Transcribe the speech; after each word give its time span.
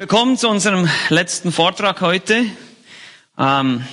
Willkommen 0.00 0.38
zu 0.38 0.48
unserem 0.48 0.88
letzten 1.10 1.52
Vortrag 1.52 2.00
heute. 2.00 2.46
Ähm, 3.36 3.84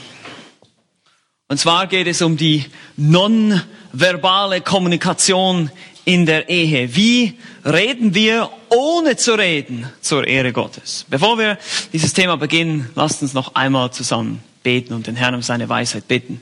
und 1.49 1.57
zwar 1.60 1.87
geht 1.87 2.07
es 2.07 2.22
um 2.22 2.37
die 2.37 2.64
nonverbale 2.95 4.62
Kommunikation 4.62 5.70
in 6.05 6.25
der 6.25 6.47
Ehe. 6.47 6.96
Wie 6.96 7.38
reden 7.65 8.15
wir, 8.15 8.49
ohne 8.70 9.17
zu 9.17 9.38
reden, 9.38 9.91
zur 9.99 10.25
Ehre 10.25 10.54
Gottes? 10.54 11.05
Bevor 11.09 11.38
wir 11.38 11.57
dieses 11.91 12.13
Thema 12.13 12.37
beginnen, 12.37 12.89
lasst 12.96 13.21
uns 13.21 13.33
noch 13.33 13.55
einmal 13.55 13.92
zusammen 13.92 14.42
beten 14.63 14.94
und 14.94 15.08
den 15.08 15.17
Herrn 15.17 15.35
um 15.35 15.42
seine 15.42 15.67
Weisheit 15.67 16.08
bitten. 16.08 16.42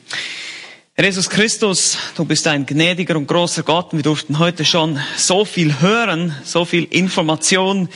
Herr 0.93 1.05
Jesus 1.05 1.27
Christus, 1.27 1.97
du 2.16 2.23
bist 2.23 2.45
ein 2.45 2.68
gnädiger 2.68 3.16
und 3.16 3.25
großer 3.25 3.63
Gott. 3.63 3.93
Wir 3.93 4.04
durften 4.04 4.38
heute 4.38 4.63
schon 4.63 5.00
so 5.18 5.43
viel 5.43 5.82
hören, 5.82 6.36
so 6.43 6.66
viel 6.66 6.84
Information 6.84 7.89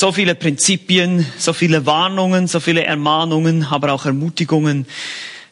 so 0.00 0.12
viele 0.12 0.36
Prinzipien, 0.36 1.26
so 1.38 1.52
viele 1.52 1.84
Warnungen, 1.84 2.46
so 2.46 2.60
viele 2.60 2.84
Ermahnungen, 2.84 3.64
aber 3.64 3.92
auch 3.92 4.06
Ermutigungen. 4.06 4.86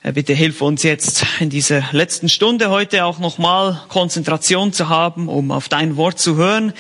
Äh, 0.05 0.13
bitte 0.13 0.35
hilf 0.35 0.63
uns 0.63 0.85
jetzt 0.85 1.27
in 1.41 1.51
dieser 1.51 1.83
letzten 1.91 2.29
Stunde 2.29 2.71
heute 2.71 3.07
auch 3.07 3.19
nochmal 3.19 3.83
Konzentration 3.89 4.73
zu 4.73 4.89
haben, 4.89 5.29
um 5.29 5.51
auf 5.51 5.69
dein 5.69 5.97
Wort 5.97 6.21
zu 6.21 6.37
hören, 6.37 6.73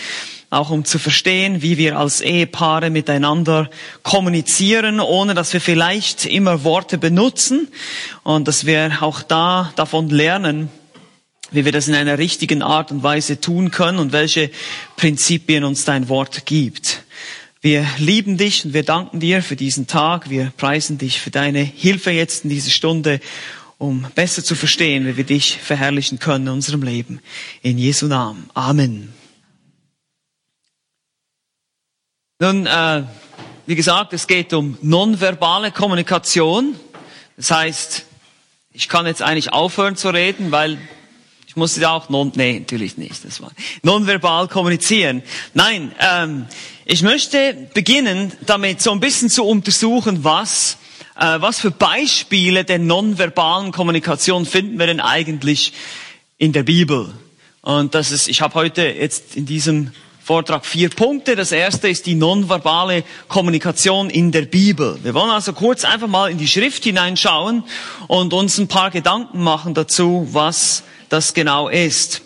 auch 0.49 0.71
um 0.71 0.85
zu 0.85 1.01
verstehen, 1.01 1.61
wie 1.61 1.77
wir 1.77 1.99
als 1.99 2.21
Ehepaare 2.21 2.91
miteinander 2.91 3.69
kommunizieren, 4.05 5.01
ohne 5.01 5.35
dass 5.35 5.53
wir 5.53 5.61
vielleicht 5.61 6.25
immer 6.25 6.63
Worte 6.63 6.99
benutzen 6.99 7.67
und 8.23 8.47
dass 8.47 8.67
wir 8.67 8.99
auch 9.01 9.23
da 9.23 9.73
davon 9.75 10.09
lernen, 10.09 10.69
wie 11.51 11.65
wir 11.65 11.73
das 11.73 11.89
in 11.89 11.97
einer 11.97 12.19
richtigen 12.19 12.63
Art 12.63 12.93
und 12.93 13.03
Weise 13.03 13.41
tun 13.41 13.73
können 13.73 13.99
und 13.99 14.13
welche 14.13 14.53
Prinzipien 14.97 15.65
uns 15.65 15.85
dein 15.85 16.09
Wort 16.09 16.47
gibt. 16.47 17.03
Wir 17.67 17.85
lieben 17.99 18.37
dich 18.37 18.65
und 18.65 18.75
wir 18.75 18.85
danken 18.85 19.19
dir 19.19 19.43
für 19.43 19.57
diesen 19.57 19.89
Tag. 19.89 20.31
Wir 20.31 20.53
preisen 20.57 20.99
dich 20.99 21.21
für 21.21 21.33
deine 21.33 21.59
Hilfe 21.59 22.13
jetzt 22.13 22.45
in 22.45 22.51
dieser 22.51 22.71
Stunde, 22.71 23.19
um 23.77 24.07
besser 24.15 24.45
zu 24.45 24.55
verstehen, 24.55 25.05
wie 25.05 25.17
wir 25.17 25.25
dich 25.25 25.59
verherrlichen 25.59 26.21
können 26.21 26.47
in 26.47 26.53
unserem 26.53 26.85
Leben. 26.85 27.21
In 27.63 27.77
Jesu 27.77 28.07
Namen. 28.07 28.49
Amen. 28.55 29.13
Nun, 32.39 32.67
äh, 32.67 33.03
wie 33.67 33.75
gesagt, 33.75 34.13
es 34.13 34.29
geht 34.29 34.53
um 34.53 34.79
nonverbale 34.81 35.73
Kommunikation. 35.73 36.77
Das 37.37 37.51
heißt, 37.51 38.07
ich 38.75 38.89
kann 38.89 39.07
jetzt 39.07 39.23
eigentlich 39.23 39.53
aufhören 39.53 39.97
zu 39.97 40.11
reden, 40.11 40.53
weil 40.53 40.79
ich 41.57 41.59
muss 41.59 41.75
ja 41.79 41.91
auch 41.93 42.11
non, 42.11 42.33
nee, 42.35 42.59
natürlich 42.59 42.99
nicht. 42.99 43.25
Das 43.25 43.41
war 43.41 43.51
nonverbal 43.83 44.47
kommunizieren. 44.47 45.23
Nein, 45.55 45.91
ähm, 46.01 46.45
ich 46.85 47.01
möchte 47.01 47.71
beginnen, 47.73 48.31
damit 48.45 48.83
so 48.83 48.91
ein 48.91 49.01
bisschen 49.01 49.31
zu 49.31 49.43
untersuchen, 49.43 50.23
was, 50.23 50.77
äh, 51.19 51.41
was 51.41 51.59
für 51.59 51.71
Beispiele 51.71 52.67
der 52.67 52.79
nonverbalen 52.79 53.73
Kommunikation 53.73 54.45
finden 54.45 54.79
wir 54.79 54.87
denn 54.87 55.01
eigentlich 55.01 55.73
in 56.37 56.53
der 56.53 56.63
Bibel. 56.63 57.15
Und 57.63 57.95
das 57.95 58.11
ist, 58.11 58.29
ich 58.29 58.43
habe 58.43 58.53
heute 58.53 58.83
jetzt 58.83 59.35
in 59.35 59.47
diesem 59.47 59.93
Vortrag 60.23 60.67
vier 60.67 60.91
Punkte. 60.91 61.37
Das 61.37 61.53
erste 61.53 61.89
ist 61.89 62.05
die 62.05 62.17
nonverbale 62.17 63.03
Kommunikation 63.29 64.11
in 64.11 64.31
der 64.31 64.43
Bibel. 64.43 64.99
Wir 65.03 65.15
wollen 65.15 65.31
also 65.31 65.55
kurz 65.55 65.87
einfach 65.87 66.09
mal 66.09 66.31
in 66.31 66.37
die 66.37 66.49
Schrift 66.49 66.85
hineinschauen 66.85 67.65
und 68.09 68.35
uns 68.35 68.59
ein 68.59 68.69
paar 68.69 68.91
Gedanken 68.91 69.43
machen 69.43 69.73
dazu, 69.73 70.29
was 70.33 70.83
das 71.09 71.35
genau 71.35 71.69
ist. 71.69 72.23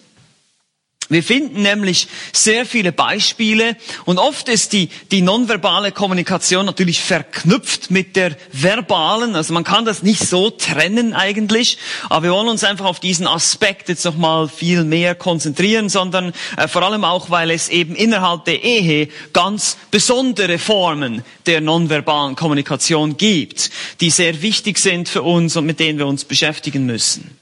Wir 1.10 1.24
finden 1.24 1.62
nämlich 1.62 2.06
sehr 2.32 2.64
viele 2.64 2.92
Beispiele 2.92 3.76
und 4.04 4.18
oft 4.18 4.48
ist 4.48 4.72
die, 4.72 4.90
die 5.10 5.22
nonverbale 5.22 5.90
Kommunikation 5.90 6.64
natürlich 6.64 7.00
verknüpft 7.00 7.90
mit 7.90 8.14
der 8.14 8.36
verbalen. 8.52 9.34
Also 9.34 9.52
man 9.52 9.64
kann 9.64 9.84
das 9.84 10.04
nicht 10.04 10.20
so 10.20 10.50
trennen 10.50 11.12
eigentlich, 11.12 11.78
aber 12.08 12.22
wir 12.22 12.30
wollen 12.30 12.46
uns 12.46 12.62
einfach 12.62 12.84
auf 12.84 13.00
diesen 13.00 13.26
Aspekt 13.26 13.88
jetzt 13.88 14.04
nochmal 14.04 14.48
viel 14.48 14.84
mehr 14.84 15.16
konzentrieren, 15.16 15.88
sondern 15.88 16.32
äh, 16.56 16.68
vor 16.68 16.82
allem 16.82 17.02
auch, 17.02 17.28
weil 17.28 17.50
es 17.50 17.68
eben 17.70 17.96
innerhalb 17.96 18.44
der 18.44 18.62
Ehe 18.62 19.08
ganz 19.32 19.78
besondere 19.90 20.60
Formen 20.60 21.24
der 21.46 21.60
nonverbalen 21.60 22.36
Kommunikation 22.36 23.16
gibt, 23.16 23.72
die 24.00 24.10
sehr 24.10 24.42
wichtig 24.42 24.78
sind 24.78 25.08
für 25.08 25.22
uns 25.22 25.56
und 25.56 25.66
mit 25.66 25.80
denen 25.80 25.98
wir 25.98 26.06
uns 26.06 26.24
beschäftigen 26.24 26.86
müssen. 26.86 27.36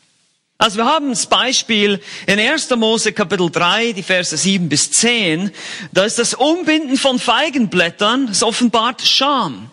Also 0.61 0.79
wir 0.79 0.87
haben 0.87 1.11
das 1.11 1.27
Beispiel 1.27 2.01
in 2.27 2.41
1. 2.41 2.71
Mose 2.71 3.13
Kapitel 3.13 3.49
3, 3.49 3.93
die 3.93 4.03
Verse 4.03 4.37
7 4.37 4.69
bis 4.69 4.91
10. 4.91 5.53
Da 5.93 6.05
ist 6.05 6.19
das 6.19 6.35
Umbinden 6.35 6.97
von 6.97 7.21
Feigenblättern, 7.21 8.27
das 8.27 8.43
offenbart 8.43 9.03
Scham. 9.03 9.71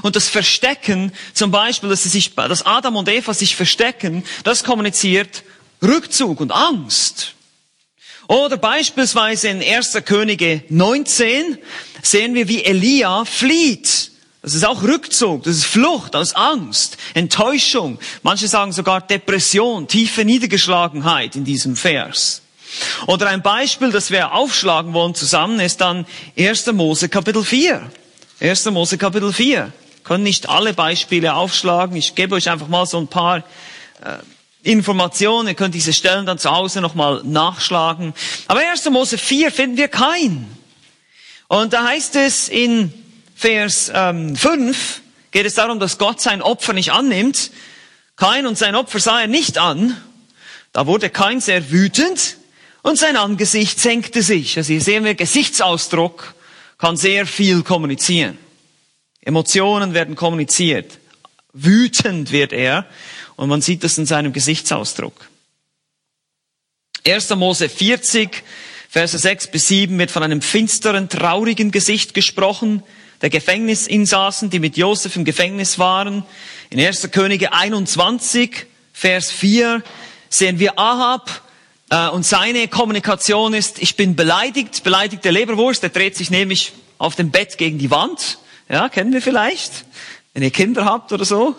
und 0.00 0.16
das 0.16 0.30
Verstecken, 0.30 1.12
zum 1.34 1.50
Beispiel, 1.50 1.90
dass, 1.90 2.04
sie 2.04 2.08
sich, 2.08 2.34
dass 2.34 2.64
Adam 2.64 2.96
und 2.96 3.10
Eva 3.10 3.34
sich 3.34 3.56
verstecken, 3.56 4.24
das 4.42 4.64
kommuniziert 4.64 5.44
Rückzug 5.82 6.40
und 6.40 6.50
Angst. 6.50 7.34
Oder 8.26 8.56
beispielsweise 8.56 9.48
in 9.48 9.62
1. 9.62 9.98
Könige 10.06 10.64
19 10.70 11.58
sehen 12.02 12.34
wir, 12.34 12.48
wie 12.48 12.64
Elia 12.64 13.26
flieht 13.26 14.11
das 14.42 14.54
ist 14.54 14.66
auch 14.66 14.82
Rückzug, 14.82 15.44
das 15.44 15.56
ist 15.56 15.66
Flucht 15.66 16.16
aus 16.16 16.34
Angst, 16.34 16.98
Enttäuschung. 17.14 18.00
Manche 18.22 18.48
sagen 18.48 18.72
sogar 18.72 19.00
Depression, 19.00 19.86
tiefe 19.86 20.24
Niedergeschlagenheit 20.24 21.36
in 21.36 21.44
diesem 21.44 21.76
Vers. 21.76 22.42
Oder 23.06 23.28
ein 23.28 23.42
Beispiel, 23.42 23.92
das 23.92 24.10
wir 24.10 24.32
aufschlagen 24.32 24.94
wollen 24.94 25.14
zusammen, 25.14 25.60
ist 25.60 25.80
dann 25.80 26.06
1. 26.36 26.66
Mose 26.72 27.08
Kapitel 27.08 27.44
4. 27.44 27.88
1. 28.40 28.64
Mose 28.66 28.98
Kapitel 28.98 29.32
4. 29.32 29.48
Wir 29.48 29.72
können 30.02 30.24
nicht 30.24 30.48
alle 30.48 30.74
Beispiele 30.74 31.34
aufschlagen. 31.34 31.94
Ich 31.96 32.16
gebe 32.16 32.34
euch 32.34 32.50
einfach 32.50 32.66
mal 32.66 32.86
so 32.86 32.98
ein 32.98 33.06
paar 33.06 33.38
äh, 33.38 33.42
Informationen. 34.64 35.48
Ihr 35.48 35.54
könnt 35.54 35.76
diese 35.76 35.92
Stellen 35.92 36.26
dann 36.26 36.38
zu 36.38 36.50
Hause 36.50 36.80
nochmal 36.80 37.22
nachschlagen. 37.22 38.12
Aber 38.48 38.60
1. 38.60 38.90
Mose 38.90 39.18
4 39.18 39.52
finden 39.52 39.76
wir 39.76 39.88
kein. 39.88 40.48
Und 41.46 41.74
da 41.74 41.84
heißt 41.84 42.16
es 42.16 42.48
in 42.48 42.92
Vers 43.42 43.90
ähm, 43.92 44.36
5 44.36 45.00
geht 45.32 45.46
es 45.46 45.54
darum, 45.54 45.80
dass 45.80 45.98
Gott 45.98 46.20
sein 46.20 46.42
Opfer 46.42 46.74
nicht 46.74 46.92
annimmt. 46.92 47.50
Kain 48.14 48.46
und 48.46 48.56
sein 48.56 48.76
Opfer 48.76 49.00
sah 49.00 49.22
er 49.22 49.26
nicht 49.26 49.58
an. 49.58 50.00
Da 50.72 50.86
wurde 50.86 51.10
Kain 51.10 51.40
sehr 51.40 51.72
wütend 51.72 52.36
und 52.82 53.00
sein 53.00 53.16
Angesicht 53.16 53.80
senkte 53.80 54.22
sich. 54.22 54.56
Also 54.56 54.72
hier 54.72 54.80
sehen 54.80 55.04
wir, 55.04 55.16
Gesichtsausdruck 55.16 56.36
kann 56.78 56.96
sehr 56.96 57.26
viel 57.26 57.64
kommunizieren. 57.64 58.38
Emotionen 59.20 59.92
werden 59.92 60.14
kommuniziert. 60.14 61.00
Wütend 61.52 62.30
wird 62.30 62.52
er 62.52 62.86
und 63.34 63.48
man 63.48 63.60
sieht 63.60 63.82
das 63.82 63.98
in 63.98 64.06
seinem 64.06 64.32
Gesichtsausdruck. 64.32 65.28
1. 67.04 67.30
Mose 67.30 67.68
40, 67.68 68.44
Verse 68.88 69.18
6 69.18 69.48
bis 69.48 69.66
7 69.66 69.98
wird 69.98 70.12
von 70.12 70.22
einem 70.22 70.42
finsteren, 70.42 71.08
traurigen 71.08 71.72
Gesicht 71.72 72.14
gesprochen 72.14 72.84
der 73.22 73.30
Gefängnisinsassen, 73.30 74.50
die 74.50 74.58
mit 74.58 74.76
Josef 74.76 75.16
im 75.16 75.24
Gefängnis 75.24 75.78
waren. 75.78 76.24
In 76.70 76.80
1. 76.80 77.10
Könige 77.12 77.52
21, 77.52 78.66
Vers 78.92 79.30
4 79.30 79.82
sehen 80.28 80.58
wir 80.58 80.78
Ahab, 80.78 81.42
äh, 81.92 82.08
und 82.08 82.24
seine 82.24 82.68
Kommunikation 82.68 83.54
ist, 83.54 83.80
ich 83.80 83.96
bin 83.96 84.16
beleidigt, 84.16 84.82
beleidigte 84.82 85.30
Leberwurst, 85.30 85.82
der 85.82 85.90
dreht 85.90 86.16
sich 86.16 86.30
nämlich 86.30 86.72
auf 86.98 87.14
dem 87.16 87.30
Bett 87.30 87.58
gegen 87.58 87.78
die 87.78 87.90
Wand. 87.90 88.38
Ja, 88.68 88.88
kennen 88.88 89.12
wir 89.12 89.20
vielleicht, 89.20 89.84
wenn 90.32 90.42
ihr 90.42 90.50
Kinder 90.50 90.84
habt 90.84 91.12
oder 91.12 91.24
so. 91.24 91.54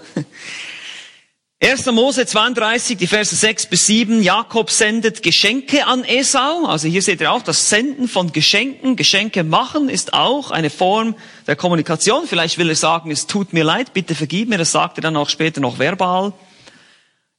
1. 1.66 1.86
Mose 1.94 2.26
32, 2.26 2.98
die 2.98 3.08
Verse 3.08 3.34
6 3.34 3.68
bis 3.68 3.86
7, 3.88 4.22
Jakob 4.22 4.70
sendet 4.70 5.24
Geschenke 5.24 5.88
an 5.88 6.04
Esau. 6.04 6.66
Also 6.66 6.90
hier 6.90 7.02
seht 7.02 7.22
ihr 7.22 7.32
auch, 7.32 7.42
das 7.42 7.70
Senden 7.70 8.10
von 8.10 8.34
Geschenken, 8.34 8.98
Geschenke 8.98 9.46
machen 9.46 9.88
ist 9.88 10.14
auch 10.14 10.52
eine 10.52 10.70
Form 10.70 11.16
der 11.48 11.56
Kommunikation. 11.56 12.28
Vielleicht 12.28 12.58
will 12.58 12.68
er 12.68 12.76
sagen, 12.76 13.12
es 13.12 13.28
tut 13.28 13.54
mir 13.54 13.64
leid, 13.64 13.94
bitte 13.94 14.14
vergib 14.14 14.50
mir. 14.50 14.58
Das 14.58 14.74
sagt 14.74 14.98
er 14.98 15.04
dann 15.04 15.16
auch 15.16 15.30
später 15.30 15.62
noch 15.62 15.80
verbal. 15.80 16.34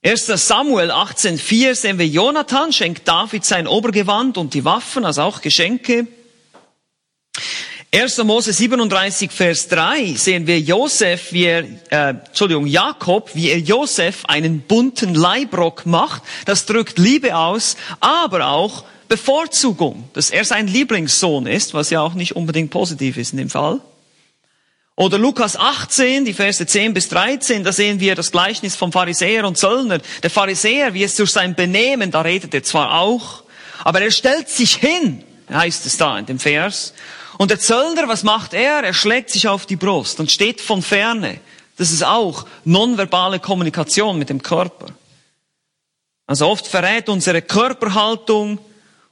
1. 0.03 0.25
Samuel 0.25 0.91
18,4 0.91 1.75
sehen 1.75 1.99
wir, 1.99 2.09
Jonathan 2.09 2.73
schenkt 2.73 3.07
David 3.07 3.45
sein 3.45 3.67
Obergewand 3.67 4.39
und 4.39 4.55
die 4.55 4.65
Waffen, 4.65 5.05
also 5.05 5.21
auch 5.21 5.43
Geschenke. 5.43 6.07
1. 7.95 8.25
Mose 8.25 8.53
37, 8.53 9.31
Vers 9.31 9.69
3 9.69 10.15
sehen 10.17 10.49
wir 10.49 10.59
Josef, 10.59 11.31
wie 11.31 11.45
er, 11.45 11.65
äh, 11.91 12.09
Entschuldigung, 12.27 12.67
Jakob, 12.67 13.31
wie 13.35 13.51
er 13.51 13.61
Josef 13.61 14.25
einen 14.27 14.63
bunten 14.63 15.15
Leibrock 15.15 15.87
macht. 15.87 16.25
Das 16.45 16.67
drückt 16.67 16.99
Liebe 16.99 17.37
aus, 17.37 17.77
aber 18.01 18.49
auch 18.49 18.83
Bevorzugung, 19.07 20.09
dass 20.13 20.31
er 20.31 20.45
sein 20.45 20.67
Lieblingssohn 20.67 21.47
ist, 21.47 21.73
was 21.73 21.91
ja 21.91 22.01
auch 22.01 22.15
nicht 22.15 22.35
unbedingt 22.35 22.73
positiv 22.73 23.17
ist 23.17 23.31
in 23.31 23.39
dem 23.39 23.51
Fall. 23.51 23.79
Oder 24.97 25.17
Lukas 25.17 25.57
18, 25.57 26.25
die 26.25 26.35
Verse 26.35 26.67
10 26.67 26.95
bis 26.95 27.09
13, 27.11 27.63
da 27.63 27.71
sehen 27.71 28.01
wir 28.01 28.17
das 28.17 28.33
Gleichnis 28.33 28.75
vom 28.75 28.91
Pharisäer 28.91 29.47
und 29.47 29.57
Zöllner. 29.57 30.01
Der 30.21 30.31
Pharisäer, 30.31 30.95
wie 30.95 31.05
es 31.05 31.15
durch 31.15 31.31
sein 31.31 31.55
Benehmen, 31.55 32.11
da 32.11 32.23
redet 32.23 32.55
er 32.55 32.65
zwar 32.65 32.99
auch, 32.99 33.45
aber 33.85 34.01
er 34.01 34.11
stellt 34.11 34.49
sich 34.49 34.75
hin, 34.75 35.23
heißt 35.49 35.87
es 35.87 35.97
da 35.97 36.19
in 36.19 36.27
dem 36.27 36.41
Vers, 36.41 36.93
Und 37.39 37.51
der 37.51 37.59
Zöllner, 37.59 38.09
was 38.09 38.23
macht 38.23 38.55
er? 38.55 38.83
Er 38.83 38.95
schlägt 38.95 39.31
sich 39.31 39.49
auf 39.49 39.67
die 39.67 39.77
Brust 39.77 40.21
und 40.21 40.31
steht 40.31 40.61
von 40.61 40.83
ferne. 40.83 41.41
Das 41.77 41.91
ist 41.91 42.05
auch 42.05 42.47
nonverbale 42.65 43.41
Kommunikation 43.41 44.19
mit 44.19 44.31
dem 44.31 44.43
Körper. 44.43 44.87
Also 46.27 46.49
oft 46.49 46.67
verrät 46.67 47.09
unsere 47.09 47.43
Körperhaltung 47.43 48.59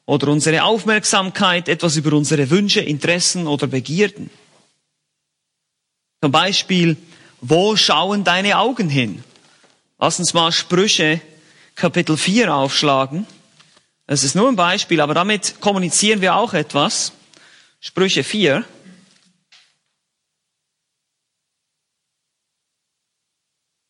oder 0.06 0.28
unsere 0.28 0.62
Aufmerksamkeit 0.62 1.69
etwas 1.69 1.96
über 1.96 2.16
unsere 2.16 2.48
Wünsche, 2.50 2.80
Interessen 2.80 3.46
oder 3.46 3.66
Begierden. 3.66 4.30
Zum 6.22 6.30
Beispiel, 6.30 6.96
wo 7.40 7.76
schauen 7.76 8.22
deine 8.22 8.58
Augen 8.58 8.88
hin? 8.88 9.24
Lass 9.98 10.20
uns 10.20 10.32
mal 10.34 10.52
Sprüche 10.52 11.20
Kapitel 11.74 12.16
4 12.16 12.54
aufschlagen. 12.54 13.26
Das 14.06 14.24
ist 14.24 14.34
nur 14.34 14.48
ein 14.48 14.56
Beispiel, 14.56 15.00
aber 15.00 15.14
damit 15.14 15.60
kommunizieren 15.60 16.20
wir 16.20 16.36
auch 16.36 16.54
etwas. 16.54 17.12
Sprüche 17.84 18.23
4. 18.23 18.64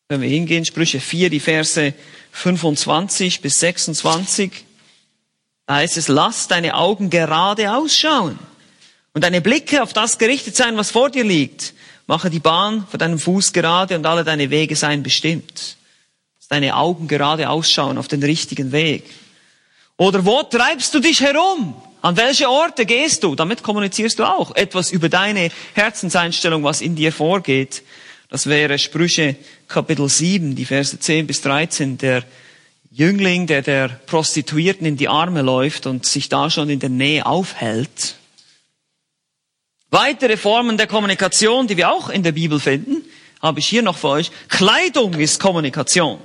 Wenn 0.09 0.21
wir 0.21 0.29
hingehen, 0.29 0.65
Sprüche 0.65 0.99
4, 0.99 1.29
die 1.29 1.39
Verse 1.39 1.93
25 2.31 3.41
bis 3.41 3.59
26, 3.59 4.65
da 5.67 5.75
heißt 5.75 5.97
es, 5.97 6.07
lass 6.07 6.47
deine 6.47 6.73
Augen 6.73 7.11
gerade 7.11 7.71
ausschauen 7.71 8.39
und 9.13 9.23
deine 9.23 9.41
Blicke 9.41 9.83
auf 9.83 9.93
das 9.93 10.17
gerichtet 10.17 10.55
sein, 10.55 10.75
was 10.75 10.89
vor 10.89 11.11
dir 11.11 11.23
liegt. 11.23 11.75
Mache 12.07 12.31
die 12.31 12.39
Bahn 12.39 12.87
vor 12.87 12.97
deinem 12.97 13.19
Fuß 13.19 13.53
gerade 13.53 13.95
und 13.95 14.07
alle 14.07 14.23
deine 14.23 14.49
Wege 14.49 14.75
seien 14.75 15.03
bestimmt. 15.03 15.77
Lass 16.39 16.47
deine 16.47 16.77
Augen 16.77 17.07
gerade 17.07 17.47
ausschauen 17.47 17.99
auf 17.99 18.07
den 18.07 18.23
richtigen 18.23 18.71
Weg. 18.71 19.07
Oder 19.97 20.25
wo 20.25 20.41
treibst 20.41 20.95
du 20.95 20.99
dich 20.99 21.21
herum? 21.21 21.79
An 22.03 22.17
welche 22.17 22.49
Orte 22.49 22.85
gehst 22.85 23.23
du? 23.23 23.33
Damit 23.33 23.63
kommunizierst 23.63 24.19
du 24.19 24.25
auch 24.25 24.53
etwas 24.57 24.91
über 24.91 25.07
deine 25.07 25.49
Herzenseinstellung, 25.73 26.61
was 26.61 26.81
in 26.81 26.97
dir 26.97 27.13
vorgeht. 27.13 27.81
Das 28.27 28.47
wäre 28.47 28.77
Sprüche 28.77 29.37
Kapitel 29.69 30.09
7, 30.09 30.53
die 30.53 30.65
Verse 30.65 30.99
10 30.99 31.27
bis 31.27 31.39
13. 31.43 31.97
Der 31.97 32.25
Jüngling, 32.91 33.47
der 33.47 33.61
der 33.61 33.87
Prostituierten 33.87 34.85
in 34.85 34.97
die 34.97 35.07
Arme 35.07 35.43
läuft 35.43 35.85
und 35.85 36.05
sich 36.05 36.27
da 36.27 36.49
schon 36.49 36.69
in 36.69 36.81
der 36.81 36.89
Nähe 36.89 37.25
aufhält. 37.25 38.15
Weitere 39.89 40.35
Formen 40.35 40.75
der 40.75 40.87
Kommunikation, 40.87 41.67
die 41.67 41.77
wir 41.77 41.89
auch 41.89 42.09
in 42.09 42.23
der 42.23 42.33
Bibel 42.33 42.59
finden, 42.59 43.01
habe 43.41 43.61
ich 43.61 43.67
hier 43.69 43.81
noch 43.81 43.95
für 43.95 44.09
euch. 44.09 44.31
Kleidung 44.49 45.13
ist 45.13 45.39
Kommunikation. 45.39 46.19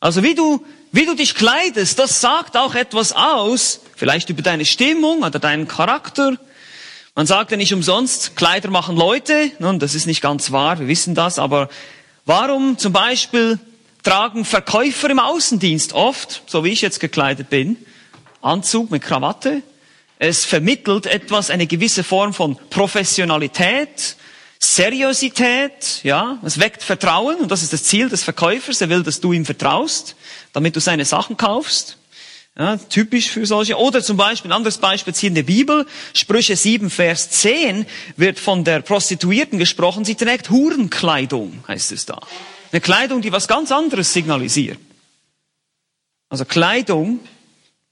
Also 0.00 0.22
wie 0.22 0.34
du, 0.34 0.64
wie 0.94 1.06
du 1.06 1.14
dich 1.16 1.34
kleidest, 1.34 1.98
das 1.98 2.20
sagt 2.20 2.56
auch 2.56 2.76
etwas 2.76 3.10
aus, 3.10 3.80
vielleicht 3.96 4.30
über 4.30 4.42
deine 4.42 4.64
Stimmung 4.64 5.24
oder 5.24 5.40
deinen 5.40 5.66
Charakter. 5.66 6.38
Man 7.16 7.26
sagt 7.26 7.50
ja 7.50 7.56
nicht 7.56 7.74
umsonst, 7.74 8.36
Kleider 8.36 8.70
machen 8.70 8.96
Leute. 8.96 9.50
Nun, 9.58 9.80
das 9.80 9.96
ist 9.96 10.06
nicht 10.06 10.20
ganz 10.20 10.52
wahr, 10.52 10.78
wir 10.78 10.86
wissen 10.86 11.16
das, 11.16 11.40
aber 11.40 11.68
warum 12.26 12.78
zum 12.78 12.92
Beispiel 12.92 13.58
tragen 14.04 14.44
Verkäufer 14.44 15.10
im 15.10 15.18
Außendienst 15.18 15.94
oft, 15.94 16.44
so 16.46 16.62
wie 16.62 16.70
ich 16.70 16.80
jetzt 16.80 17.00
gekleidet 17.00 17.50
bin, 17.50 17.76
Anzug 18.40 18.92
mit 18.92 19.02
Krawatte, 19.02 19.62
es 20.20 20.44
vermittelt 20.44 21.06
etwas, 21.06 21.50
eine 21.50 21.66
gewisse 21.66 22.04
Form 22.04 22.32
von 22.32 22.56
Professionalität, 22.70 24.14
Seriosität, 24.64 26.00
ja, 26.02 26.38
es 26.42 26.58
weckt 26.58 26.82
Vertrauen 26.82 27.36
und 27.36 27.50
das 27.50 27.62
ist 27.62 27.72
das 27.72 27.84
Ziel 27.84 28.08
des 28.08 28.22
Verkäufers. 28.22 28.80
Er 28.80 28.88
will, 28.88 29.02
dass 29.02 29.20
du 29.20 29.32
ihm 29.32 29.44
vertraust, 29.44 30.16
damit 30.52 30.76
du 30.76 30.80
seine 30.80 31.04
Sachen 31.04 31.36
kaufst. 31.36 31.98
Ja, 32.56 32.76
typisch 32.76 33.30
für 33.30 33.46
solche. 33.46 33.76
Oder 33.76 34.02
zum 34.02 34.16
Beispiel, 34.16 34.50
ein 34.50 34.56
anderes 34.56 34.78
Beispiel 34.78 35.12
hier 35.12 35.28
in 35.28 35.34
der 35.34 35.42
Bibel, 35.42 35.86
Sprüche 36.12 36.56
7, 36.56 36.88
Vers 36.88 37.30
10, 37.30 37.84
wird 38.16 38.38
von 38.38 38.62
der 38.62 38.80
Prostituierten 38.80 39.58
gesprochen, 39.58 40.04
sie 40.04 40.14
trägt 40.14 40.50
Hurenkleidung, 40.50 41.64
heißt 41.66 41.90
es 41.90 42.06
da. 42.06 42.20
Eine 42.70 42.80
Kleidung, 42.80 43.22
die 43.22 43.32
was 43.32 43.48
ganz 43.48 43.72
anderes 43.72 44.12
signalisiert. 44.12 44.78
Also 46.28 46.44
Kleidung 46.44 47.20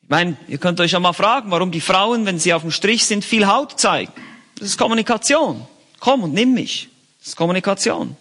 ich 0.03 0.09
meine, 0.09 0.37
ihr 0.49 0.59
könnt 0.59 0.81
euch 0.81 0.93
ja 0.93 1.01
mal 1.01 1.13
fragen, 1.13 1.51
warum 1.51 1.71
die 1.71 1.81
Frauen, 1.81 2.27
wenn 2.27 2.39
sie 2.39 2.53
auf 2.53 2.63
dem 2.63 2.71
Strich 2.71 3.07
sind, 3.07 3.25
viel 3.25 3.47
Haut 3.47 3.79
zeigen. 3.79 4.13
Das 4.59 4.69
ist 4.69 4.77
Kommunikation. 4.77 5.67
Komm 6.03 6.25
und 6.25 6.35
nimm 6.35 6.55
mich. 6.55 6.89
Das 7.21 7.29
ist 7.29 7.37
Kommunikation. 7.37 8.17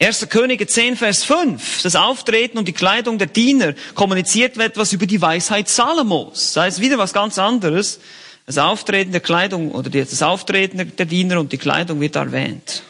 1. 0.00 0.28
Könige 0.28 0.68
10, 0.68 0.96
Vers 0.96 1.24
5. 1.24 1.82
Das 1.82 1.96
Auftreten 1.96 2.56
und 2.56 2.68
die 2.68 2.72
Kleidung 2.72 3.18
der 3.18 3.26
Diener 3.26 3.74
kommuniziert 3.96 4.56
etwas 4.58 4.92
über 4.92 5.06
die 5.06 5.20
Weisheit 5.20 5.68
Salomos. 5.68 6.52
Das 6.52 6.62
heißt 6.62 6.80
wieder 6.80 6.98
was 6.98 7.12
ganz 7.12 7.36
anderes. 7.36 7.98
Das 8.46 8.58
Auftreten 8.58 9.10
der 9.10 9.20
Kleidung 9.20 9.72
oder 9.72 9.90
das 9.90 10.22
Auftreten 10.22 10.92
der 10.96 11.06
Diener 11.06 11.40
und 11.40 11.50
die 11.50 11.58
Kleidung 11.58 12.00
wird 12.00 12.14
erwähnt. 12.14 12.84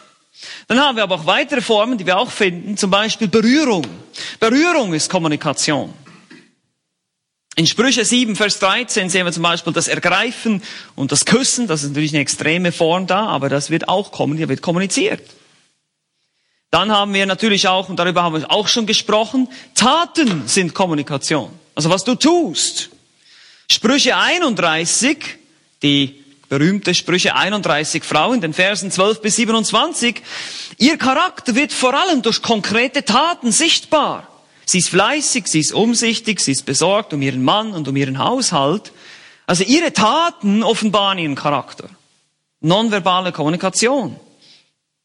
Dann 0.68 0.78
haben 0.78 0.96
wir 0.96 1.04
aber 1.04 1.14
auch 1.14 1.26
weitere 1.26 1.62
Formen, 1.62 1.96
die 1.96 2.04
wir 2.04 2.18
auch 2.18 2.30
finden, 2.30 2.76
zum 2.76 2.90
Beispiel 2.90 3.28
Berührung. 3.28 3.86
Berührung 4.38 4.92
ist 4.92 5.10
Kommunikation. 5.10 5.94
In 7.54 7.66
Sprüche 7.66 8.04
7, 8.04 8.34
Vers 8.34 8.60
13 8.60 9.10
sehen 9.10 9.26
wir 9.26 9.32
zum 9.32 9.42
Beispiel 9.42 9.74
das 9.74 9.86
Ergreifen 9.86 10.62
und 10.94 11.12
das 11.12 11.26
Küssen. 11.26 11.66
Das 11.66 11.82
ist 11.82 11.90
natürlich 11.90 12.12
eine 12.12 12.22
extreme 12.22 12.72
Form 12.72 13.06
da, 13.06 13.26
aber 13.26 13.50
das 13.50 13.68
wird 13.68 13.88
auch 13.88 14.10
kommen, 14.10 14.38
hier 14.38 14.48
wird 14.48 14.62
kommuniziert. 14.62 15.20
Dann 16.70 16.90
haben 16.90 17.12
wir 17.12 17.26
natürlich 17.26 17.68
auch, 17.68 17.90
und 17.90 17.96
darüber 17.96 18.22
haben 18.22 18.40
wir 18.40 18.50
auch 18.50 18.68
schon 18.68 18.86
gesprochen, 18.86 19.48
Taten 19.74 20.48
sind 20.48 20.72
Kommunikation. 20.72 21.50
Also 21.74 21.90
was 21.90 22.04
du 22.04 22.14
tust. 22.14 22.88
Sprüche 23.70 24.16
31, 24.16 25.18
die 25.82 26.24
berühmte 26.48 26.94
Sprüche 26.94 27.36
31 27.36 28.02
Frau 28.02 28.32
in 28.32 28.40
den 28.40 28.54
Versen 28.54 28.90
12 28.90 29.20
bis 29.20 29.36
27. 29.36 30.22
Ihr 30.78 30.96
Charakter 30.96 31.54
wird 31.54 31.72
vor 31.72 31.92
allem 31.92 32.22
durch 32.22 32.40
konkrete 32.40 33.04
Taten 33.04 33.52
sichtbar. 33.52 34.31
Sie 34.64 34.78
ist 34.78 34.88
fleißig, 34.88 35.46
sie 35.46 35.60
ist 35.60 35.72
umsichtig, 35.72 36.40
sie 36.40 36.52
ist 36.52 36.64
besorgt 36.64 37.12
um 37.12 37.22
ihren 37.22 37.42
Mann 37.42 37.72
und 37.72 37.88
um 37.88 37.96
ihren 37.96 38.18
Haushalt. 38.18 38.92
Also 39.46 39.64
ihre 39.64 39.92
Taten 39.92 40.62
offenbaren 40.62 41.18
ihren 41.18 41.34
Charakter. 41.34 41.88
Nonverbale 42.60 43.32
Kommunikation. 43.32 44.16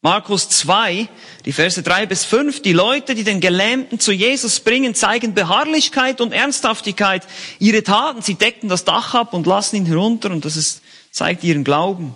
Markus 0.00 0.48
2, 0.48 1.08
die 1.44 1.52
Verse 1.52 1.82
3 1.82 2.06
bis 2.06 2.24
5, 2.24 2.62
die 2.62 2.72
Leute, 2.72 3.16
die 3.16 3.24
den 3.24 3.40
Gelähmten 3.40 3.98
zu 3.98 4.12
Jesus 4.12 4.60
bringen, 4.60 4.94
zeigen 4.94 5.34
Beharrlichkeit 5.34 6.20
und 6.20 6.32
Ernsthaftigkeit. 6.32 7.26
Ihre 7.58 7.82
Taten, 7.82 8.22
sie 8.22 8.36
decken 8.36 8.68
das 8.68 8.84
Dach 8.84 9.14
ab 9.14 9.34
und 9.34 9.48
lassen 9.48 9.74
ihn 9.74 9.86
herunter 9.86 10.30
und 10.30 10.44
das 10.44 10.56
ist, 10.56 10.82
zeigt 11.10 11.42
ihren 11.42 11.64
Glauben. 11.64 12.14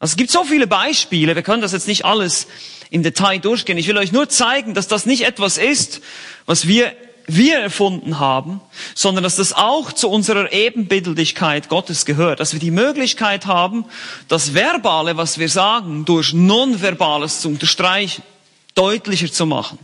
Also 0.00 0.12
es 0.12 0.16
gibt 0.16 0.30
so 0.30 0.44
viele 0.44 0.66
Beispiele, 0.66 1.36
wir 1.36 1.42
können 1.42 1.60
das 1.60 1.72
jetzt 1.72 1.86
nicht 1.86 2.06
alles 2.06 2.46
im 2.88 3.02
Detail 3.02 3.38
durchgehen. 3.38 3.76
Ich 3.76 3.86
will 3.86 3.98
euch 3.98 4.12
nur 4.12 4.30
zeigen, 4.30 4.72
dass 4.72 4.88
das 4.88 5.04
nicht 5.04 5.26
etwas 5.26 5.58
ist, 5.58 6.00
was 6.46 6.66
wir, 6.66 6.92
wir 7.26 7.58
erfunden 7.58 8.18
haben, 8.18 8.62
sondern 8.94 9.22
dass 9.22 9.36
das 9.36 9.52
auch 9.52 9.92
zu 9.92 10.08
unserer 10.08 10.52
Ebenbildlichkeit 10.54 11.68
Gottes 11.68 12.06
gehört. 12.06 12.40
Dass 12.40 12.54
wir 12.54 12.60
die 12.60 12.70
Möglichkeit 12.70 13.44
haben, 13.44 13.84
das 14.26 14.54
Verbale, 14.54 15.18
was 15.18 15.38
wir 15.38 15.50
sagen, 15.50 16.06
durch 16.06 16.32
Nonverbales 16.32 17.42
zu 17.42 17.48
unterstreichen, 17.48 18.22
deutlicher 18.74 19.30
zu 19.30 19.44
machen. 19.44 19.78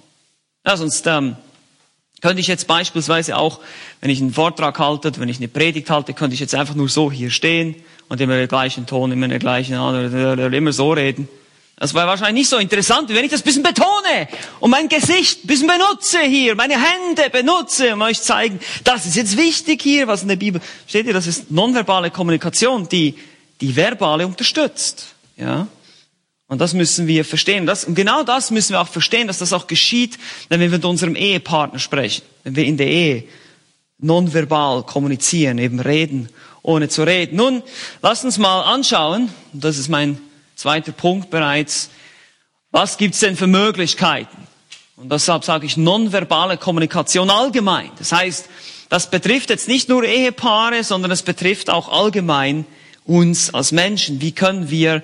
Ja, 0.66 0.78
sonst 0.78 1.06
ähm, 1.06 1.37
könnte 2.23 2.40
ich 2.40 2.46
jetzt 2.46 2.66
beispielsweise 2.66 3.37
auch, 3.37 3.61
wenn 4.00 4.11
ich 4.11 4.20
einen 4.20 4.32
Vortrag 4.32 4.78
halte, 4.78 5.12
wenn 5.18 5.28
ich 5.28 5.38
eine 5.38 5.49
Predigt 5.49 5.90
halte, 5.90 6.14
könnte 6.14 6.35
ich 6.35 6.40
jetzt 6.40 6.54
einfach 6.54 6.75
nur 6.75 6.88
so 6.88 7.12
hier 7.12 7.30
stehen 7.30 7.76
und 8.08 8.20
immer 8.20 8.37
den 8.37 8.49
gleichen 8.49 8.87
Ton, 8.87 9.12
immer 9.12 9.28
den 9.28 9.38
gleichen, 9.38 9.75
immer 9.75 10.73
so 10.73 10.92
reden. 10.92 11.28
Das 11.78 11.92
war 11.92 12.06
wahrscheinlich 12.06 12.42
nicht 12.42 12.49
so 12.49 12.56
interessant, 12.56 13.11
wenn 13.11 13.25
ich 13.25 13.30
das 13.30 13.42
bisschen 13.42 13.62
betone 13.62 14.28
und 14.61 14.70
mein 14.70 14.88
Gesicht 14.88 15.46
bisschen 15.46 15.68
benutze 15.68 16.20
hier, 16.20 16.54
meine 16.54 16.75
Hände 16.75 17.28
benutze, 17.30 17.92
um 17.92 18.00
euch 18.00 18.23
zeigen, 18.23 18.61
das 18.82 19.04
ist 19.04 19.14
jetzt 19.14 19.37
wichtig 19.37 19.82
hier, 19.82 20.06
was 20.06 20.23
in 20.23 20.28
der 20.28 20.37
Bibel 20.37 20.62
steht. 20.87 21.04
Ihr, 21.06 21.12
das 21.12 21.26
ist 21.26 21.50
nonverbale 21.50 22.11
Kommunikation, 22.11 22.88
die 22.88 23.14
die 23.61 23.76
verbale 23.76 24.26
unterstützt. 24.26 25.14
Ja. 25.37 25.66
Und 26.48 26.60
das 26.60 26.74
müssen 26.74 27.06
wir 27.06 27.24
verstehen. 27.24 27.66
Das, 27.66 27.84
und 27.84 27.94
genau 27.94 28.22
das 28.22 28.50
müssen 28.50 28.72
wir 28.72 28.80
auch 28.80 28.88
verstehen, 28.88 29.26
dass 29.26 29.38
das 29.38 29.52
auch 29.52 29.66
geschieht, 29.66 30.16
wenn 30.48 30.60
wir 30.60 30.68
mit 30.68 30.84
unserem 30.84 31.16
Ehepartner 31.16 31.78
sprechen, 31.78 32.22
wenn 32.44 32.54
wir 32.54 32.64
in 32.64 32.76
der 32.76 32.86
Ehe 32.86 33.24
nonverbal 33.98 34.84
kommunizieren, 34.84 35.58
eben 35.58 35.80
reden, 35.80 36.28
ohne 36.62 36.88
zu 36.88 37.02
reden. 37.02 37.36
Nun, 37.36 37.62
lasst 38.02 38.24
uns 38.24 38.38
mal 38.38 38.62
anschauen, 38.62 39.30
das 39.52 39.78
ist 39.78 39.88
mein 39.88 40.18
zweiter 40.54 40.92
Punkt 40.92 41.30
bereits. 41.30 41.90
Was 42.70 42.96
gibt's 42.96 43.20
denn 43.20 43.36
für 43.36 43.46
Möglichkeiten? 43.46 44.46
Und 44.96 45.10
deshalb 45.10 45.44
sage 45.44 45.66
ich 45.66 45.76
nonverbale 45.76 46.56
Kommunikation 46.56 47.28
allgemein. 47.30 47.90
Das 47.98 48.12
heißt, 48.12 48.48
das 48.88 49.10
betrifft 49.10 49.50
jetzt 49.50 49.68
nicht 49.68 49.88
nur 49.88 50.04
Ehepaare, 50.04 50.84
sondern 50.84 51.10
es 51.10 51.22
betrifft 51.22 51.70
auch 51.70 51.88
allgemein 51.88 52.66
uns 53.04 53.52
als 53.52 53.72
Menschen. 53.72 54.20
Wie 54.20 54.32
können 54.32 54.70
wir 54.70 55.02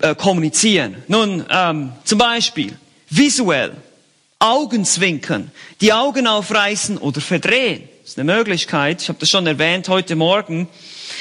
äh, 0.00 0.14
kommunizieren? 0.14 1.02
Nun, 1.08 1.44
ähm, 1.50 1.92
zum 2.04 2.18
Beispiel 2.18 2.76
visuell, 3.10 3.72
Augenzwinkern, 4.38 5.50
die 5.80 5.92
Augen 5.92 6.26
aufreißen 6.26 6.98
oder 6.98 7.20
verdrehen. 7.20 7.88
Das 8.02 8.10
ist 8.10 8.18
eine 8.18 8.32
Möglichkeit. 8.32 9.02
Ich 9.02 9.08
habe 9.08 9.18
das 9.18 9.30
schon 9.30 9.46
erwähnt 9.46 9.88
heute 9.88 10.14
Morgen. 10.14 10.68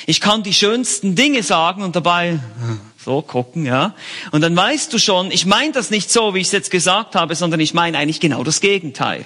Ich 0.05 0.22
kann 0.22 0.43
die 0.43 0.53
schönsten 0.53 1.15
Dinge 1.15 1.41
sagen 1.41 1.81
und 1.81 1.95
dabei 1.95 2.39
so 3.03 3.22
gucken, 3.22 3.65
ja. 3.65 3.95
Und 4.31 4.41
dann 4.41 4.55
weißt 4.55 4.91
du 4.93 5.00
schon, 5.00 5.31
ich 5.31 5.45
meine 5.45 5.72
das 5.72 5.89
nicht 5.89 6.12
so, 6.12 6.34
wie 6.34 6.39
ich 6.39 6.48
es 6.48 6.53
jetzt 6.53 6.72
gesagt 6.72 7.15
habe, 7.15 7.36
sondern 7.36 7.60
ich 7.60 7.74
meine 7.74 7.98
eigentlich 7.98 8.19
genau 8.19 8.43
das 8.43 8.62
Gegenteil. 8.62 9.25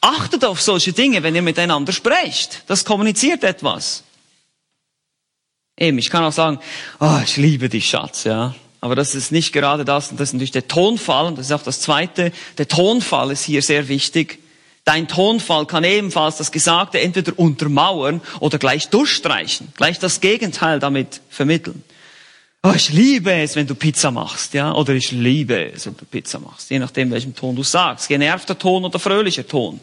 Achtet 0.00 0.44
auf 0.44 0.60
solche 0.60 0.92
Dinge, 0.92 1.22
wenn 1.22 1.34
ihr 1.34 1.42
miteinander 1.42 1.92
sprecht. 1.92 2.62
Das 2.66 2.84
kommuniziert 2.84 3.44
etwas. 3.44 4.03
Eben, 5.78 5.98
ich 5.98 6.10
kann 6.10 6.22
auch 6.22 6.32
sagen, 6.32 6.58
oh, 7.00 7.18
ich 7.24 7.36
liebe 7.36 7.68
dich, 7.68 7.88
Schatz, 7.88 8.24
ja. 8.24 8.54
Aber 8.80 8.94
das 8.94 9.14
ist 9.14 9.32
nicht 9.32 9.52
gerade 9.52 9.84
das, 9.84 10.10
und 10.10 10.20
das 10.20 10.28
ist 10.28 10.34
natürlich 10.34 10.52
der 10.52 10.68
Tonfall, 10.68 11.26
und 11.26 11.38
das 11.38 11.46
ist 11.46 11.52
auch 11.52 11.62
das 11.62 11.80
Zweite. 11.80 12.32
Der 12.58 12.68
Tonfall 12.68 13.30
ist 13.30 13.44
hier 13.44 13.62
sehr 13.62 13.88
wichtig. 13.88 14.38
Dein 14.84 15.08
Tonfall 15.08 15.66
kann 15.66 15.82
ebenfalls 15.82 16.36
das 16.36 16.52
Gesagte 16.52 17.00
entweder 17.00 17.38
untermauern 17.38 18.20
oder 18.40 18.58
gleich 18.58 18.88
durchstreichen, 18.88 19.72
gleich 19.76 19.98
das 19.98 20.20
Gegenteil 20.20 20.78
damit 20.78 21.22
vermitteln. 21.30 21.82
Oh, 22.62 22.72
ich 22.74 22.90
liebe 22.90 23.32
es, 23.32 23.56
wenn 23.56 23.66
du 23.66 23.74
Pizza 23.74 24.10
machst, 24.10 24.54
ja, 24.54 24.74
oder 24.74 24.94
ich 24.94 25.10
liebe 25.10 25.72
es, 25.72 25.86
wenn 25.86 25.96
du 25.96 26.04
Pizza 26.04 26.38
machst, 26.38 26.70
je 26.70 26.78
nachdem, 26.78 27.10
welchem 27.10 27.34
Ton 27.34 27.56
du 27.56 27.62
sagst, 27.62 28.08
genervter 28.08 28.58
Ton 28.58 28.84
oder 28.84 28.98
fröhlicher 28.98 29.46
Ton. 29.46 29.80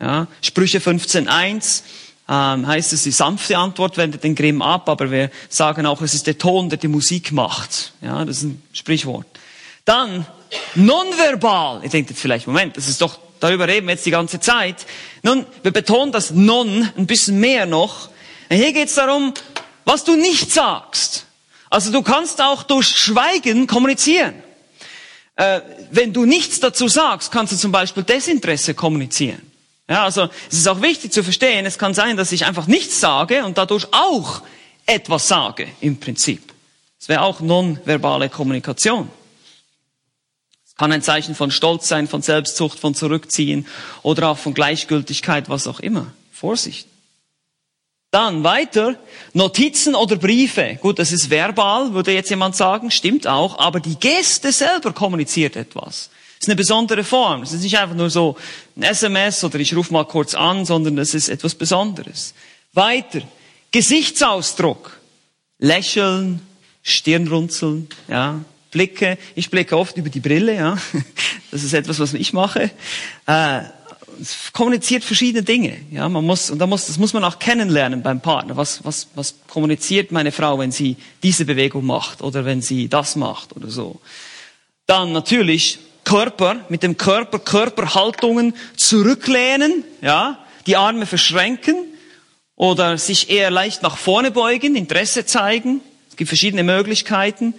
Ja, 0.00 0.26
Sprüche 0.42 0.78
15.1 0.78 1.82
ähm, 2.28 2.66
heißt 2.66 2.92
es, 2.92 3.04
die 3.04 3.10
sanfte 3.10 3.56
Antwort 3.56 3.96
wendet 3.96 4.22
den 4.22 4.34
Grimm 4.34 4.60
ab, 4.60 4.88
aber 4.88 5.10
wir 5.10 5.30
sagen 5.48 5.86
auch, 5.86 6.02
es 6.02 6.12
ist 6.12 6.26
der 6.26 6.36
Ton, 6.36 6.68
der 6.68 6.78
die 6.78 6.88
Musik 6.88 7.32
macht. 7.32 7.92
Ja, 8.02 8.24
das 8.24 8.38
ist 8.38 8.42
ein 8.44 8.62
Sprichwort. 8.72 9.26
Dann 9.84 10.26
nonverbal. 10.74 11.80
Ihr 11.82 11.88
denkt 11.88 12.10
jetzt 12.10 12.20
vielleicht, 12.20 12.46
Moment, 12.46 12.76
das 12.76 12.88
ist 12.88 13.00
doch, 13.00 13.18
darüber 13.40 13.66
reden 13.66 13.86
wir 13.86 13.94
jetzt 13.94 14.04
die 14.04 14.10
ganze 14.10 14.40
Zeit. 14.40 14.86
Nun, 15.22 15.46
wir 15.62 15.70
betonen 15.70 16.12
das 16.12 16.30
non 16.30 16.90
ein 16.96 17.06
bisschen 17.06 17.40
mehr 17.40 17.64
noch. 17.64 18.10
Hier 18.50 18.72
geht 18.74 18.88
es 18.88 18.94
darum, 18.94 19.32
was 19.86 20.04
du 20.04 20.14
nicht 20.16 20.52
sagst. 20.52 21.24
Also 21.70 21.90
du 21.90 22.02
kannst 22.02 22.42
auch 22.42 22.62
durch 22.62 22.88
Schweigen 22.88 23.66
kommunizieren. 23.66 24.34
Äh, 25.36 25.60
wenn 25.90 26.12
du 26.12 26.26
nichts 26.26 26.60
dazu 26.60 26.88
sagst, 26.88 27.30
kannst 27.30 27.52
du 27.52 27.56
zum 27.56 27.72
Beispiel 27.72 28.02
Desinteresse 28.02 28.74
kommunizieren. 28.74 29.47
Ja, 29.88 30.04
also 30.04 30.28
es 30.50 30.58
ist 30.58 30.68
auch 30.68 30.82
wichtig 30.82 31.12
zu 31.12 31.24
verstehen, 31.24 31.64
es 31.64 31.78
kann 31.78 31.94
sein, 31.94 32.16
dass 32.16 32.32
ich 32.32 32.44
einfach 32.44 32.66
nichts 32.66 33.00
sage 33.00 33.44
und 33.44 33.56
dadurch 33.56 33.86
auch 33.92 34.42
etwas 34.84 35.28
sage 35.28 35.68
im 35.80 35.98
Prinzip. 35.98 36.52
Es 37.00 37.08
wäre 37.08 37.22
auch 37.22 37.40
nonverbale 37.40 38.28
Kommunikation. 38.28 39.08
Es 40.66 40.74
kann 40.74 40.92
ein 40.92 41.02
Zeichen 41.02 41.34
von 41.34 41.50
Stolz 41.50 41.88
sein, 41.88 42.06
von 42.06 42.20
Selbstzucht, 42.20 42.78
von 42.78 42.94
Zurückziehen 42.94 43.66
oder 44.02 44.28
auch 44.28 44.38
von 44.38 44.52
Gleichgültigkeit, 44.52 45.48
was 45.48 45.66
auch 45.66 45.80
immer. 45.80 46.12
Vorsicht. 46.32 46.86
Dann 48.10 48.44
weiter, 48.44 48.96
Notizen 49.32 49.94
oder 49.94 50.16
Briefe. 50.16 50.78
Gut, 50.80 50.98
das 50.98 51.12
ist 51.12 51.30
verbal, 51.30 51.92
würde 51.94 52.12
jetzt 52.12 52.30
jemand 52.30 52.56
sagen, 52.56 52.90
stimmt 52.90 53.26
auch, 53.26 53.58
aber 53.58 53.80
die 53.80 53.98
Geste 53.98 54.52
selber 54.52 54.92
kommuniziert 54.92 55.56
etwas. 55.56 56.10
Das 56.38 56.44
ist 56.44 56.48
eine 56.48 56.56
besondere 56.56 57.02
Form. 57.02 57.42
Es 57.42 57.52
ist 57.52 57.62
nicht 57.62 57.78
einfach 57.78 57.96
nur 57.96 58.10
so 58.10 58.36
ein 58.76 58.84
SMS 58.84 59.42
oder 59.42 59.58
ich 59.58 59.74
rufe 59.74 59.92
mal 59.92 60.04
kurz 60.04 60.34
an, 60.34 60.64
sondern 60.64 60.96
es 60.98 61.12
ist 61.14 61.28
etwas 61.28 61.56
Besonderes. 61.56 62.32
Weiter. 62.74 63.22
Gesichtsausdruck. 63.72 64.98
Lächeln, 65.58 66.40
Stirnrunzeln, 66.82 67.88
ja. 68.06 68.40
Blicke. 68.70 69.18
Ich 69.34 69.50
blicke 69.50 69.76
oft 69.76 69.96
über 69.96 70.10
die 70.10 70.20
Brille, 70.20 70.54
ja. 70.54 70.78
Das 71.50 71.64
ist 71.64 71.72
etwas, 71.72 71.98
was 71.98 72.12
ich 72.12 72.34
mache. 72.34 72.70
Äh, 73.26 73.60
es 74.20 74.52
kommuniziert 74.52 75.02
verschiedene 75.02 75.42
Dinge. 75.42 75.78
Ja, 75.90 76.08
man 76.08 76.24
muss, 76.24 76.50
und 76.50 76.58
da 76.58 76.66
muss, 76.66 76.86
das 76.86 76.98
muss 76.98 77.14
man 77.14 77.24
auch 77.24 77.38
kennenlernen 77.38 78.02
beim 78.02 78.20
Partner. 78.20 78.56
Was, 78.56 78.84
was, 78.84 79.08
was 79.14 79.34
kommuniziert 79.48 80.12
meine 80.12 80.30
Frau, 80.30 80.58
wenn 80.58 80.72
sie 80.72 80.96
diese 81.22 81.44
Bewegung 81.44 81.86
macht 81.86 82.22
oder 82.22 82.44
wenn 82.44 82.60
sie 82.60 82.88
das 82.88 83.16
macht 83.16 83.56
oder 83.56 83.70
so? 83.70 84.00
Dann 84.86 85.12
natürlich 85.12 85.78
Körper, 86.08 86.64
mit 86.70 86.82
dem 86.82 86.96
Körper, 86.96 87.38
Körperhaltungen 87.38 88.54
zurücklehnen, 88.76 89.84
ja, 90.00 90.38
die 90.66 90.74
Arme 90.74 91.04
verschränken 91.04 91.84
oder 92.56 92.96
sich 92.96 93.28
eher 93.28 93.50
leicht 93.50 93.82
nach 93.82 93.98
vorne 93.98 94.30
beugen, 94.30 94.74
Interesse 94.74 95.26
zeigen. 95.26 95.82
Es 96.08 96.16
gibt 96.16 96.28
verschiedene 96.28 96.62
Möglichkeiten, 96.62 97.52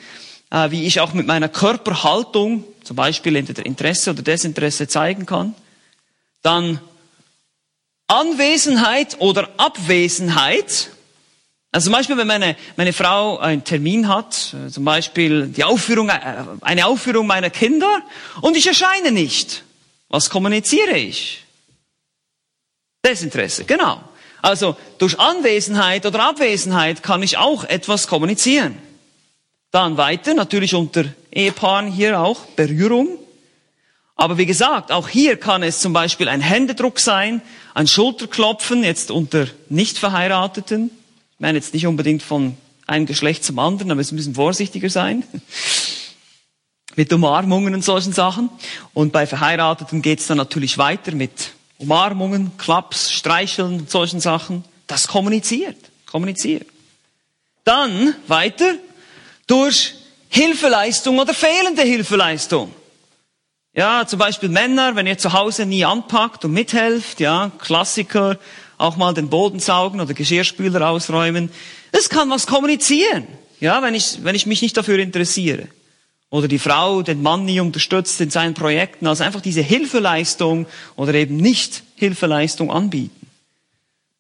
äh, 0.50 0.72
wie 0.72 0.88
ich 0.88 1.00
auch 1.00 1.14
mit 1.14 1.28
meiner 1.28 1.48
Körperhaltung 1.48 2.64
zum 2.84 2.96
Beispiel 2.96 3.36
entweder 3.36 3.64
Interesse 3.68 4.10
oder 4.10 4.24
Desinteresse 4.24 4.88
zeigen 4.88 5.28
kann. 5.28 5.54
Dann 6.42 6.80
Anwesenheit 8.08 9.18
oder 9.20 9.48
Abwesenheit 9.58 10.90
also 11.72 11.86
zum 11.86 11.94
Beispiel, 11.94 12.18
wenn 12.18 12.28
meine, 12.28 12.56
meine 12.78 12.94
Frau 12.94 13.38
einen 13.38 13.64
Termin 13.64 14.08
hat, 14.08 14.56
äh, 14.56 14.72
zum 14.72 14.86
Beispiel 14.86 15.48
die 15.48 15.64
Aufführung, 15.64 16.10
äh, 16.10 16.46
eine 16.62 16.88
Aufführung 16.88 17.28
meiner 17.28 17.52
Kinder 17.52 18.02
und 18.42 18.58
ich 18.58 18.66
erscheine 18.66 19.12
nicht. 19.12 19.64
Was 20.10 20.32
kommuniziere 20.32 20.98
ich? 20.98 21.44
Desinteresse, 23.06 23.66
genau. 23.66 24.02
Also 24.42 24.78
durch 24.98 25.20
Anwesenheit 25.20 26.08
oder 26.08 26.24
Abwesenheit 26.24 27.04
kann 27.04 27.22
ich 27.22 27.38
auch 27.38 27.64
etwas 27.64 28.08
kommunizieren. 28.08 28.76
Dann 29.70 29.98
weiter, 29.98 30.34
natürlich 30.34 30.74
unter 30.74 31.06
Ehepaaren 31.32 31.92
hier 31.92 32.20
auch 32.20 32.46
Berührung. 32.56 33.10
Aber 34.16 34.40
wie 34.40 34.48
gesagt, 34.48 34.92
auch 34.92 35.08
hier 35.08 35.38
kann 35.38 35.62
es 35.62 35.82
zum 35.82 35.94
Beispiel 35.94 36.28
ein 36.28 36.42
Händedruck 36.42 37.00
sein, 37.00 37.44
ein 37.76 37.86
Schulterklopfen, 37.86 38.84
jetzt 38.84 39.12
unter 39.12 39.46
Nicht-Verheirateten 39.70 40.90
ich 41.40 41.42
meine 41.42 41.58
jetzt 41.58 41.74
nicht 41.74 41.88
unbedingt 41.88 42.22
von 42.22 42.58
einem 42.86 43.06
Geschlecht 43.06 43.46
zum 43.46 43.60
anderen, 43.60 43.92
aber 43.92 44.06
wir 44.06 44.14
müssen 44.14 44.36
vorsichtiger 44.36 44.90
sein. 44.90 45.24
mit 46.98 47.14
Umarmungen 47.14 47.74
und 47.74 47.82
solchen 47.82 48.12
Sachen. 48.12 48.50
Und 48.94 49.14
bei 49.14 49.26
Verheirateten 49.26 50.02
geht 50.02 50.20
es 50.20 50.28
dann 50.28 50.36
natürlich 50.36 50.78
weiter 50.78 51.14
mit 51.14 51.52
Umarmungen, 51.78 52.52
Klaps, 52.58 53.10
Streicheln 53.14 53.80
und 53.80 53.90
solchen 53.90 54.20
Sachen. 54.20 54.66
Das 54.86 55.08
kommuniziert, 55.08 55.78
kommuniziert. 56.08 56.68
Dann 57.64 58.16
weiter 58.28 58.74
durch 59.48 59.96
Hilfeleistung 60.28 61.20
oder 61.20 61.34
fehlende 61.34 61.84
Hilfeleistung. 61.84 62.76
Ja, 63.74 64.06
zum 64.06 64.20
Beispiel 64.20 64.50
Männer, 64.50 64.98
wenn 64.98 65.08
ihr 65.08 65.18
zu 65.18 65.32
Hause 65.32 65.66
nie 65.66 65.86
anpackt 65.86 66.44
und 66.44 66.52
mithelft, 66.52 67.22
ja, 67.22 67.50
Klassiker, 67.60 68.38
auch 68.80 68.96
mal 68.96 69.14
den 69.14 69.30
Boden 69.30 69.60
saugen 69.60 70.02
oder 70.02 70.16
Geschirrspüler 70.16 70.90
ausräumen. 70.90 71.52
Das 71.92 72.10
kann 72.10 72.30
was 72.32 72.48
kommunizieren, 72.48 73.28
ja, 73.60 73.84
wenn 73.84 73.94
ich, 73.94 74.24
wenn 74.24 74.36
ich 74.36 74.48
mich 74.48 74.64
nicht 74.64 74.76
dafür 74.76 74.98
interessiere. 74.98 75.68
Oder 76.32 76.48
die 76.48 76.60
Frau 76.60 77.02
den 77.02 77.22
Mann 77.22 77.46
nie 77.46 77.60
unterstützt 77.60 78.22
in 78.22 78.30
seinen 78.30 78.54
Projekten, 78.54 79.06
also 79.06 79.24
einfach 79.24 79.42
diese 79.42 79.62
Hilfeleistung 79.62 80.66
oder 80.96 81.14
eben 81.14 81.38
nicht 81.38 81.84
Hilfeleistung 81.96 82.72
anbieten. 82.72 83.28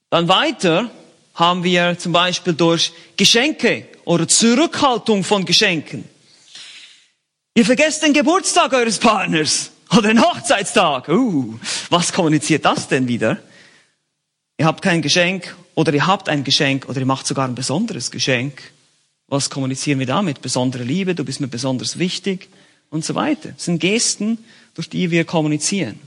Dann 0.10 0.28
weiter 0.28 0.92
haben 1.36 1.64
wir 1.64 1.98
zum 1.98 2.12
Beispiel 2.12 2.54
durch 2.54 2.92
Geschenke 3.16 3.88
oder 4.04 4.28
Zurückhaltung 4.28 5.24
von 5.24 5.46
Geschenken. 5.46 6.04
Ihr 7.54 7.66
vergesst 7.66 8.04
den 8.04 8.14
Geburtstag 8.14 8.74
eures 8.74 8.98
Partners 8.98 9.72
oder 9.92 10.10
den 10.10 10.22
Hochzeitstag. 10.22 11.08
Uh, 11.08 11.58
was 11.90 12.12
kommuniziert 12.12 12.66
das 12.66 12.88
denn 12.88 13.08
wieder? 13.08 13.38
Ihr 14.60 14.66
habt 14.66 14.82
kein 14.82 15.02
Geschenk 15.02 15.56
oder 15.74 15.94
ihr 15.94 16.06
habt 16.06 16.28
ein 16.28 16.44
Geschenk 16.44 16.90
oder 16.90 17.00
ihr 17.00 17.06
macht 17.06 17.26
sogar 17.26 17.48
ein 17.48 17.56
besonderes 17.56 18.12
Geschenk. 18.12 18.62
Was 19.28 19.50
kommunizieren 19.50 20.00
wir 20.00 20.06
damit? 20.06 20.42
Besondere 20.42 20.84
Liebe, 20.84 21.16
du 21.16 21.24
bist 21.24 21.40
mir 21.40 21.48
besonders 21.48 21.98
wichtig 21.98 22.50
und 22.90 23.06
so 23.06 23.16
weiter. 23.16 23.54
Das 23.54 23.64
sind 23.64 23.80
Gesten, 23.80 24.38
durch 24.74 24.90
die 24.90 25.12
wir 25.12 25.24
kommunizieren. 25.24 25.98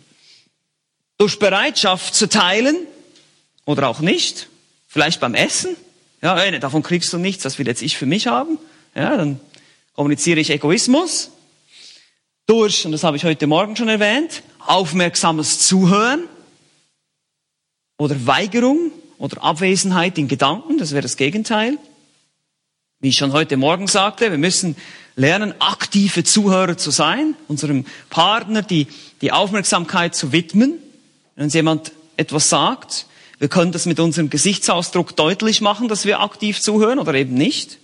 Durch 1.16 1.38
Bereitschaft 1.38 2.14
zu 2.14 2.28
teilen 2.28 2.76
oder 3.64 3.88
auch 3.88 4.00
nicht. 4.00 4.50
Vielleicht 4.87 5.18
beim 5.18 5.32
Essen. 5.32 5.75
Ja, 6.21 6.50
davon 6.59 6.82
kriegst 6.82 7.11
du 7.14 7.16
nichts, 7.16 7.44
das 7.44 7.59
will 7.59 7.66
jetzt 7.66 7.80
ich 7.80 7.97
für 7.97 8.04
mich 8.04 8.26
haben. 8.26 8.59
Ja, 8.94 9.16
dann 9.16 9.40
kommuniziere 9.94 10.40
ich 10.40 10.50
Egoismus. 10.50 11.30
Durch, 12.44 12.85
und 12.85 12.92
das 12.92 13.02
habe 13.02 13.16
ich 13.16 13.25
heute 13.25 13.47
Morgen 13.47 13.76
schon 13.76 13.88
erwähnt, 13.88 14.42
aufmerksames 14.59 15.61
Zuhören 15.61 16.28
oder 18.02 18.26
Weigerung 18.26 18.90
oder 19.18 19.44
Abwesenheit 19.44 20.18
in 20.18 20.26
Gedanken, 20.26 20.76
das 20.76 20.90
wäre 20.90 21.02
das 21.02 21.16
Gegenteil. 21.16 21.78
Wie 22.99 23.09
ich 23.09 23.16
schon 23.16 23.32
heute 23.32 23.56
Morgen 23.56 23.87
sagte, 23.87 24.32
wir 24.32 24.38
müssen 24.38 24.76
lernen, 25.14 25.54
aktive 25.61 26.25
Zuhörer 26.25 26.76
zu 26.76 26.90
sein, 26.90 27.37
unserem 27.47 27.85
Partner 28.11 28.62
die, 28.62 28.88
die 29.21 29.30
Aufmerksamkeit 29.30 30.16
zu 30.16 30.32
widmen. 30.32 30.78
Wenn 31.37 31.44
uns 31.44 31.54
jemand 31.54 31.92
etwas 32.16 32.49
sagt, 32.49 33.06
wir 33.38 33.49
können 33.49 33.71
das 33.71 33.87
mit 33.87 34.00
unserem 34.00 34.30
Gesichtsausdruck 34.30 35.14
deutlich 35.14 35.61
machen, 35.61 35.87
dass 35.87 36.04
wir 36.04 36.21
aktiv 36.21 36.61
zuhören 36.61 36.99
oder 36.99 37.14
eben 37.14 37.35
nicht. 37.35 37.78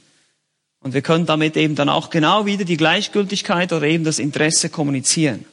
Und 0.81 0.95
wir 0.95 1.03
können 1.03 1.27
damit 1.27 1.57
eben 1.57 1.77
dann 1.77 1.89
auch 1.89 2.11
genau 2.11 2.45
wieder 2.45 2.65
die 2.65 2.77
Gleichgültigkeit 2.77 3.73
oder 3.73 3.87
eben 3.87 4.03
das 4.03 4.19
Interesse 4.19 4.69
kommunizieren. 4.69 5.45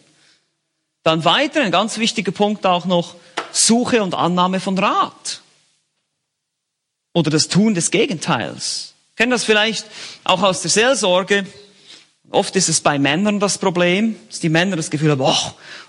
Dann 1.03 1.23
weiter, 1.23 1.61
ein 1.61 1.71
ganz 1.71 1.99
wichtiger 1.99 2.31
Punkt 2.31 2.65
auch 2.65 2.85
noch, 2.85 3.15
Suche 3.55 4.03
und 4.03 4.13
Annahme 4.13 4.59
von 4.59 4.77
Rat. 4.77 5.41
oder 7.15 7.31
das 7.31 7.47
Tun 7.47 7.73
des 7.73 7.89
Gegenteils. 7.89 8.93
Kennen 9.15 9.31
das 9.31 9.45
vielleicht 9.45 9.85
auch 10.25 10.43
aus 10.43 10.61
der 10.61 10.69
Seelsorge? 10.69 11.45
Oft 12.29 12.55
ist 12.57 12.67
es 12.67 12.81
bei 12.81 12.99
Männern 12.99 13.39
das 13.39 13.57
Problem, 13.57 14.17
dass 14.29 14.41
die 14.41 14.49
Männer 14.49 14.75
das 14.75 14.89
Gefühl 14.89 15.11
haben, 15.11 15.21
oh, 15.21 15.33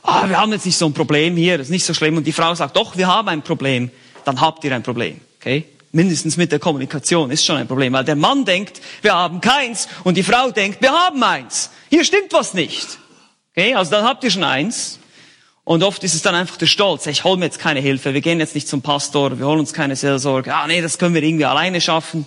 oh, 0.05 0.29
wir 0.29 0.39
haben 0.39 0.53
jetzt 0.53 0.65
nicht 0.65 0.79
so 0.79 0.87
ein 0.87 0.95
Problem 0.95 1.37
hier, 1.37 1.59
das 1.59 1.67
ist 1.67 1.73
nicht 1.73 1.85
so 1.85 1.95
schlimm. 1.95 2.17
Und 2.17 2.25
die 2.25 2.33
Frau 2.33 2.55
sagt, 2.55 2.77
doch, 2.77 2.97
wir 2.97 3.09
haben 3.09 3.29
ein 3.29 3.43
Problem. 3.43 3.91
Dann 4.25 4.41
habt 4.41 4.63
ihr 4.63 4.73
ein 4.73 4.85
Problem. 4.85 5.21
Okay? 5.41 5.65
Mindestens 5.91 6.37
mit 6.37 6.53
der 6.53 6.61
Kommunikation 6.61 7.31
ist 7.31 7.45
schon 7.45 7.57
ein 7.57 7.67
Problem, 7.67 7.93
weil 7.95 8.05
der 8.05 8.17
Mann 8.17 8.45
denkt, 8.45 8.81
wir 9.03 9.15
haben 9.15 9.41
keins 9.41 9.89
und 10.05 10.17
die 10.17 10.23
Frau 10.23 10.51
denkt, 10.53 10.81
wir 10.81 10.93
haben 10.93 11.21
eins. 11.23 11.71
Hier 11.91 12.05
stimmt 12.05 12.33
was 12.33 12.55
nicht. 12.55 12.99
Okay? 13.51 13.75
Also 13.75 13.91
dann 13.91 14.05
habt 14.05 14.23
ihr 14.23 14.31
schon 14.31 14.45
eins. 14.45 15.01
Und 15.67 15.83
oft 15.83 16.05
ist 16.05 16.15
es 16.15 16.23
dann 16.23 16.37
einfach 16.37 16.57
der 16.59 16.67
Stolz. 16.67 17.07
Ich 17.07 17.25
hole 17.25 17.39
mir 17.39 17.47
jetzt 17.47 17.59
keine 17.59 17.81
Hilfe. 17.81 18.15
Wir 18.15 18.21
gehen 18.21 18.39
jetzt 18.39 18.55
nicht 18.55 18.69
zum 18.69 18.83
Pastor. 18.83 19.37
Wir 19.37 19.47
holen 19.49 19.59
uns 19.59 19.73
keine 19.73 19.97
Seelsorge. 19.97 20.55
Ah, 20.55 20.69
nee, 20.69 20.81
das 20.81 20.97
können 20.97 21.13
wir 21.13 21.25
irgendwie 21.25 21.45
alleine 21.45 21.81
schaffen. 21.81 22.25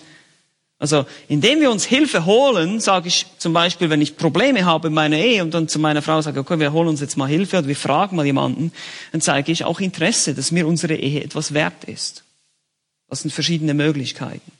Also, 0.78 1.06
indem 1.26 1.60
wir 1.60 1.70
uns 1.70 1.86
Hilfe 1.86 2.26
holen, 2.26 2.80
sage 2.80 3.08
ich 3.08 3.24
zum 3.38 3.54
Beispiel, 3.54 3.88
wenn 3.88 4.02
ich 4.02 4.18
Probleme 4.18 4.66
habe 4.66 4.88
in 4.88 4.94
meiner 4.94 5.16
Ehe 5.16 5.42
und 5.42 5.54
dann 5.54 5.68
zu 5.68 5.78
meiner 5.78 6.02
Frau 6.02 6.20
sage, 6.20 6.38
okay, 6.38 6.58
wir 6.58 6.74
holen 6.74 6.88
uns 6.88 7.00
jetzt 7.00 7.16
mal 7.16 7.28
Hilfe 7.28 7.56
oder 7.58 7.66
wir 7.66 7.76
fragen 7.76 8.14
mal 8.16 8.26
jemanden, 8.26 8.72
dann 9.12 9.22
zeige 9.22 9.52
ich 9.52 9.64
auch 9.64 9.80
Interesse, 9.80 10.34
dass 10.34 10.50
mir 10.50 10.66
unsere 10.66 10.96
Ehe 10.96 11.24
etwas 11.24 11.54
wert 11.54 11.84
ist. 11.84 12.24
Das 13.08 13.22
sind 13.22 13.30
verschiedene 13.30 13.72
Möglichkeiten. 13.72 14.52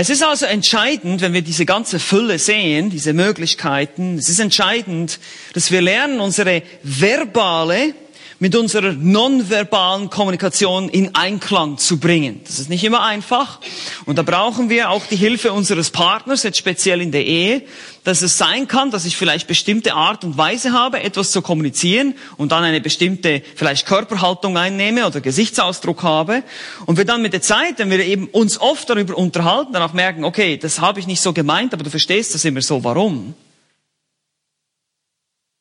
Es 0.00 0.10
ist 0.10 0.22
also 0.22 0.46
entscheidend, 0.46 1.22
wenn 1.22 1.32
wir 1.32 1.42
diese 1.42 1.66
ganze 1.66 1.98
Fülle 1.98 2.38
sehen, 2.38 2.88
diese 2.88 3.12
Möglichkeiten, 3.12 4.16
es 4.16 4.28
ist 4.28 4.38
entscheidend, 4.38 5.18
dass 5.54 5.72
wir 5.72 5.82
lernen, 5.82 6.20
unsere 6.20 6.62
verbale 6.84 7.94
mit 8.40 8.54
unserer 8.54 8.92
nonverbalen 8.92 10.10
Kommunikation 10.10 10.88
in 10.88 11.14
Einklang 11.14 11.76
zu 11.78 11.98
bringen. 11.98 12.40
Das 12.44 12.60
ist 12.60 12.68
nicht 12.68 12.84
immer 12.84 13.02
einfach. 13.02 13.58
Und 14.06 14.16
da 14.16 14.22
brauchen 14.22 14.70
wir 14.70 14.90
auch 14.90 15.04
die 15.06 15.16
Hilfe 15.16 15.52
unseres 15.52 15.90
Partners, 15.90 16.44
jetzt 16.44 16.58
speziell 16.58 17.00
in 17.00 17.10
der 17.10 17.26
Ehe, 17.26 17.62
dass 18.04 18.22
es 18.22 18.38
sein 18.38 18.68
kann, 18.68 18.92
dass 18.92 19.04
ich 19.04 19.16
vielleicht 19.16 19.48
bestimmte 19.48 19.94
Art 19.94 20.24
und 20.24 20.38
Weise 20.38 20.72
habe, 20.72 21.02
etwas 21.02 21.32
zu 21.32 21.42
kommunizieren 21.42 22.14
und 22.36 22.52
dann 22.52 22.62
eine 22.62 22.80
bestimmte 22.80 23.42
vielleicht 23.56 23.86
Körperhaltung 23.86 24.56
einnehme 24.56 25.06
oder 25.06 25.20
Gesichtsausdruck 25.20 26.04
habe. 26.04 26.44
Und 26.86 26.96
wir 26.96 27.04
dann 27.04 27.22
mit 27.22 27.32
der 27.32 27.42
Zeit, 27.42 27.78
wenn 27.78 27.90
wir 27.90 28.04
eben 28.04 28.28
uns 28.28 28.60
oft 28.60 28.88
darüber 28.88 29.18
unterhalten, 29.18 29.72
dann 29.72 29.82
auch 29.82 29.94
merken, 29.94 30.24
okay, 30.24 30.56
das 30.56 30.80
habe 30.80 31.00
ich 31.00 31.08
nicht 31.08 31.20
so 31.20 31.32
gemeint, 31.32 31.74
aber 31.74 31.82
du 31.82 31.90
verstehst 31.90 32.34
das 32.34 32.44
immer 32.44 32.62
so, 32.62 32.84
warum? 32.84 33.34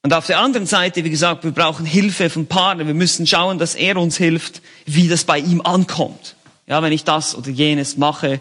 Und 0.08 0.14
auf 0.14 0.26
der 0.26 0.40
anderen 0.40 0.66
Seite, 0.66 1.04
wie 1.04 1.10
gesagt, 1.10 1.44
wir 1.44 1.52
brauchen 1.52 1.86
Hilfe 1.86 2.30
vom 2.30 2.46
Partner. 2.46 2.88
Wir 2.88 2.94
müssen 2.94 3.28
schauen, 3.28 3.60
dass 3.60 3.76
er 3.76 3.98
uns 3.98 4.16
hilft, 4.16 4.62
wie 4.86 5.10
das 5.10 5.26
bei 5.26 5.38
ihm 5.38 5.60
ankommt. 5.60 6.38
Ja, 6.66 6.82
wenn 6.82 6.94
ich 6.94 7.04
das 7.04 7.36
oder 7.36 7.50
jenes 7.50 7.98
mache. 7.98 8.40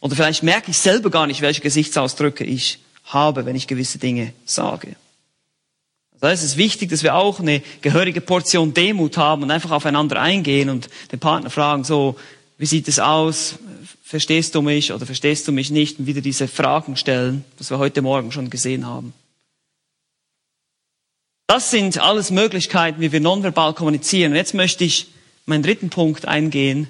Oder 0.00 0.14
vielleicht 0.14 0.44
merke 0.44 0.70
ich 0.70 0.78
selber 0.78 1.10
gar 1.10 1.26
nicht, 1.26 1.40
welche 1.40 1.60
Gesichtsausdrücke 1.60 2.44
ich 2.44 2.78
habe, 3.02 3.46
wenn 3.46 3.56
ich 3.56 3.66
gewisse 3.66 3.98
Dinge 3.98 4.32
sage. 4.44 4.94
Also 6.20 6.34
es 6.34 6.44
ist 6.44 6.56
wichtig, 6.56 6.90
dass 6.90 7.02
wir 7.02 7.16
auch 7.16 7.40
eine 7.40 7.62
gehörige 7.80 8.20
Portion 8.20 8.72
Demut 8.72 9.16
haben 9.16 9.42
und 9.42 9.50
einfach 9.50 9.72
aufeinander 9.72 10.22
eingehen 10.22 10.70
und 10.70 10.88
den 11.10 11.18
Partner 11.18 11.50
fragen, 11.50 11.82
so, 11.82 12.14
wie 12.58 12.66
sieht 12.66 12.86
es 12.86 13.00
aus? 13.00 13.56
Verstehst 14.04 14.54
du 14.54 14.62
mich 14.62 14.92
oder 14.92 15.04
verstehst 15.04 15.48
du 15.48 15.50
mich 15.50 15.70
nicht? 15.70 15.98
Und 15.98 16.06
wieder 16.06 16.20
diese 16.20 16.46
Fragen 16.46 16.94
stellen, 16.94 17.44
was 17.58 17.70
wir 17.70 17.78
heute 17.78 18.02
Morgen 18.02 18.30
schon 18.30 18.50
gesehen 18.50 18.86
haben. 18.86 19.14
Das 21.50 21.70
sind 21.70 21.96
alles 21.96 22.30
Möglichkeiten, 22.30 23.00
wie 23.00 23.10
wir 23.10 23.20
nonverbal 23.20 23.72
kommunizieren. 23.72 24.32
Und 24.32 24.36
jetzt 24.36 24.52
möchte 24.52 24.84
ich 24.84 25.06
meinen 25.46 25.62
dritten 25.62 25.88
Punkt 25.88 26.28
eingehen. 26.28 26.88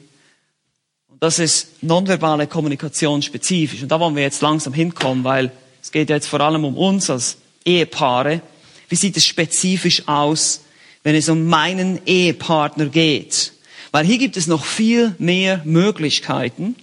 Und 1.06 1.22
das 1.22 1.38
ist 1.38 1.80
nonverbale 1.80 2.48
Kommunikation 2.48 3.22
spezifisch. 3.22 3.82
Und 3.82 3.92
da 3.92 4.00
wollen 4.00 4.16
wir 4.16 4.24
jetzt 4.24 4.42
langsam 4.42 4.72
hinkommen, 4.72 5.22
weil 5.22 5.52
es 5.80 5.92
geht 5.92 6.10
jetzt 6.10 6.26
vor 6.26 6.40
allem 6.40 6.64
um 6.64 6.76
uns 6.76 7.08
als 7.08 7.36
Ehepaare. 7.64 8.42
Wie 8.88 8.96
sieht 8.96 9.16
es 9.16 9.24
spezifisch 9.24 10.08
aus, 10.08 10.62
wenn 11.04 11.14
es 11.14 11.28
um 11.28 11.46
meinen 11.46 12.00
Ehepartner 12.04 12.86
geht? 12.86 13.52
Weil 13.92 14.06
hier 14.06 14.18
gibt 14.18 14.36
es 14.36 14.48
noch 14.48 14.64
viel 14.64 15.14
mehr 15.18 15.62
Möglichkeiten, 15.64 16.74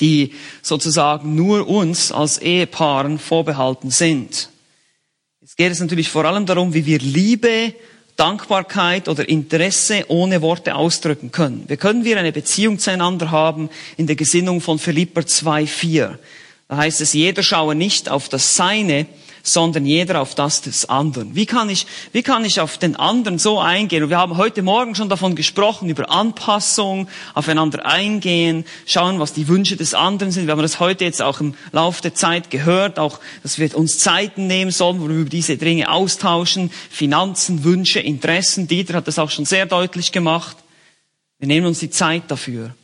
die 0.00 0.32
sozusagen 0.62 1.34
nur 1.34 1.68
uns 1.68 2.10
als 2.10 2.38
Ehepaaren 2.38 3.18
vorbehalten 3.18 3.90
sind. 3.90 4.48
Geht 5.60 5.72
es 5.72 5.80
natürlich 5.80 6.08
vor 6.08 6.24
allem 6.24 6.46
darum, 6.46 6.72
wie 6.72 6.86
wir 6.86 7.00
Liebe, 7.00 7.74
Dankbarkeit 8.14 9.08
oder 9.08 9.28
Interesse 9.28 10.04
ohne 10.06 10.40
Worte 10.40 10.76
ausdrücken 10.76 11.32
können. 11.32 11.64
Wir 11.66 11.76
können 11.76 12.04
wir 12.04 12.16
eine 12.16 12.30
Beziehung 12.30 12.78
zueinander 12.78 13.32
haben 13.32 13.68
in 13.96 14.06
der 14.06 14.14
Gesinnung 14.14 14.60
von 14.60 14.78
Philipper 14.78 15.22
2,4. 15.22 16.16
Da 16.68 16.76
heißt 16.76 17.00
es, 17.00 17.12
jeder 17.12 17.42
schaue 17.42 17.74
nicht 17.74 18.08
auf 18.08 18.28
das 18.28 18.54
Seine, 18.54 19.06
sondern 19.42 19.86
jeder 19.86 20.20
auf 20.20 20.34
das 20.34 20.62
des 20.62 20.88
anderen. 20.88 21.34
Wie 21.34 21.46
kann 21.46 21.70
ich, 21.70 21.86
wie 22.12 22.22
kann 22.22 22.44
ich 22.44 22.60
auf 22.60 22.78
den 22.78 22.96
anderen 22.96 23.38
so 23.38 23.58
eingehen? 23.58 24.02
Und 24.02 24.10
wir 24.10 24.18
haben 24.18 24.36
heute 24.36 24.62
Morgen 24.62 24.94
schon 24.94 25.08
davon 25.08 25.34
gesprochen, 25.34 25.88
über 25.88 26.10
Anpassung, 26.10 27.08
aufeinander 27.34 27.86
eingehen, 27.86 28.64
schauen, 28.86 29.20
was 29.20 29.32
die 29.32 29.48
Wünsche 29.48 29.76
des 29.76 29.94
anderen 29.94 30.32
sind. 30.32 30.46
Wir 30.46 30.52
haben 30.52 30.62
das 30.62 30.80
heute 30.80 31.04
jetzt 31.04 31.22
auch 31.22 31.40
im 31.40 31.54
Laufe 31.72 32.02
der 32.02 32.14
Zeit 32.14 32.50
gehört, 32.50 32.98
auch, 32.98 33.20
dass 33.42 33.58
wir 33.58 33.76
uns 33.76 33.98
Zeiten 33.98 34.46
nehmen 34.46 34.70
sollen, 34.70 35.00
wo 35.00 35.08
wir 35.08 35.16
über 35.16 35.30
diese 35.30 35.56
Dinge 35.56 35.90
austauschen, 35.90 36.70
Finanzen, 36.90 37.64
Wünsche, 37.64 38.00
Interessen. 38.00 38.68
Dieter 38.68 38.94
hat 38.94 39.08
das 39.08 39.18
auch 39.18 39.30
schon 39.30 39.44
sehr 39.44 39.66
deutlich 39.66 40.12
gemacht. 40.12 40.56
Wir 41.38 41.48
nehmen 41.48 41.66
uns 41.66 41.78
die 41.78 41.90
Zeit 41.90 42.24
dafür. 42.28 42.74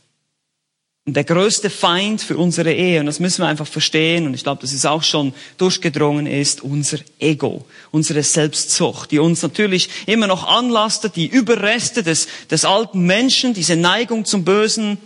Und 1.06 1.16
der 1.16 1.24
größte 1.24 1.68
Feind 1.68 2.22
für 2.22 2.38
unsere 2.38 2.72
Ehe, 2.72 3.00
und 3.00 3.06
das 3.06 3.20
müssen 3.20 3.42
wir 3.42 3.48
einfach 3.48 3.66
verstehen, 3.66 4.26
und 4.26 4.32
ich 4.32 4.42
glaube, 4.42 4.62
das 4.62 4.72
ist 4.72 4.86
auch 4.86 5.02
schon 5.02 5.34
durchgedrungen, 5.58 6.26
ist 6.26 6.62
unser 6.62 6.96
Ego, 7.18 7.66
unsere 7.90 8.22
Selbstzucht, 8.22 9.10
die 9.10 9.18
uns 9.18 9.42
natürlich 9.42 9.90
immer 10.06 10.26
noch 10.26 10.46
anlastet, 10.46 11.16
die 11.16 11.26
Überreste 11.26 12.02
des, 12.02 12.26
des 12.50 12.64
alten 12.64 13.04
Menschen, 13.04 13.52
diese 13.52 13.76
Neigung 13.76 14.24
zum 14.24 14.44
Bösen. 14.44 14.96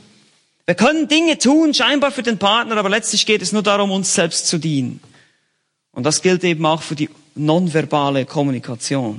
Wir 0.66 0.76
können 0.76 1.08
Dinge 1.08 1.36
tun, 1.36 1.74
scheinbar 1.74 2.12
für 2.12 2.22
den 2.22 2.38
Partner, 2.38 2.76
aber 2.76 2.90
letztlich 2.90 3.26
geht 3.26 3.42
es 3.42 3.50
nur 3.50 3.64
darum, 3.64 3.90
uns 3.90 4.14
selbst 4.14 4.46
zu 4.46 4.58
dienen. 4.58 5.00
Und 5.90 6.04
das 6.04 6.22
gilt 6.22 6.44
eben 6.44 6.64
auch 6.64 6.82
für 6.82 6.94
die 6.94 7.10
nonverbale 7.34 8.24
Kommunikation. 8.24 9.18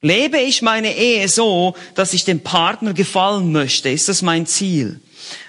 Lebe 0.00 0.38
ich 0.38 0.62
meine 0.62 0.96
Ehe 0.96 1.28
so, 1.28 1.74
dass 1.94 2.14
ich 2.14 2.24
dem 2.24 2.40
Partner 2.40 2.94
gefallen 2.94 3.52
möchte? 3.52 3.90
Ist 3.90 4.08
das 4.08 4.22
mein 4.22 4.46
Ziel? 4.46 5.00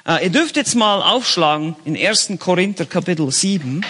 Äh, 0.08 0.26
ihr 0.26 0.30
dürft 0.30 0.56
jetzt 0.56 0.76
mal 0.76 1.02
aufschlagen 1.02 1.76
in 1.86 1.98
1. 1.98 2.34
Korinther 2.40 2.86
Kapitel 2.86 3.32
7. 3.32 3.86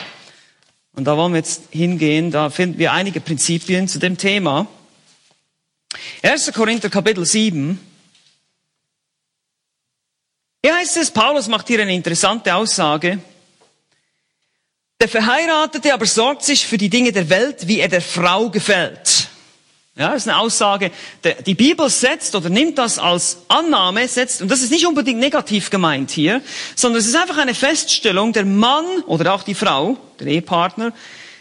Und 0.93 1.03
da 1.03 1.17
wollen 1.17 1.33
wir 1.33 1.39
jetzt 1.39 1.63
hingehen, 1.71 2.31
da 2.31 2.49
finden 2.49 2.79
wir 2.79 2.93
einige 2.93 3.19
Prinzipien 3.19 3.87
zu 3.87 3.99
dem 3.99 4.17
Thema. 4.17 4.67
1. 6.21 6.53
Korinther 6.53 6.89
Kapitel 6.89 7.25
7. 7.25 7.79
Hier 10.63 10.75
heißt 10.75 10.97
es, 10.97 11.11
Paulus 11.11 11.47
macht 11.47 11.67
hier 11.67 11.81
eine 11.81 11.93
interessante 11.93 12.55
Aussage. 12.55 13.19
Der 14.99 15.09
Verheiratete 15.09 15.93
aber 15.93 16.05
sorgt 16.05 16.43
sich 16.43 16.65
für 16.65 16.77
die 16.77 16.89
Dinge 16.89 17.11
der 17.11 17.29
Welt, 17.29 17.67
wie 17.67 17.79
er 17.79 17.89
der 17.89 18.01
Frau 18.01 18.49
gefällt. 18.49 19.24
Ja, 19.97 20.09
das 20.11 20.23
ist 20.23 20.27
eine 20.27 20.39
Aussage. 20.39 20.91
Die 21.45 21.55
Bibel 21.55 21.89
setzt 21.89 22.35
oder 22.35 22.49
nimmt 22.49 22.77
das 22.77 22.99
als 22.99 23.37
Annahme, 23.47 24.05
setzt, 24.09 24.41
und 24.41 24.51
das 24.51 24.61
ist 24.61 24.71
nicht 24.71 24.85
unbedingt 24.85 25.21
negativ 25.21 25.69
gemeint 25.69 26.11
hier, 26.11 26.41
sondern 26.75 26.99
es 26.99 27.07
ist 27.07 27.15
einfach 27.15 27.37
eine 27.37 27.53
Feststellung, 27.53 28.33
der 28.33 28.43
Mann 28.43 28.85
oder 29.07 29.33
auch 29.33 29.43
die 29.43 29.55
Frau, 29.55 29.97
der 30.19 30.27
Ehepartner, 30.27 30.91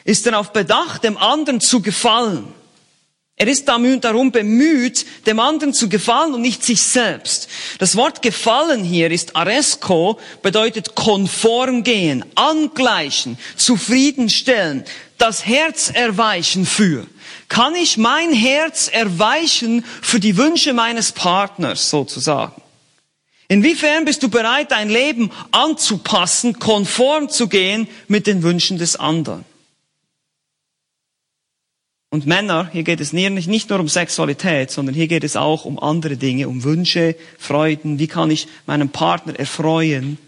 ist 0.05 0.27
darauf 0.27 0.53
bedacht, 0.53 1.03
dem 1.03 1.17
anderen 1.19 1.61
zu 1.61 1.83
gefallen. 1.83 2.47
Er 3.37 3.49
ist 3.49 3.67
darum 3.67 4.31
bemüht, 4.31 5.05
dem 5.27 5.41
anderen 5.41 5.75
zu 5.75 5.89
gefallen 5.89 6.35
und 6.35 6.41
nicht 6.41 6.63
sich 6.63 6.81
selbst. 6.81 7.49
Das 7.81 7.97
Wort 7.97 8.23
gefallen 8.23 8.85
hier 8.85 9.11
ist 9.11 9.35
aresko, 9.35 10.21
bedeutet 10.43 10.95
konform 10.95 11.83
gehen, 11.83 12.25
angleichen, 12.37 13.37
zufriedenstellen, 13.57 14.85
das 15.19 15.45
Herz 15.45 15.91
erweichen 15.93 16.65
für. 16.65 17.09
Kann 17.55 17.77
ich 17.77 17.99
mein 17.99 18.33
Herz 18.33 18.89
erweichen 18.89 19.85
für 20.03 20.19
die 20.19 20.37
Wünsche 20.37 20.73
meines 20.73 21.13
Partners 21.13 21.89
sozusagen? 21.89 22.61
Inwiefern 23.47 24.05
bist 24.05 24.25
du 24.25 24.29
bereit, 24.29 24.73
dein 24.73 24.91
Leben 24.91 25.31
anzupassen, 25.53 26.59
konform 26.59 27.29
zu 27.29 27.47
gehen 27.47 27.87
mit 28.09 28.27
den 28.27 28.43
Wünschen 28.43 28.77
des 28.77 28.97
anderen? 28.97 29.45
Und 32.11 32.27
Männer, 32.27 32.71
hier 32.73 32.83
geht 32.83 33.01
es 33.01 33.13
nicht 33.13 33.71
nur 33.71 33.79
um 33.79 33.89
Sexualität, 33.89 34.73
sondern 34.73 34.97
hier 34.97 35.07
geht 35.07 35.23
es 35.23 35.37
auch 35.37 35.65
um 35.65 35.79
andere 35.79 36.17
Dinge, 36.17 36.49
um 36.49 36.65
Wünsche, 36.65 37.15
Freuden. 37.39 38.01
Wie 38.01 38.09
kann 38.09 38.33
ich 38.33 38.49
meinen 38.67 38.89
Partner 38.89 39.39
erfreuen? 39.39 40.19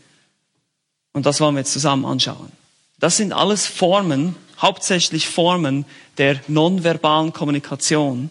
Und 1.12 1.26
das 1.26 1.40
wollen 1.40 1.56
wir 1.56 1.62
jetzt 1.62 1.72
zusammen 1.72 2.04
anschauen. 2.04 2.52
Das 3.00 3.16
sind 3.16 3.32
alles 3.32 3.66
Formen, 3.66 4.36
hauptsächlich 4.60 5.28
Formen 5.28 5.84
der 6.18 6.40
nonverbalen 6.48 7.32
Kommunikation. 7.32 8.30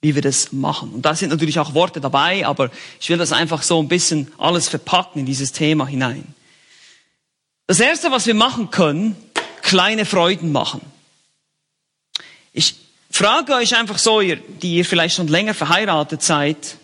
wie 0.00 0.14
wir 0.14 0.22
das 0.22 0.52
machen. 0.52 0.92
Und 0.92 1.02
da 1.02 1.14
sind 1.14 1.30
natürlich 1.30 1.58
auch 1.58 1.74
Worte 1.74 2.00
dabei, 2.00 2.46
aber 2.46 2.70
ich 3.00 3.08
will 3.10 3.18
das 3.18 3.32
einfach 3.32 3.62
so 3.62 3.82
ein 3.82 3.88
bisschen 3.88 4.32
alles 4.38 4.68
verpacken 4.68 5.20
in 5.20 5.26
dieses 5.26 5.52
Thema 5.52 5.86
hinein. 5.86 6.34
Das 7.66 7.80
erste, 7.80 8.10
was 8.10 8.26
wir 8.26 8.34
machen 8.34 8.70
können, 8.70 9.16
kleine 9.62 10.04
Freuden 10.04 10.52
machen. 10.52 10.80
Ich 12.52 12.76
frage 13.10 13.54
euch 13.54 13.76
einfach 13.76 13.98
so, 13.98 14.20
ihr, 14.20 14.36
die 14.36 14.76
ihr 14.76 14.84
vielleicht 14.84 15.16
schon 15.16 15.28
länger 15.28 15.52
verheiratet 15.52 16.22
seid, 16.22 16.76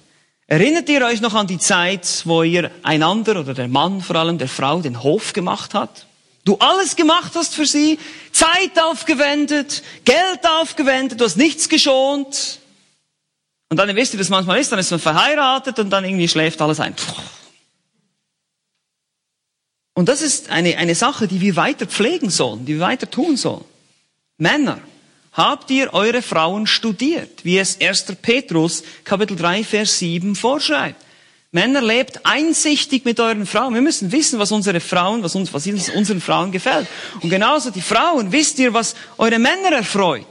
erinnert 0.47 0.89
ihr 0.89 1.07
euch 1.07 1.21
noch 1.21 1.35
an 1.35 1.47
die 1.47 1.59
Zeit, 1.59 2.23
wo 2.25 2.43
ihr 2.43 2.71
einander 2.83 3.41
oder 3.41 3.55
der 3.55 3.69
Mann 3.69 4.03
vor 4.03 4.17
allem 4.17 4.39
der 4.39 4.49
Frau 4.49 4.81
den 4.81 5.03
Hof 5.03 5.33
gemacht 5.33 5.73
hat? 5.73 6.07
Du 6.45 6.57
alles 6.59 6.95
gemacht 6.95 7.33
hast 7.35 7.55
für 7.55 7.65
sie, 7.65 7.99
Zeit 8.31 8.79
aufgewendet, 8.79 9.83
Geld 10.05 10.47
aufgewendet, 10.47 11.21
du 11.21 11.25
hast 11.25 11.37
nichts 11.37 11.69
geschont. 11.69 12.61
Und 13.71 13.79
dann 13.79 13.97
wisst 13.97 14.13
ihr, 14.13 14.19
das 14.19 14.29
manchmal 14.29 14.61
ist, 14.61 14.71
dann 14.71 14.79
ist 14.79 14.91
man 14.91 15.01
verheiratet 15.01 15.79
und 15.79 15.91
dann 15.91 16.05
irgendwie 16.05 16.29
schläft 16.29 16.61
alles 16.61 16.81
ein. 16.81 16.95
Und 19.95 20.09
das 20.09 20.21
ist 20.21 20.51
eine, 20.51 20.77
eine 20.77 20.95
Sache, 20.95 21.29
die 21.29 21.41
wir 21.41 21.57
weiter 21.57 21.87
pflegen 21.87 22.29
sollen, 22.29 22.67
die 22.67 22.75
wir 22.75 22.81
weiter 22.81 23.11
tun 23.11 23.37
sollen. 23.37 23.65
Männer, 24.37 24.81
habt 25.33 25.71
ihr 25.71 25.95
eure 25.95 26.21
Frauen 26.21 26.67
studiert, 26.67 27.45
wie 27.45 27.59
es 27.59 27.81
1. 27.81 28.17
Petrus 28.21 28.83
Kapitel 29.05 29.37
3 29.37 29.65
Vers 29.65 29.99
7 29.99 30.37
vorschreibt. 30.37 31.04
Männer 31.55 31.83
lebt 31.83 32.27
einsichtig 32.27 33.05
mit 33.05 33.21
euren 33.21 33.47
Frauen. 33.47 33.75
Wir 33.75 33.81
müssen 33.81 34.11
wissen, 34.11 34.41
was 34.41 34.51
unsere 34.51 34.81
Frauen, 34.81 35.23
was 35.23 35.37
uns, 35.37 35.55
was 35.55 35.69
unseren 35.69 36.21
Frauen 36.21 36.51
gefällt. 36.51 36.89
Und 37.23 37.31
genauso 37.31 37.71
die 37.71 37.81
Frauen, 37.81 38.33
wisst 38.33 38.59
ihr, 38.59 38.75
was 38.75 38.97
eure 39.19 39.39
Männer 39.39 39.71
erfreut? 39.71 40.27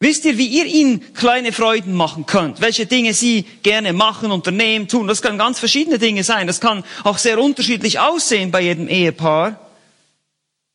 Wisst 0.00 0.24
ihr, 0.24 0.36
wie 0.38 0.48
ihr 0.48 0.66
ihnen 0.66 1.14
kleine 1.14 1.52
Freuden 1.52 1.94
machen 1.94 2.26
könnt? 2.26 2.60
Welche 2.60 2.86
Dinge 2.86 3.14
sie 3.14 3.44
gerne 3.62 3.92
machen, 3.92 4.32
unternehmen, 4.32 4.88
tun? 4.88 5.06
Das 5.06 5.22
kann 5.22 5.38
ganz 5.38 5.60
verschiedene 5.60 6.00
Dinge 6.00 6.24
sein. 6.24 6.48
Das 6.48 6.60
kann 6.60 6.82
auch 7.04 7.18
sehr 7.18 7.40
unterschiedlich 7.40 8.00
aussehen 8.00 8.50
bei 8.50 8.62
jedem 8.62 8.88
Ehepaar. 8.88 9.60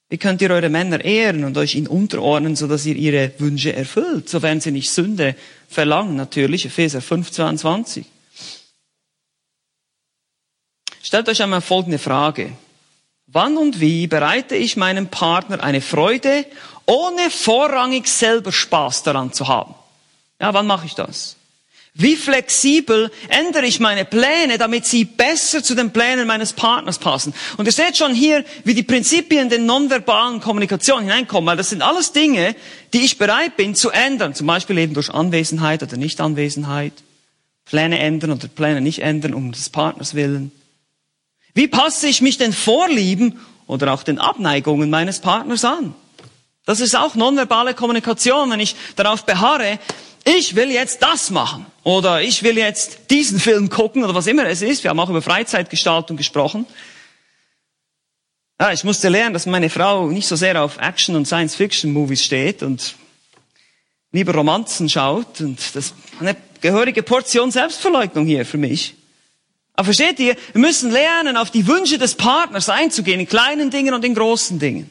Wie 0.08 0.18
könnt 0.18 0.42
ihr 0.42 0.52
eure 0.52 0.70
Männer 0.70 1.04
ehren 1.04 1.44
und 1.44 1.58
euch 1.58 1.76
ihnen 1.76 1.88
unterordnen, 1.88 2.56
sodass 2.56 2.86
ihr 2.86 2.96
ihre 2.96 3.34
Wünsche 3.40 3.74
erfüllt, 3.74 4.30
sofern 4.30 4.62
sie 4.62 4.72
nicht 4.72 4.90
Sünde 4.90 5.36
verlangen? 5.68 6.16
Natürlich, 6.16 6.66
Epheser 6.66 7.02
5, 7.02 7.30
22. 7.30 8.06
Stellt 11.08 11.30
euch 11.30 11.42
einmal 11.42 11.62
folgende 11.62 12.00
Frage. 12.00 12.52
Wann 13.28 13.56
und 13.56 13.80
wie 13.80 14.08
bereite 14.08 14.58
ich 14.58 14.76
meinem 14.76 15.08
Partner 15.08 15.64
eine 15.64 15.80
Freude, 15.80 16.46
ohne 16.86 17.30
vorrangig 17.30 18.10
selber 18.10 18.52
Spaß 18.52 19.04
daran 19.04 19.32
zu 19.32 19.48
haben? 19.48 19.74
Ja, 20.42 20.54
wann 20.54 20.68
mache 20.68 20.86
ich 20.86 20.96
das? 20.96 21.38
Wie 21.94 22.18
flexibel 22.18 23.10
ändere 23.30 23.68
ich 23.68 23.80
meine 23.80 24.04
Pläne, 24.04 24.58
damit 24.58 24.86
sie 24.86 25.06
besser 25.06 25.64
zu 25.64 25.76
den 25.76 25.94
Plänen 25.94 26.28
meines 26.28 26.52
Partners 26.52 27.00
passen? 27.00 27.34
Und 27.56 27.68
ihr 27.68 27.72
seht 27.72 27.96
schon 27.96 28.14
hier, 28.14 28.44
wie 28.66 28.74
die 28.74 28.84
Prinzipien 28.84 29.48
der 29.48 29.60
nonverbalen 29.60 30.42
Kommunikation 30.42 31.04
hineinkommen, 31.04 31.48
weil 31.48 31.56
das 31.56 31.70
sind 31.70 31.84
alles 31.84 32.12
Dinge, 32.12 32.54
die 32.92 33.06
ich 33.06 33.18
bereit 33.18 33.56
bin 33.56 33.76
zu 33.76 33.92
ändern. 33.92 34.36
Zum 34.36 34.46
Beispiel 34.46 34.78
eben 34.78 34.94
durch 34.94 35.10
Anwesenheit 35.10 35.82
oder 35.82 35.96
Nichtanwesenheit. 35.96 36.92
Pläne 37.64 37.98
ändern 38.00 38.32
oder 38.32 38.50
Pläne 38.50 38.82
nicht 38.82 39.02
ändern 39.02 39.34
um 39.34 39.54
des 39.54 39.70
Partners 39.70 40.14
willen. 40.14 40.52
Wie 41.58 41.68
passe 41.68 42.08
ich 42.08 42.22
mich 42.22 42.38
den 42.38 42.54
Vorlieben 42.54 43.40
oder 43.66 43.92
auch 43.92 44.04
den 44.04 44.20
Abneigungen 44.20 44.92
meines 44.92 45.22
Partners 45.22 45.66
an? 45.66 45.96
Das 46.66 46.80
ist 46.82 46.96
auch 46.96 47.16
nonverbale 47.16 47.74
Kommunikation, 47.74 48.52
wenn 48.52 48.60
ich 48.60 48.76
darauf 48.96 49.26
beharre, 49.26 49.80
ich 50.24 50.56
will 50.56 50.70
jetzt 50.70 51.02
das 51.02 51.32
machen 51.32 51.66
oder 51.82 52.22
ich 52.22 52.44
will 52.44 52.60
jetzt 52.60 53.10
diesen 53.10 53.40
Film 53.40 53.72
gucken 53.72 54.04
oder 54.04 54.14
was 54.14 54.28
immer 54.28 54.46
es 54.46 54.62
ist. 54.62 54.84
Wir 54.84 54.92
haben 54.92 55.00
auch 55.00 55.10
über 55.10 55.24
Freizeitgestaltung 55.24 56.16
gesprochen. 56.16 56.68
Ja, 58.62 58.72
ich 58.72 58.84
musste 58.84 59.10
lernen, 59.10 59.34
dass 59.34 59.48
meine 59.48 59.72
Frau 59.72 60.10
nicht 60.10 60.28
so 60.28 60.36
sehr 60.36 60.64
auf 60.64 60.78
Action- 60.78 61.16
und 61.16 61.26
Science-Fiction-Movies 61.26 62.24
steht 62.24 62.62
und 62.62 62.94
lieber 64.12 64.36
Romanzen 64.36 64.90
schaut 64.90 65.42
und 65.42 65.58
das 65.74 65.88
ist 65.88 65.96
eine 66.20 66.38
gehörige 66.62 67.02
Portion 67.02 67.50
Selbstverleugnung 67.50 68.28
hier 68.28 68.46
für 68.46 68.60
mich. 68.60 68.97
Aber 69.78 69.86
versteht 69.86 70.20
ihr, 70.20 70.36
wir 70.54 70.60
müssen 70.62 70.90
lernen, 70.92 71.38
auf 71.38 71.52
die 71.52 71.68
Wünsche 71.68 72.00
des 72.00 72.16
Partners 72.16 72.68
einzugehen, 72.68 73.20
in 73.20 73.28
kleinen 73.28 73.70
Dingen 73.70 73.94
und 73.94 74.04
in 74.04 74.16
großen 74.16 74.58
Dingen. 74.58 74.90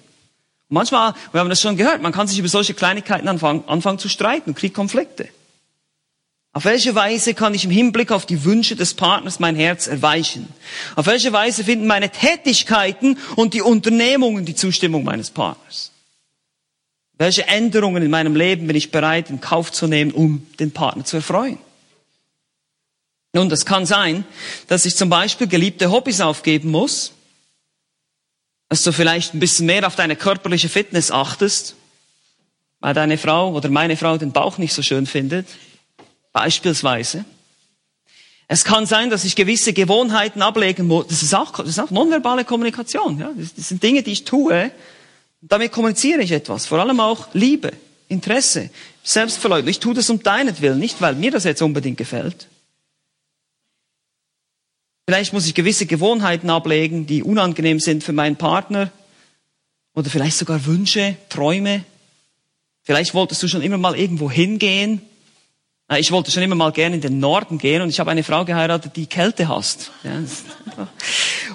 Und 0.68 0.74
manchmal, 0.74 1.12
wir 1.32 1.40
haben 1.40 1.50
das 1.50 1.60
schon 1.60 1.76
gehört, 1.76 2.02
man 2.02 2.12
kann 2.12 2.28
sich 2.28 2.38
über 2.38 2.48
solche 2.48 2.72
Kleinigkeiten 2.72 3.26
anfangen, 3.26 3.64
anfangen 3.66 3.98
zu 3.98 4.08
streiten 4.08 4.50
und 4.50 4.56
kriegt 4.56 4.76
Konflikte. 4.76 5.28
Auf 6.52 6.64
welche 6.64 6.94
Weise 6.94 7.34
kann 7.34 7.52
ich 7.52 7.64
im 7.64 7.70
Hinblick 7.70 8.12
auf 8.12 8.26
die 8.26 8.44
Wünsche 8.44 8.76
des 8.76 8.94
Partners 8.94 9.40
mein 9.40 9.56
Herz 9.56 9.88
erweichen? 9.88 10.48
Auf 10.94 11.06
welche 11.06 11.32
Weise 11.32 11.64
finden 11.64 11.88
meine 11.88 12.08
Tätigkeiten 12.08 13.18
und 13.34 13.54
die 13.54 13.62
Unternehmungen 13.62 14.44
die 14.44 14.54
Zustimmung 14.54 15.02
meines 15.02 15.30
Partners? 15.30 15.90
Welche 17.18 17.48
Änderungen 17.48 18.04
in 18.04 18.10
meinem 18.10 18.36
Leben 18.36 18.68
bin 18.68 18.76
ich 18.76 18.92
bereit 18.92 19.30
in 19.30 19.40
Kauf 19.40 19.72
zu 19.72 19.88
nehmen, 19.88 20.12
um 20.12 20.46
den 20.60 20.70
Partner 20.70 21.04
zu 21.04 21.16
erfreuen? 21.16 21.58
Nun, 23.36 23.50
das 23.50 23.66
kann 23.66 23.84
sein, 23.84 24.24
dass 24.66 24.86
ich 24.86 24.96
zum 24.96 25.10
Beispiel 25.10 25.46
geliebte 25.46 25.90
Hobbys 25.90 26.22
aufgeben 26.22 26.70
muss, 26.70 27.12
dass 28.70 28.82
du 28.82 28.92
vielleicht 28.92 29.34
ein 29.34 29.40
bisschen 29.40 29.66
mehr 29.66 29.86
auf 29.86 29.94
deine 29.94 30.16
körperliche 30.16 30.70
Fitness 30.70 31.10
achtest, 31.10 31.74
weil 32.80 32.94
deine 32.94 33.18
Frau 33.18 33.52
oder 33.52 33.68
meine 33.68 33.98
Frau 33.98 34.16
den 34.16 34.32
Bauch 34.32 34.56
nicht 34.56 34.72
so 34.72 34.80
schön 34.80 35.04
findet, 35.04 35.46
beispielsweise. 36.32 37.26
Es 38.48 38.64
kann 38.64 38.86
sein, 38.86 39.10
dass 39.10 39.26
ich 39.26 39.36
gewisse 39.36 39.74
Gewohnheiten 39.74 40.40
ablegen 40.40 40.86
muss. 40.86 41.08
Das 41.08 41.22
ist 41.22 41.34
auch, 41.34 41.52
das 41.58 41.68
ist 41.68 41.78
auch 41.78 41.90
nonverbale 41.90 42.46
Kommunikation. 42.46 43.18
Ja? 43.18 43.32
Das 43.36 43.68
sind 43.68 43.82
Dinge, 43.82 44.02
die 44.02 44.12
ich 44.12 44.24
tue. 44.24 44.70
Damit 45.42 45.72
kommuniziere 45.72 46.22
ich 46.22 46.32
etwas. 46.32 46.64
Vor 46.64 46.78
allem 46.78 47.00
auch 47.00 47.28
Liebe, 47.34 47.74
Interesse, 48.08 48.70
Selbstverleugnung. 49.02 49.68
Ich 49.68 49.80
tue 49.80 49.92
das 49.92 50.08
um 50.08 50.22
deinetwillen, 50.22 50.78
nicht 50.78 51.02
weil 51.02 51.14
mir 51.16 51.32
das 51.32 51.44
jetzt 51.44 51.60
unbedingt 51.60 51.98
gefällt. 51.98 52.46
Vielleicht 55.08 55.32
muss 55.32 55.46
ich 55.46 55.54
gewisse 55.54 55.86
Gewohnheiten 55.86 56.50
ablegen, 56.50 57.06
die 57.06 57.22
unangenehm 57.22 57.78
sind 57.78 58.02
für 58.02 58.12
meinen 58.12 58.34
Partner. 58.34 58.90
Oder 59.94 60.10
vielleicht 60.10 60.36
sogar 60.36 60.66
Wünsche, 60.66 61.16
Träume. 61.28 61.84
Vielleicht 62.82 63.14
wolltest 63.14 63.40
du 63.42 63.48
schon 63.48 63.62
immer 63.62 63.78
mal 63.78 63.96
irgendwo 63.96 64.28
hingehen. 64.28 65.00
Ich 65.96 66.10
wollte 66.10 66.32
schon 66.32 66.42
immer 66.42 66.56
mal 66.56 66.72
gerne 66.72 66.96
in 66.96 67.00
den 67.00 67.20
Norden 67.20 67.58
gehen 67.58 67.82
und 67.82 67.88
ich 67.88 68.00
habe 68.00 68.10
eine 68.10 68.24
Frau 68.24 68.44
geheiratet, 68.44 68.96
die 68.96 69.06
Kälte 69.06 69.46
hasst. 69.46 69.92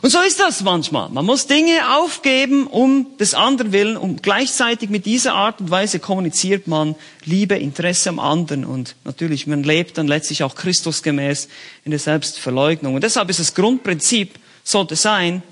Und 0.01 0.09
so 0.09 0.19
ist 0.19 0.39
das 0.39 0.63
manchmal. 0.63 1.09
Man 1.09 1.25
muss 1.25 1.45
Dinge 1.45 1.95
aufgeben 1.95 2.65
um 2.65 3.05
des 3.19 3.35
anderen 3.35 3.71
willen 3.71 3.97
und 3.97 4.23
gleichzeitig 4.23 4.89
mit 4.89 5.05
dieser 5.05 5.35
Art 5.35 5.61
und 5.61 5.69
Weise 5.69 5.99
kommuniziert 5.99 6.67
man 6.67 6.95
Liebe, 7.23 7.55
Interesse 7.55 8.09
am 8.09 8.19
anderen 8.19 8.65
und 8.65 8.95
natürlich, 9.03 9.45
man 9.45 9.61
lebt 9.61 9.99
dann 9.99 10.07
letztlich 10.07 10.43
auch 10.43 10.55
Christusgemäß 10.55 11.49
in 11.85 11.91
der 11.91 11.99
Selbstverleugnung. 11.99 12.95
Und 12.95 13.03
deshalb 13.03 13.29
ist 13.29 13.39
das 13.39 13.53
Grundprinzip, 13.53 14.39
sollte 14.63 14.95
sein, 14.95 15.43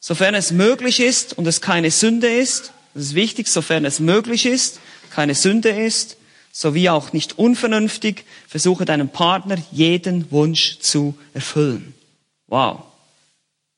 sofern 0.00 0.34
es 0.34 0.50
möglich 0.50 0.98
ist 0.98 1.38
und 1.38 1.46
es 1.46 1.60
keine 1.60 1.92
Sünde 1.92 2.28
ist, 2.28 2.72
das 2.94 3.04
ist 3.04 3.14
wichtig, 3.14 3.46
sofern 3.46 3.84
es 3.84 4.00
möglich 4.00 4.44
ist, 4.44 4.80
keine 5.10 5.36
Sünde 5.36 5.68
ist, 5.68 6.16
sowie 6.50 6.88
auch 6.88 7.12
nicht 7.12 7.38
unvernünftig, 7.38 8.24
versuche 8.48 8.84
deinem 8.84 9.08
Partner 9.08 9.56
jeden 9.70 10.30
Wunsch 10.32 10.78
zu 10.80 11.14
erfüllen. 11.32 11.94
Wow. 12.48 12.82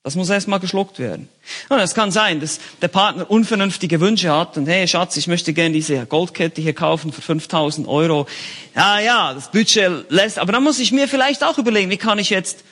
Das 0.07 0.15
muss 0.15 0.31
erstmal 0.31 0.61
geschluckt 0.61 1.01
werden. 1.01 1.29
Und 1.69 1.81
es 1.81 1.93
kann 1.93 2.13
sein, 2.13 2.39
dass 2.39 2.61
der 2.81 2.87
Partner 2.87 3.29
unvernünftige 3.29 3.99
Wünsche 3.99 4.31
hat 4.31 4.57
und 4.57 4.69
hey 4.69 4.87
Schatz, 4.87 5.17
ich 5.17 5.27
möchte 5.27 5.53
gerne 5.53 5.75
diese 5.75 6.07
Goldkette 6.07 6.63
hier 6.63 6.75
kaufen 6.75 7.13
für 7.13 7.23
5000 7.23 7.89
Euro. 7.89 8.29
Ja, 8.77 9.01
ja, 9.01 9.35
das 9.35 9.51
Budget 9.51 10.09
lässt, 10.09 10.39
aber 10.39 10.53
dann 10.53 10.63
muss 10.63 10.79
ich 10.79 10.93
mir 10.93 11.09
vielleicht 11.09 11.43
auch 11.43 11.59
überlegen, 11.59 11.91
wie 11.91 11.97
kann 11.97 12.21
ich 12.21 12.31
jetzt 12.31 12.63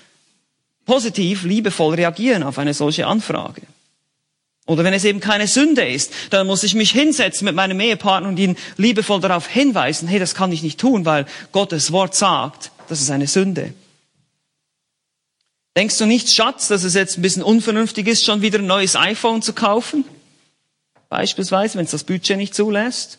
positiv, 0.87 1.43
liebevoll 1.43 1.97
reagieren 1.97 2.45
auf 2.45 2.57
eine 2.61 2.73
solche 2.73 3.09
Anfrage. 3.09 3.63
Oder 4.67 4.85
wenn 4.85 4.95
es 4.95 5.05
eben 5.05 5.19
keine 5.19 5.49
Sünde 5.49 5.85
ist, 5.85 6.13
dann 6.31 6.47
muss 6.47 6.63
ich 6.63 6.77
mich 6.77 6.93
hinsetzen 6.93 7.47
mit 7.47 7.57
meinem 7.57 7.81
Ehepartner 7.81 8.29
und 8.29 8.39
ihn 8.39 8.57
liebevoll 8.77 9.21
darauf 9.21 9.49
hinweisen, 9.49 10.07
hey, 10.07 10.21
das 10.21 10.37
kann 10.37 10.53
ich 10.53 10.63
nicht 10.63 10.79
tun, 10.79 11.05
weil 11.05 11.27
Gottes 11.51 11.91
Wort 11.91 12.15
sagt, 12.15 12.71
das 12.89 13.01
ist 13.01 13.11
eine 13.11 13.27
Sünde. 13.27 13.75
Denkst 15.77 15.99
du 15.99 16.07
nicht, 16.07 16.31
Schatz, 16.31 16.69
dass 16.69 16.85
es 16.85 16.95
jetzt 16.95 17.19
ein 17.19 17.23
bisschen 17.23 17.43
unvernünftig 17.43 18.07
ist, 18.07 18.25
schon 18.25 18.43
wieder 18.43 18.61
ein 18.61 18.67
neues 18.67 18.95
iPhone 18.95 19.43
zu 19.43 19.53
kaufen? 19.53 20.05
Beispielsweise, 21.09 21.79
wenn 21.79 21.85
es 21.85 21.91
das 21.91 22.05
Budget 22.05 22.37
nicht 22.37 22.55
zulässt. 22.55 23.19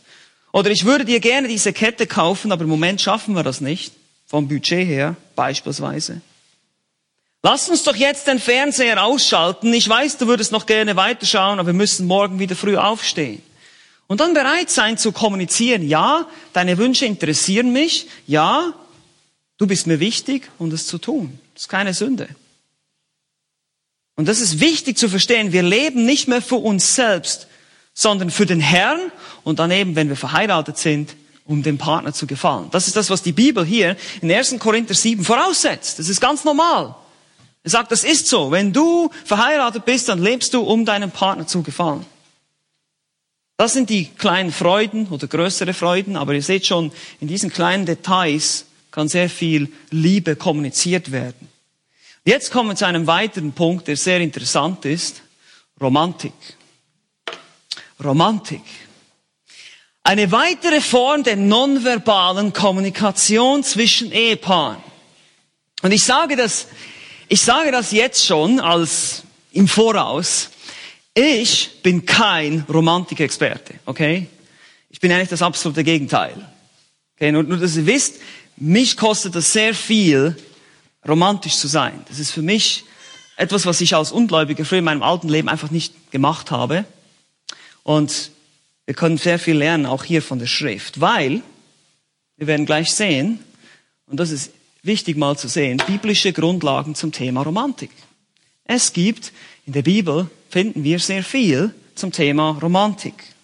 Oder 0.54 0.72
ich 0.72 0.86
würde 0.86 1.04
dir 1.04 1.20
gerne 1.20 1.50
diese 1.50 1.74
Kette 1.74 2.08
kaufen, 2.08 2.54
aber 2.54 2.63
im 2.63 2.70
Moment 2.70 3.02
schaffen 3.02 3.36
wir 3.36 3.44
das 3.44 3.60
nicht. 3.60 3.94
Vom 4.26 4.48
Budget 4.48 4.88
her, 4.88 5.18
beispielsweise. 5.36 6.22
Lass 7.44 7.70
uns 7.70 7.84
doch 7.84 7.96
jetzt 7.96 8.28
den 8.28 8.39
Fernseher 8.39 9.04
ausschalten. 9.04 9.74
Ich 9.74 9.88
weiß, 9.88 10.18
du 10.18 10.28
würdest 10.28 10.52
noch 10.52 10.65
gerne 10.65 10.96
weiterschauen, 10.96 11.60
aber 11.60 11.68
wir 11.68 11.74
müssen 11.74 12.08
morgen 12.08 12.39
wieder 12.39 12.56
früh 12.56 12.78
aufstehen. 12.78 13.44
Und 14.08 14.20
dann 14.20 14.34
bereit 14.34 14.70
sein 14.70 14.98
zu 14.98 15.12
kommunizieren, 15.12 15.88
ja, 15.88 16.28
deine 16.54 16.78
Wünsche 16.78 17.06
interessieren 17.06 17.74
mich, 17.74 18.08
ja, 18.26 18.74
du 19.58 19.68
bist 19.68 19.88
mir 19.88 20.00
wichtig 20.00 20.50
und 20.58 20.74
es 20.74 20.88
zu 20.88 20.98
tun. 20.98 21.39
Das 21.54 21.63
ist 21.63 21.70
keine 21.70 21.94
Sünde. 21.94 22.30
Und 24.15 24.28
das 24.28 24.39
ist 24.39 24.60
wichtig 24.60 24.97
zu 24.97 25.10
verstehen. 25.10 25.51
Wir 25.51 25.63
leben 25.63 26.06
nicht 26.06 26.28
mehr 26.28 26.41
für 26.41 26.56
uns 26.56 26.95
selbst, 26.95 27.47
sondern 27.93 28.30
für 28.30 28.45
den 28.45 28.60
Herrn 28.60 29.12
und 29.43 29.60
dann 29.60 29.71
eben, 29.71 29.95
wenn 29.95 30.10
wir 30.10 30.15
verheiratet 30.15 30.78
sind, 30.78 31.15
um 31.45 31.63
dem 31.63 31.78
Partner 31.78 32.13
zu 32.13 32.25
gefallen. 32.25 32.69
Das 32.71 32.88
ist 32.88 32.95
das, 32.95 33.10
was 33.10 33.21
die 33.21 33.32
Bibel 33.32 33.65
hier 33.65 33.95
in 34.21 34.32
1. 34.32 34.58
Korinther 34.60 34.93
7 34.93 35.23
voraussetzt. 35.23 35.99
Das 35.99 36.10
ist 36.10 36.19
ganz 36.19 36.43
normal. 36.43 36.95
Er 37.63 37.69
sagt, 37.69 37.91
das 37.91 38.04
ist 38.04 38.28
so. 38.28 38.51
Wenn 38.51 38.73
du 38.73 39.10
verheiratet 39.23 39.86
bist, 39.86 40.10
dann 40.10 40.21
lebst 40.21 40.54
du, 40.54 40.62
um 40.62 40.86
deinem 40.86 41.12
Partner 41.12 41.47
zu 41.47 41.62
gefallen. 41.62 42.06
Das 43.58 43.73
sind 43.73 43.89
die 43.89 44.06
kleinen 44.06 44.51
Freuden 44.51 45.08
oder 45.08 45.28
größere 45.28 45.73
Freuden, 45.73 46.17
aber 46.17 46.34
ihr 46.34 46.43
seht 46.43 46.65
schon, 46.65 46.91
in 47.21 47.28
diesen 47.28 47.49
kleinen 47.49 47.86
Details 47.86 48.65
kann 48.91 49.08
sehr 49.08 49.30
viel 49.30 49.71
Liebe 49.91 50.36
kommuniziert 50.36 51.12
werden. 51.12 51.47
Jetzt 52.28 52.50
kommen 52.50 52.70
wir 52.70 52.76
zu 52.76 52.88
einem 52.88 53.06
weiteren 53.06 53.52
Punkt, 53.52 53.88
der 53.88 53.96
sehr 53.98 54.20
interessant 54.20 54.84
ist. 54.86 55.22
Romantik. 55.80 56.34
Romantik. 58.04 58.64
Eine 60.02 60.32
weitere 60.32 60.82
Form 60.82 61.24
der 61.24 61.36
nonverbalen 61.36 62.52
Kommunikation 62.52 63.64
zwischen 63.64 64.12
Ehepaaren. 64.12 64.82
Und 65.84 65.92
ich 65.92 66.04
sage 66.04 66.36
das, 66.36 66.66
ich 67.28 67.44
sage 67.44 67.72
das 67.72 67.92
jetzt 67.92 68.26
schon 68.26 68.60
als 68.60 69.22
im 69.52 69.68
Voraus. 69.68 70.50
Ich 71.14 71.84
bin 71.84 72.08
kein 72.08 72.66
Romantikexperte, 72.68 73.76
okay? 73.86 74.28
Ich 74.90 75.00
bin 75.00 75.12
eigentlich 75.12 75.30
das 75.30 75.44
absolute 75.44 75.84
Gegenteil. 75.84 76.34
Okay, 77.16 77.32
nur, 77.32 77.44
nur 77.44 77.58
dass 77.58 77.76
ihr 77.76 77.86
wisst, 77.86 78.16
mich 78.58 78.98
kostet 78.98 79.36
das 79.36 79.54
sehr 79.54 79.76
viel, 79.76 80.36
romantisch 81.08 81.56
zu 81.56 81.68
sein. 81.68 82.04
Das 82.08 82.20
ist 82.20 82.32
für 82.32 82.41
mich 82.41 82.84
etwas, 83.38 83.65
was 83.65 83.82
ich 83.82 83.96
als 83.96 84.12
Ungläubiger 84.12 84.65
früher 84.65 84.80
in 84.80 84.86
meinem 84.86 85.04
alten 85.04 85.30
Leben 85.30 85.50
einfach 85.50 85.72
nicht 85.72 86.12
gemacht 86.12 86.52
habe. 86.52 86.86
Und 87.84 88.32
wir 88.86 88.96
können 88.96 89.18
sehr 89.18 89.39
viel 89.39 89.58
lernen, 89.58 89.86
auch 89.86 90.04
hier 90.04 90.22
von 90.22 90.39
der 90.39 90.48
Schrift, 90.48 91.02
weil 91.02 91.41
wir 92.38 92.48
werden 92.48 92.65
gleich 92.65 92.91
sehen, 92.91 93.39
und 94.08 94.20
das 94.20 94.32
ist 94.32 94.52
wichtig 94.84 95.18
mal 95.18 95.38
zu 95.38 95.48
sehen, 95.48 95.82
biblische 95.88 96.34
Grundlagen 96.34 96.96
zum 96.96 97.12
Thema 97.12 97.41
Romantik. 97.41 97.91
Es 98.65 98.94
gibt 98.94 99.32
in 99.65 99.74
der 99.74 99.82
Bibel, 99.82 100.30
finden 100.50 100.84
wir 100.84 101.00
sehr 101.00 101.24
viel 101.24 101.74
zum 101.96 102.12
Thema 102.12 102.52
Romantik. 102.62 103.35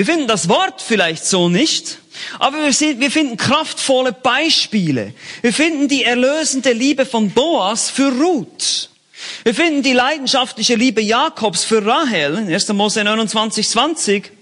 Wir 0.00 0.06
finden 0.06 0.28
das 0.28 0.48
Wort 0.48 0.80
vielleicht 0.80 1.26
so 1.26 1.50
nicht, 1.50 1.98
aber 2.38 2.56
wir, 2.64 3.10
finden 3.10 3.36
kraftvolle 3.36 4.12
Beispiele. 4.12 5.12
Wir 5.42 5.52
finden 5.52 5.88
die 5.88 6.04
erlösende 6.04 6.72
Liebe 6.72 7.04
von 7.04 7.32
Boas 7.32 7.90
für 7.90 8.10
Ruth. 8.10 8.88
Wir 9.42 9.54
finden 9.54 9.82
die 9.82 9.92
leidenschaftliche 9.92 10.74
Liebe 10.74 11.02
Jakobs 11.02 11.64
für 11.64 11.84
Rahel, 11.84 12.38
1. 12.50 12.68
Mose 12.72 13.04
29, 13.04 13.68
20. 13.68 14.32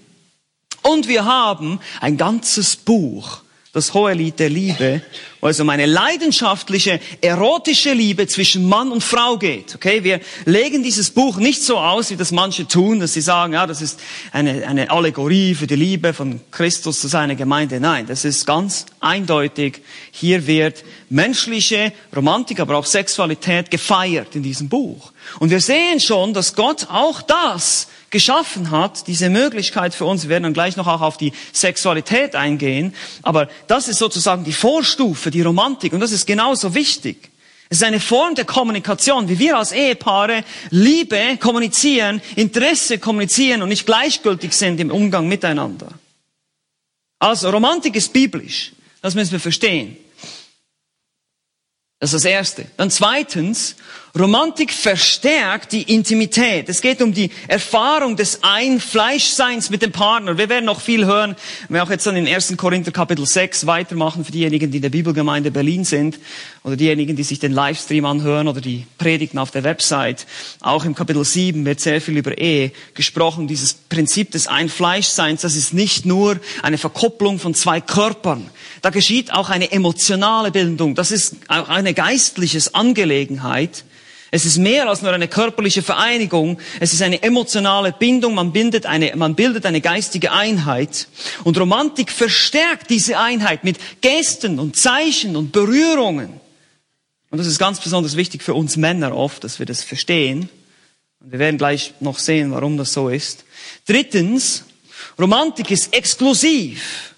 Und 0.81 1.09
wir 1.09 1.25
haben 1.25 1.81
ein 1.99 2.15
ganzes 2.15 2.77
Buch 2.77 3.41
das 3.71 3.93
hohe 3.93 4.13
Lied 4.13 4.39
der 4.39 4.49
Liebe, 4.49 5.03
wo 5.41 5.47
es 5.47 5.59
um 5.59 5.69
eine 5.69 5.85
leidenschaftliche, 5.85 6.99
erotische 7.21 7.93
Liebe 7.93 8.25
zwischen 8.25 8.67
Mann 8.67 8.91
und 8.91 9.03
Frau 9.03 9.37
geht. 9.37 9.75
Okay, 9.75 10.03
wir 10.03 10.21
legen 10.45 10.81
dieses 10.81 11.11
Buch 11.11 11.37
nicht 11.37 11.61
so 11.61 11.77
aus, 11.77 12.09
wie 12.09 12.15
das 12.15 12.31
manche 12.31 12.67
tun, 12.67 12.99
dass 12.99 13.13
sie 13.13 13.21
sagen, 13.21 13.53
ja, 13.53 13.67
das 13.67 13.83
ist 13.83 13.99
eine, 14.31 14.67
eine 14.67 14.89
Allegorie 14.89 15.53
für 15.53 15.67
die 15.67 15.75
Liebe 15.75 16.13
von 16.13 16.41
Christus 16.49 16.99
zu 16.99 17.07
seiner 17.07 17.35
Gemeinde. 17.35 17.79
Nein, 17.79 18.07
das 18.07 18.25
ist 18.25 18.47
ganz 18.47 18.87
eindeutig. 19.01 19.83
Hier 20.11 20.47
wird 20.47 20.83
menschliche 21.09 21.93
Romantik, 22.15 22.59
aber 22.59 22.75
auch 22.75 22.87
Sexualität 22.87 23.69
gefeiert 23.69 24.35
in 24.35 24.41
diesem 24.41 24.67
Buch. 24.67 25.11
Und 25.37 25.51
wir 25.51 25.61
sehen 25.61 25.99
schon, 25.99 26.33
dass 26.33 26.55
Gott 26.55 26.87
auch 26.89 27.21
das 27.21 27.87
geschaffen 28.09 28.71
hat, 28.71 29.07
diese 29.07 29.29
Möglichkeit 29.29 29.93
für 29.93 30.05
uns. 30.05 30.23
Wir 30.23 30.29
werden 30.29 30.43
dann 30.43 30.53
gleich 30.53 30.75
noch 30.75 30.87
auch 30.87 31.01
auf 31.01 31.17
die 31.17 31.33
Sexualität 31.53 32.35
eingehen. 32.35 32.95
Aber 33.21 33.47
das 33.67 33.87
ist 33.87 33.99
sozusagen 33.99 34.43
die 34.43 34.53
Vorstufe, 34.53 35.29
die 35.29 35.41
Romantik. 35.41 35.93
Und 35.93 35.99
das 35.99 36.11
ist 36.11 36.25
genauso 36.25 36.73
wichtig. 36.73 37.29
Es 37.69 37.77
ist 37.77 37.83
eine 37.83 37.99
Form 37.99 38.33
der 38.33 38.45
Kommunikation, 38.45 39.29
wie 39.29 39.37
wir 39.37 39.57
als 39.57 39.71
Ehepaare 39.71 40.43
Liebe 40.71 41.37
kommunizieren, 41.39 42.19
Interesse 42.35 42.97
kommunizieren 42.97 43.61
und 43.61 43.69
nicht 43.69 43.85
gleichgültig 43.85 44.53
sind 44.53 44.79
im 44.79 44.89
Umgang 44.89 45.27
miteinander. 45.27 45.89
Also 47.19 47.51
Romantik 47.51 47.95
ist 47.95 48.11
biblisch. 48.11 48.71
Das 49.01 49.13
müssen 49.13 49.33
wir 49.33 49.39
verstehen. 49.39 49.97
Das 51.99 52.13
ist 52.13 52.23
das 52.23 52.31
Erste. 52.31 52.65
Dann 52.77 52.89
zweitens, 52.89 53.75
Romantik 54.17 54.71
verstärkt 54.71 55.73
die 55.73 55.83
Intimität. 55.93 56.69
Es 56.69 56.79
geht 56.79 57.01
um 57.01 57.13
die 57.13 57.29
Erfahrung 57.49 58.15
des 58.15 58.39
Einfleischseins 58.41 59.69
mit 59.69 59.81
dem 59.81 59.91
Partner. 59.91 60.37
Wir 60.37 60.47
werden 60.47 60.63
noch 60.63 60.79
viel 60.79 61.05
hören, 61.05 61.35
wenn 61.67 61.75
wir 61.75 61.83
auch 61.83 61.89
jetzt 61.89 62.07
dann 62.07 62.15
in 62.15 62.25
1. 62.25 62.55
Korinther 62.55 62.91
Kapitel 62.91 63.25
6 63.25 63.65
weitermachen 63.65 64.23
für 64.23 64.31
diejenigen, 64.31 64.71
die 64.71 64.77
in 64.77 64.81
der 64.81 64.89
Bibelgemeinde 64.89 65.51
Berlin 65.51 65.83
sind 65.83 66.19
oder 66.63 66.77
diejenigen, 66.77 67.17
die 67.17 67.23
sich 67.23 67.39
den 67.39 67.51
Livestream 67.51 68.05
anhören 68.05 68.47
oder 68.47 68.61
die 68.61 68.85
Predigten 68.97 69.37
auf 69.37 69.51
der 69.51 69.65
Website. 69.65 70.25
Auch 70.61 70.85
im 70.85 70.95
Kapitel 70.95 71.25
7 71.25 71.65
wird 71.65 71.81
sehr 71.81 71.99
viel 71.99 72.17
über 72.17 72.37
Ehe 72.37 72.71
gesprochen. 72.93 73.47
Dieses 73.47 73.73
Prinzip 73.73 74.31
des 74.31 74.47
Einfleischseins, 74.47 75.41
das 75.41 75.57
ist 75.57 75.73
nicht 75.73 76.05
nur 76.05 76.39
eine 76.63 76.77
Verkopplung 76.77 77.39
von 77.39 77.53
zwei 77.53 77.81
Körpern. 77.81 78.49
Da 78.81 78.89
geschieht 78.89 79.33
auch 79.33 79.49
eine 79.49 79.71
emotionale 79.71 80.51
Bildung. 80.51 80.95
Das 80.95 81.11
ist 81.11 81.35
auch 81.47 81.69
eine 81.69 81.93
geistliche 81.93 82.59
Angelegenheit. 82.73 83.83
Es 84.31 84.45
ist 84.45 84.57
mehr 84.57 84.87
als 84.87 85.01
nur 85.01 85.11
eine 85.11 85.27
körperliche 85.27 85.81
Vereinigung. 85.81 86.59
Es 86.79 86.93
ist 86.93 87.01
eine 87.01 87.23
emotionale 87.23 87.91
Bindung. 87.91 88.35
Man 88.35 88.51
bildet 88.51 88.85
eine, 88.85 89.15
man 89.15 89.35
bildet 89.35 89.65
eine 89.65 89.81
geistige 89.81 90.31
Einheit. 90.31 91.07
Und 91.43 91.57
Romantik 91.57 92.11
verstärkt 92.11 92.89
diese 92.91 93.17
Einheit 93.17 93.63
mit 93.63 93.77
Gesten 94.01 94.59
und 94.59 94.75
Zeichen 94.75 95.35
und 95.35 95.51
Berührungen. 95.51 96.39
Und 97.31 97.37
das 97.37 97.47
ist 97.47 97.59
ganz 97.59 97.79
besonders 97.79 98.15
wichtig 98.15 98.43
für 98.43 98.53
uns 98.53 98.77
Männer 98.77 99.15
oft, 99.15 99.43
dass 99.43 99.59
wir 99.59 99.65
das 99.65 99.83
verstehen. 99.83 100.49
Und 101.19 101.31
wir 101.31 101.39
werden 101.39 101.57
gleich 101.57 101.93
noch 101.99 102.19
sehen, 102.19 102.51
warum 102.51 102.77
das 102.77 102.93
so 102.93 103.09
ist. 103.09 103.45
Drittens, 103.87 104.63
Romantik 105.19 105.71
ist 105.71 105.93
exklusiv. 105.93 107.15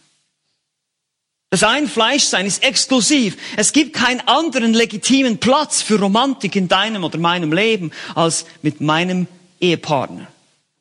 Das 1.52 1.64
Einfleischsein 1.64 2.46
ist 2.46 2.64
exklusiv. 2.64 3.36
Es 3.58 3.74
gibt 3.74 3.94
keinen 3.94 4.22
anderen 4.22 4.74
legitimen 4.74 5.38
Platz 5.38 5.82
für 5.82 6.00
Romantik 6.00 6.56
in 6.56 6.70
deinem 6.70 7.04
oder 7.04 7.18
meinem 7.18 7.52
Leben 7.52 7.92
als 8.16 8.46
mit 8.62 8.80
meinem 8.80 9.28
Ehepartner. 9.60 10.28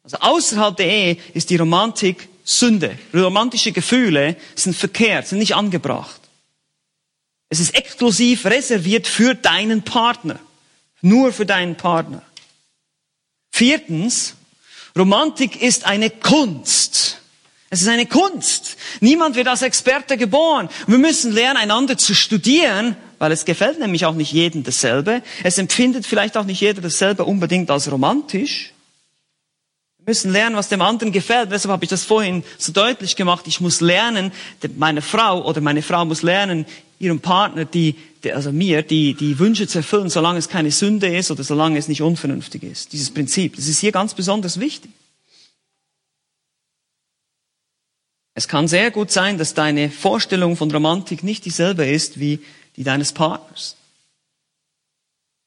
Also 0.04 0.18
außerhalb 0.18 0.76
der 0.76 0.86
Ehe 0.86 1.16
ist 1.34 1.50
die 1.50 1.56
Romantik 1.56 2.28
Sünde. 2.44 2.96
Romantische 3.12 3.72
Gefühle 3.72 4.36
sind 4.54 4.76
verkehrt, 4.76 5.26
sind 5.26 5.40
nicht 5.40 5.56
angebracht. 5.56 6.20
Es 7.48 7.58
ist 7.58 7.74
exklusiv 7.74 8.46
reserviert 8.46 9.08
für 9.08 9.34
deinen 9.34 9.82
Partner. 9.82 10.38
Nur 11.02 11.32
für 11.32 11.46
deinen 11.46 11.76
Partner. 11.76 12.22
Viertens, 13.50 14.36
Romantik 14.96 15.60
ist 15.60 15.84
eine 15.84 16.10
Kunst. 16.10 17.19
Es 17.72 17.82
ist 17.82 17.88
eine 17.88 18.06
Kunst. 18.06 18.76
Niemand 19.00 19.36
wird 19.36 19.46
als 19.46 19.62
Experte 19.62 20.16
geboren. 20.16 20.68
wir 20.88 20.98
müssen 20.98 21.32
lernen, 21.32 21.56
einander 21.56 21.96
zu 21.96 22.14
studieren, 22.14 22.96
weil 23.20 23.30
es 23.30 23.44
gefällt 23.44 23.78
nämlich 23.78 24.04
auch 24.06 24.14
nicht 24.14 24.32
jedem 24.32 24.64
dasselbe. 24.64 25.22
Es 25.44 25.56
empfindet 25.56 26.04
vielleicht 26.04 26.36
auch 26.36 26.44
nicht 26.44 26.60
jeder 26.60 26.82
dasselbe 26.82 27.24
unbedingt 27.24 27.70
als 27.70 27.90
romantisch. 27.90 28.72
Wir 29.98 30.10
müssen 30.10 30.32
lernen, 30.32 30.56
was 30.56 30.68
dem 30.68 30.82
anderen 30.82 31.12
gefällt. 31.12 31.52
Deshalb 31.52 31.70
habe 31.70 31.84
ich 31.84 31.90
das 31.90 32.02
vorhin 32.02 32.42
so 32.58 32.72
deutlich 32.72 33.14
gemacht. 33.14 33.46
Ich 33.46 33.60
muss 33.60 33.80
lernen, 33.80 34.32
meine 34.76 35.00
Frau 35.00 35.44
oder 35.44 35.60
meine 35.60 35.82
Frau 35.82 36.04
muss 36.04 36.22
lernen, 36.22 36.66
ihrem 36.98 37.20
Partner, 37.20 37.66
die, 37.66 37.94
also 38.32 38.50
mir, 38.50 38.82
die, 38.82 39.14
die 39.14 39.38
Wünsche 39.38 39.68
zu 39.68 39.78
erfüllen, 39.78 40.10
solange 40.10 40.40
es 40.40 40.48
keine 40.48 40.72
Sünde 40.72 41.14
ist 41.14 41.30
oder 41.30 41.44
solange 41.44 41.78
es 41.78 41.86
nicht 41.86 42.02
unvernünftig 42.02 42.64
ist. 42.64 42.92
Dieses 42.92 43.10
Prinzip, 43.10 43.54
das 43.54 43.68
ist 43.68 43.78
hier 43.78 43.92
ganz 43.92 44.14
besonders 44.14 44.58
wichtig. 44.58 44.90
Es 48.40 48.48
kann 48.48 48.68
sehr 48.68 48.90
gut 48.90 49.10
sein, 49.10 49.36
dass 49.36 49.52
deine 49.52 49.90
Vorstellung 49.90 50.56
von 50.56 50.70
Romantik 50.70 51.22
nicht 51.22 51.44
dieselbe 51.44 51.84
ist 51.84 52.20
wie 52.20 52.40
die 52.74 52.84
deines 52.84 53.12
Partners. 53.12 53.76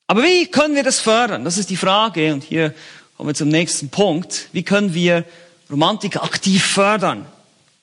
Aber 0.06 0.22
wie 0.22 0.46
können 0.46 0.76
wir 0.76 0.84
das 0.84 1.00
fördern? 1.00 1.44
Das 1.44 1.58
ist 1.58 1.72
die 1.72 1.76
Frage. 1.76 2.32
Und 2.32 2.44
hier 2.44 2.76
kommen 3.18 3.30
wir 3.30 3.34
zum 3.34 3.50
nächsten 3.50 3.90
Punkt. 3.90 4.48
Wie 4.52 4.62
können 4.62 4.94
wir 4.94 5.26
Romantik 5.72 6.18
aktiv 6.18 6.64
fördern? 6.64 7.26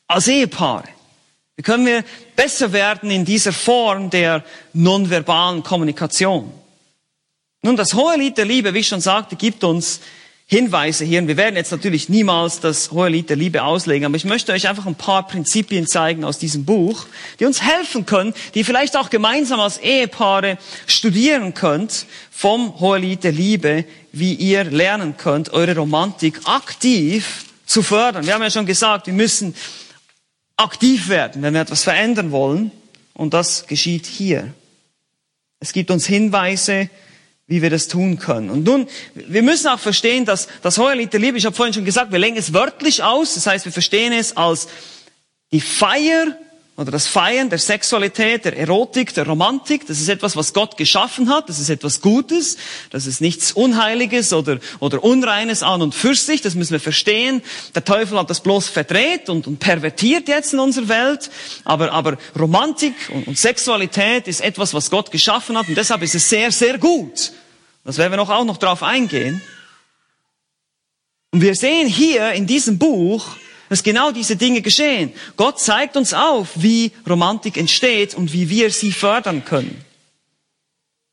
Als 0.06 0.28
Ehepaare. 0.28 0.86
Wie 1.56 1.64
können 1.64 1.86
wir 1.86 2.04
besser 2.36 2.72
werden 2.72 3.10
in 3.10 3.24
dieser 3.24 3.52
Form 3.52 4.10
der 4.10 4.44
nonverbalen 4.74 5.64
Kommunikation? 5.64 6.52
Nun, 7.62 7.74
das 7.74 7.94
hohe 7.94 8.16
Lied 8.16 8.38
der 8.38 8.44
Liebe, 8.44 8.72
wie 8.74 8.78
ich 8.78 8.86
schon 8.86 9.00
sagte, 9.00 9.34
gibt 9.34 9.64
uns 9.64 9.98
Hinweise 10.50 11.04
hier. 11.04 11.20
Und 11.20 11.28
wir 11.28 11.36
werden 11.36 11.54
jetzt 11.54 11.70
natürlich 11.70 12.08
niemals 12.08 12.58
das 12.58 12.90
hohe 12.90 13.08
Lied 13.08 13.30
der 13.30 13.36
Liebe 13.36 13.62
auslegen, 13.62 14.04
aber 14.04 14.16
ich 14.16 14.24
möchte 14.24 14.52
euch 14.52 14.68
einfach 14.68 14.84
ein 14.84 14.96
paar 14.96 15.28
Prinzipien 15.28 15.86
zeigen 15.86 16.24
aus 16.24 16.38
diesem 16.38 16.64
Buch, 16.64 17.06
die 17.38 17.44
uns 17.44 17.62
helfen 17.62 18.04
können, 18.04 18.34
die 18.54 18.64
vielleicht 18.64 18.96
auch 18.96 19.10
gemeinsam 19.10 19.60
als 19.60 19.78
Ehepaare 19.78 20.58
studieren 20.88 21.54
könnt 21.54 22.04
vom 22.32 22.80
hohe 22.80 22.98
Lied 22.98 23.22
der 23.22 23.30
Liebe, 23.30 23.84
wie 24.10 24.34
ihr 24.34 24.64
lernen 24.64 25.16
könnt, 25.16 25.52
eure 25.52 25.76
Romantik 25.76 26.40
aktiv 26.46 27.44
zu 27.64 27.84
fördern. 27.84 28.26
Wir 28.26 28.34
haben 28.34 28.42
ja 28.42 28.50
schon 28.50 28.66
gesagt, 28.66 29.06
wir 29.06 29.14
müssen 29.14 29.54
aktiv 30.56 31.08
werden, 31.08 31.42
wenn 31.42 31.54
wir 31.54 31.60
etwas 31.60 31.84
verändern 31.84 32.32
wollen. 32.32 32.72
Und 33.14 33.34
das 33.34 33.68
geschieht 33.68 34.06
hier. 34.06 34.52
Es 35.60 35.72
gibt 35.72 35.92
uns 35.92 36.06
Hinweise, 36.06 36.90
wie 37.50 37.62
wir 37.62 37.68
das 37.68 37.88
tun 37.88 38.16
können. 38.16 38.48
Und 38.48 38.62
nun, 38.62 38.86
wir 39.14 39.42
müssen 39.42 39.66
auch 39.66 39.80
verstehen, 39.80 40.24
dass 40.24 40.46
das 40.62 40.78
Hohelied 40.78 41.12
der 41.12 41.18
Liebe, 41.18 41.36
ich 41.36 41.44
habe 41.44 41.56
vorhin 41.56 41.74
schon 41.74 41.84
gesagt, 41.84 42.12
wir 42.12 42.18
legen 42.20 42.36
es 42.36 42.54
wörtlich 42.54 43.02
aus, 43.02 43.34
das 43.34 43.48
heißt, 43.48 43.64
wir 43.64 43.72
verstehen 43.72 44.12
es 44.12 44.36
als 44.36 44.68
die 45.50 45.60
Feier 45.60 46.38
oder 46.76 46.92
das 46.92 47.08
Feiern 47.08 47.50
der 47.50 47.58
Sexualität, 47.58 48.44
der 48.44 48.56
Erotik, 48.56 49.12
der 49.14 49.26
Romantik, 49.26 49.84
das 49.88 50.00
ist 50.00 50.08
etwas, 50.08 50.36
was 50.36 50.54
Gott 50.54 50.76
geschaffen 50.76 51.28
hat, 51.28 51.48
das 51.48 51.58
ist 51.58 51.70
etwas 51.70 52.00
Gutes, 52.00 52.56
das 52.90 53.06
ist 53.06 53.20
nichts 53.20 53.50
Unheiliges 53.50 54.32
oder, 54.32 54.60
oder 54.78 55.02
Unreines 55.02 55.64
an 55.64 55.82
und 55.82 55.92
für 55.92 56.14
sich, 56.14 56.42
das 56.42 56.54
müssen 56.54 56.70
wir 56.70 56.80
verstehen. 56.80 57.42
Der 57.74 57.84
Teufel 57.84 58.16
hat 58.16 58.30
das 58.30 58.40
bloß 58.40 58.68
verdreht 58.68 59.28
und, 59.28 59.48
und 59.48 59.58
pervertiert 59.58 60.28
jetzt 60.28 60.52
in 60.52 60.60
unserer 60.60 60.88
Welt, 60.88 61.30
aber, 61.64 61.90
aber 61.90 62.16
Romantik 62.38 62.94
und, 63.12 63.26
und 63.26 63.36
Sexualität 63.36 64.28
ist 64.28 64.40
etwas, 64.40 64.72
was 64.72 64.88
Gott 64.88 65.10
geschaffen 65.10 65.58
hat. 65.58 65.68
Und 65.68 65.76
deshalb 65.76 66.02
ist 66.02 66.14
es 66.14 66.28
sehr, 66.28 66.52
sehr 66.52 66.78
gut. 66.78 67.32
Das 67.84 67.98
werden 67.98 68.12
wir 68.12 68.16
noch 68.16 68.30
auch 68.30 68.44
noch 68.44 68.58
drauf 68.58 68.82
eingehen. 68.82 69.40
Und 71.32 71.40
wir 71.40 71.54
sehen 71.54 71.88
hier 71.88 72.32
in 72.32 72.46
diesem 72.46 72.78
Buch, 72.78 73.26
dass 73.68 73.82
genau 73.82 74.10
diese 74.10 74.36
Dinge 74.36 74.62
geschehen. 74.62 75.12
Gott 75.36 75.60
zeigt 75.60 75.96
uns 75.96 76.12
auf, 76.12 76.48
wie 76.56 76.90
Romantik 77.08 77.56
entsteht 77.56 78.14
und 78.14 78.32
wie 78.32 78.50
wir 78.50 78.70
sie 78.70 78.90
fördern 78.90 79.44
können. 79.44 79.84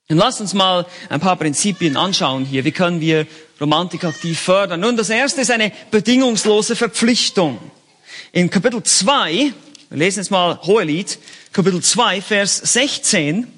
Und 0.10 0.18
lasst 0.18 0.42
uns 0.42 0.54
mal 0.54 0.86
ein 1.10 1.20
paar 1.20 1.36
Prinzipien 1.36 1.98
anschauen 1.98 2.46
hier. 2.46 2.66
Wie 2.66 2.72
können 2.72 3.02
wir 3.02 3.28
Romantik 3.60 4.06
aktiv 4.06 4.40
fördern? 4.40 4.80
Nun, 4.80 4.98
das 4.98 5.10
erste 5.10 5.42
ist 5.42 5.52
eine 5.52 5.72
bedingungslose 5.92 6.76
Verpflichtung. 6.76 7.60
In 8.32 8.50
Kapitel 8.50 8.82
2, 8.82 9.54
wir 9.90 9.98
lesen 9.98 10.20
jetzt 10.20 10.32
mal 10.32 10.60
Hohelied, 10.64 11.20
Kapitel 11.52 11.82
2, 11.82 12.22
Vers 12.22 12.58
16, 12.58 13.57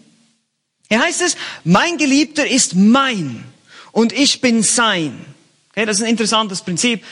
hier 0.89 1.01
heißt 1.01 1.21
es, 1.21 1.37
mein 1.63 1.97
Geliebter 1.97 2.47
ist 2.47 2.75
mein 2.75 3.43
und 3.91 4.11
ich 4.11 4.41
bin 4.41 4.63
sein. 4.63 5.25
Okay, 5.71 5.85
das 5.85 5.97
ist 5.97 6.03
ein 6.03 6.09
interessantes 6.09 6.61
Prinzip. 6.61 7.03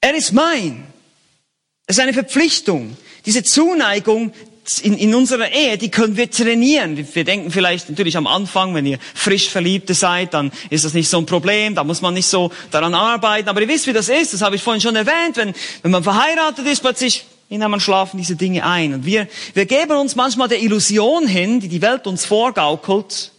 Er 0.00 0.14
ist 0.14 0.32
mein. 0.32 0.84
Es 1.86 1.96
ist 1.96 2.02
eine 2.02 2.12
Verpflichtung. 2.12 2.96
Diese 3.24 3.42
Zuneigung 3.44 4.32
in, 4.82 4.98
in 4.98 5.14
unserer 5.14 5.50
Ehe, 5.50 5.78
die 5.78 5.90
können 5.90 6.16
wir 6.16 6.30
trainieren. 6.30 6.96
Wir 7.14 7.24
denken 7.24 7.50
vielleicht 7.50 7.88
natürlich 7.88 8.16
am 8.16 8.26
Anfang, 8.26 8.74
wenn 8.74 8.84
ihr 8.84 8.98
frisch 9.14 9.48
Verliebte 9.48 9.94
seid, 9.94 10.34
dann 10.34 10.52
ist 10.68 10.84
das 10.84 10.92
nicht 10.92 11.08
so 11.08 11.18
ein 11.18 11.26
Problem, 11.26 11.74
da 11.74 11.84
muss 11.84 12.02
man 12.02 12.14
nicht 12.14 12.26
so 12.26 12.50
daran 12.70 12.94
arbeiten. 12.94 13.48
Aber 13.48 13.62
ihr 13.62 13.68
wisst, 13.68 13.86
wie 13.86 13.92
das 13.92 14.08
ist, 14.08 14.34
das 14.34 14.42
habe 14.42 14.56
ich 14.56 14.62
vorhin 14.62 14.82
schon 14.82 14.96
erwähnt. 14.96 15.36
Wenn, 15.36 15.54
wenn 15.82 15.90
man 15.90 16.02
verheiratet 16.02 16.66
ist, 16.66 16.80
plötzlich 16.80 17.24
in 17.48 17.62
einem 17.62 17.80
schlafen 17.80 18.18
diese 18.18 18.36
Dinge 18.36 18.64
ein. 18.64 18.94
Und 18.94 19.06
wir, 19.06 19.26
wir 19.54 19.66
geben 19.66 19.96
uns 19.96 20.16
manchmal 20.16 20.48
der 20.48 20.60
Illusion 20.60 21.26
hin, 21.26 21.60
die 21.60 21.68
die 21.68 21.82
Welt 21.82 22.06
uns 22.06 22.24
vorgaukelt, 22.24 23.32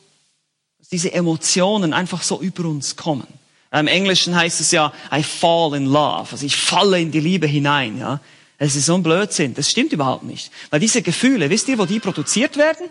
dass 0.80 0.90
diese 0.90 1.14
Emotionen 1.14 1.94
einfach 1.94 2.24
so 2.24 2.42
über 2.42 2.66
uns 2.68 2.96
kommen. 2.96 3.28
Im 3.72 3.88
Englischen 3.88 4.36
heißt 4.36 4.62
es 4.62 4.72
ja, 4.72 4.92
I 5.14 5.22
fall 5.22 5.76
in 5.76 5.86
love. 5.86 6.30
Also 6.32 6.46
ich 6.46 6.56
falle 6.56 7.00
in 7.00 7.12
die 7.12 7.20
Liebe 7.20 7.46
hinein, 7.46 8.00
ja. 8.00 8.20
Es 8.62 8.76
ist 8.76 8.88
so 8.88 8.96
ein 8.96 9.04
Blödsinn. 9.04 9.54
Das 9.54 9.70
stimmt 9.70 9.94
überhaupt 9.94 10.24
nicht. 10.24 10.52
Weil 10.70 10.82
diese 10.82 11.02
Gefühle, 11.02 11.50
wisst 11.50 11.70
ihr, 11.70 11.78
wo 11.78 11.86
die 11.86 12.00
produziert 12.00 12.58
werden? 12.58 12.88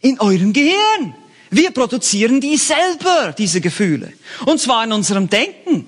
In 0.00 0.18
eurem 0.18 0.52
Gehirn. 0.52 1.14
Wir 1.50 1.70
produzieren 1.70 2.40
die 2.40 2.56
selber, 2.56 3.32
diese 3.36 3.60
Gefühle. 3.60 4.12
Und 4.44 4.58
zwar 4.58 4.82
in 4.82 4.92
unserem 4.92 5.30
Denken. 5.30 5.86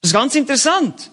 Das 0.00 0.10
ist 0.10 0.14
ganz 0.14 0.34
interessant. 0.34 1.10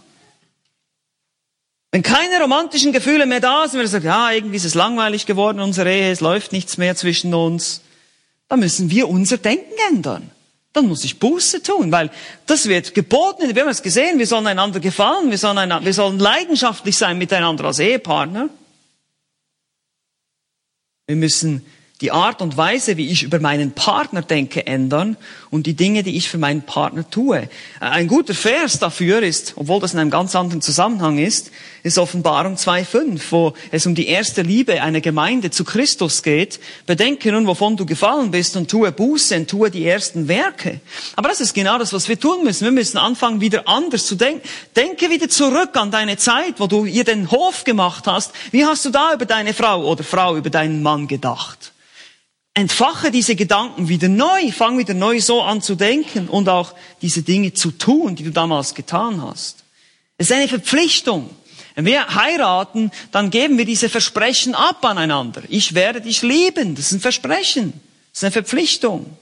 Wenn 1.92 2.04
keine 2.04 2.42
romantischen 2.42 2.92
Gefühle 2.92 3.26
mehr 3.26 3.40
da 3.40 3.68
sind, 3.68 3.80
wenn 3.80 3.86
wir 3.86 3.90
sagen, 3.90 4.06
ja, 4.06 4.32
irgendwie 4.32 4.58
ist 4.58 4.66
es 4.66 4.76
langweilig 4.76 5.26
geworden, 5.26 5.60
unsere 5.60 5.90
Ehe, 5.92 6.12
es 6.12 6.20
läuft 6.20 6.52
nichts 6.52 6.78
mehr 6.78 6.96
zwischen 6.96 7.34
uns, 7.34 7.82
dann 8.50 8.60
müssen 8.60 8.90
wir 8.90 9.08
unser 9.08 9.38
Denken 9.38 9.74
ändern. 9.90 10.30
Dann 10.74 10.88
muss 10.88 11.06
ich 11.06 11.20
Buße 11.20 11.64
tun, 11.64 11.92
weil 11.94 12.12
das 12.48 12.68
wird 12.68 12.94
geboten. 12.94 13.56
Wir 13.56 13.62
haben 13.62 13.70
es 13.70 13.82
gesehen, 13.82 14.20
wir 14.20 14.28
sollen 14.28 14.46
einander 14.46 14.82
gefallen, 14.82 15.32
wir 15.32 15.38
sollen, 15.38 15.58
einander, 15.58 15.86
wir 15.86 15.94
sollen 15.94 16.20
leidenschaftlich 16.20 16.98
sein 16.98 17.18
miteinander 17.18 17.64
als 17.64 17.80
Ehepartner. 17.80 18.50
Wir 21.08 21.16
müssen 21.16 21.66
die 22.02 22.12
Art 22.12 22.42
und 22.42 22.58
Weise, 22.58 22.98
wie 22.98 23.10
ich 23.10 23.24
über 23.24 23.40
meinen 23.40 23.72
Partner 23.72 24.22
denke, 24.22 24.68
ändern 24.68 25.16
und 25.50 25.66
die 25.66 25.76
Dinge, 25.76 26.04
die 26.04 26.18
ich 26.18 26.28
für 26.28 26.38
meinen 26.38 26.64
Partner 26.64 27.10
tue. 27.10 27.48
Ein 27.80 28.10
guter 28.10 28.34
Vers 28.34 28.80
dafür 28.80 29.24
ist, 29.24 29.54
obwohl 29.56 29.80
das 29.80 29.94
in 29.94 30.00
einem 30.00 30.10
ganz 30.10 30.36
anderen 30.36 30.62
Zusammenhang 30.62 31.18
ist, 31.20 31.52
ist 31.84 31.98
Offenbarung 31.98 32.56
2.5, 32.56 33.22
wo 33.30 33.54
es 33.72 33.86
um 33.86 33.96
die 33.96 34.08
erste 34.08 34.42
Liebe 34.42 34.82
einer 34.82 35.00
Gemeinde 35.00 35.52
zu 35.52 35.64
Christus 35.64 36.22
geht. 36.22 36.60
Bedenke 36.86 37.32
nun, 37.32 37.48
wovon 37.48 37.78
du 37.78 37.86
gefallen 37.86 38.30
bist 38.30 38.58
und 38.58 38.70
tue 38.70 38.92
Buße 38.92 39.34
und 39.38 39.50
tue 39.50 39.72
die 39.72 39.88
ersten 39.88 40.28
Werke. 40.28 40.82
Aber 41.16 41.30
das 41.30 41.40
ist 41.40 41.54
genau 41.54 41.78
das, 41.78 41.94
was 41.94 42.10
wir 42.10 42.20
tun 42.20 42.44
müssen. 42.44 42.66
Wir 42.66 42.72
müssen 42.74 42.98
anfangen, 42.98 43.40
wieder 43.40 43.70
anders 43.70 44.06
zu 44.06 44.16
denken. 44.16 44.46
Denke 44.76 45.10
wieder 45.10 45.30
zurück 45.30 45.78
an 45.78 45.92
deine 45.92 46.18
Zeit, 46.18 46.56
wo 46.58 46.68
du 46.68 46.84
ihr 46.84 47.06
den 47.06 47.32
Hof 47.32 47.64
gemacht 47.64 48.06
hast. 48.06 48.34
Wie 48.52 48.66
hast 48.66 48.84
du 48.84 48.90
da 48.90 49.14
über 49.14 49.26
deine 49.26 49.54
Frau 49.54 49.86
oder 49.86 50.04
Frau 50.04 50.36
über 50.36 50.50
deinen 50.50 50.84
Mann 50.84 51.08
gedacht? 51.08 51.72
Entfache 52.56 53.12
diese 53.12 53.36
Gedanken 53.36 53.90
wieder 53.90 54.08
neu, 54.08 54.52
fang 54.52 54.78
wieder 54.78 54.94
neu 54.94 55.22
so 55.22 55.42
an 55.44 55.62
zu 55.62 55.76
denken 55.76 56.28
und 56.28 56.50
auch 56.50 56.74
diese 57.02 57.22
Dinge 57.22 57.54
zu 57.54 57.70
tun, 57.72 58.16
die 58.16 58.24
du 58.24 58.32
damals 58.32 58.74
getan 58.74 59.22
hast. 59.22 59.64
Es 60.18 60.30
ist 60.30 60.36
eine 60.36 60.48
Verpflichtung. 60.48 61.30
Wenn 61.76 61.86
wir 61.86 62.16
heiraten, 62.16 62.92
dann 63.12 63.30
geben 63.30 63.58
wir 63.58 63.66
diese 63.66 63.90
Versprechen 63.90 64.56
ab 64.56 64.84
aneinander. 64.86 65.44
Ich 65.50 65.76
werde 65.76 66.00
dich 66.00 66.22
lieben. 66.22 66.76
Das 66.76 66.86
ist 66.86 66.94
ein 66.94 67.02
Versprechen. 67.02 67.74
Das 68.12 68.20
ist 68.20 68.24
eine 68.24 68.32
Verpflichtung. 68.32 69.18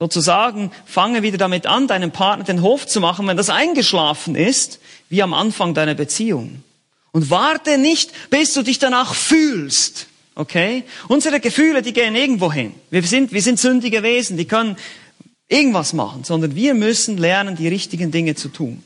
Sozusagen, 0.00 0.72
fange 0.84 1.22
wieder 1.22 1.38
damit 1.38 1.66
an, 1.66 1.86
deinem 1.86 2.10
Partner 2.10 2.44
den 2.44 2.62
Hof 2.62 2.86
zu 2.86 3.00
machen, 3.00 3.26
wenn 3.28 3.36
das 3.36 3.50
eingeschlafen 3.50 4.34
ist, 4.34 4.80
wie 5.08 5.22
am 5.22 5.34
Anfang 5.34 5.74
deiner 5.74 5.94
Beziehung. 5.94 6.64
Und 7.12 7.30
warte 7.30 7.78
nicht, 7.78 8.10
bis 8.30 8.52
du 8.54 8.62
dich 8.62 8.80
danach 8.80 9.14
fühlst. 9.14 10.08
Okay? 10.38 10.84
Unsere 11.08 11.40
Gefühle, 11.40 11.82
die 11.82 11.92
gehen 11.92 12.14
irgendwo 12.14 12.52
hin. 12.52 12.72
Wir 12.90 13.02
sind, 13.02 13.32
wir 13.32 13.42
sind 13.42 13.58
sündige 13.58 14.04
Wesen, 14.04 14.36
die 14.36 14.44
können 14.44 14.76
irgendwas 15.48 15.92
machen, 15.92 16.22
sondern 16.22 16.54
wir 16.54 16.74
müssen 16.74 17.18
lernen, 17.18 17.56
die 17.56 17.66
richtigen 17.66 18.12
Dinge 18.12 18.36
zu 18.36 18.48
tun. 18.48 18.84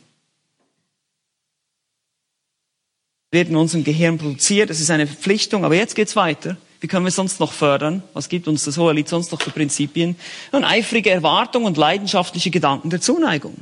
Wird 3.31 3.51
in 3.51 3.57
unserem 3.57 3.85
Gehirn 3.85 4.17
produziert, 4.17 4.71
es 4.71 4.81
ist 4.81 4.91
eine 4.91 5.07
Verpflichtung, 5.07 5.67
aber 5.67 5.75
jetzt 5.75 5.95
geht's 5.95 6.17
weiter. 6.17 6.57
Wie 6.81 6.87
können 6.87 7.05
wir 7.05 7.13
sonst 7.13 7.39
noch 7.39 7.53
fördern? 7.53 8.03
Was 8.15 8.31
gibt 8.31 8.49
uns 8.49 8.65
das 8.65 8.79
Hohe 8.79 8.95
Lied 8.95 9.11
sonst 9.11 9.31
noch 9.31 9.43
für 9.43 9.51
Prinzipien? 9.51 10.17
Und 10.53 10.65
eifrige 10.65 11.11
Erwartung 11.11 11.65
und 11.65 11.77
leidenschaftliche 11.77 12.51
Gedanken 12.51 12.89
der 12.89 13.03
Zuneigung. 13.03 13.57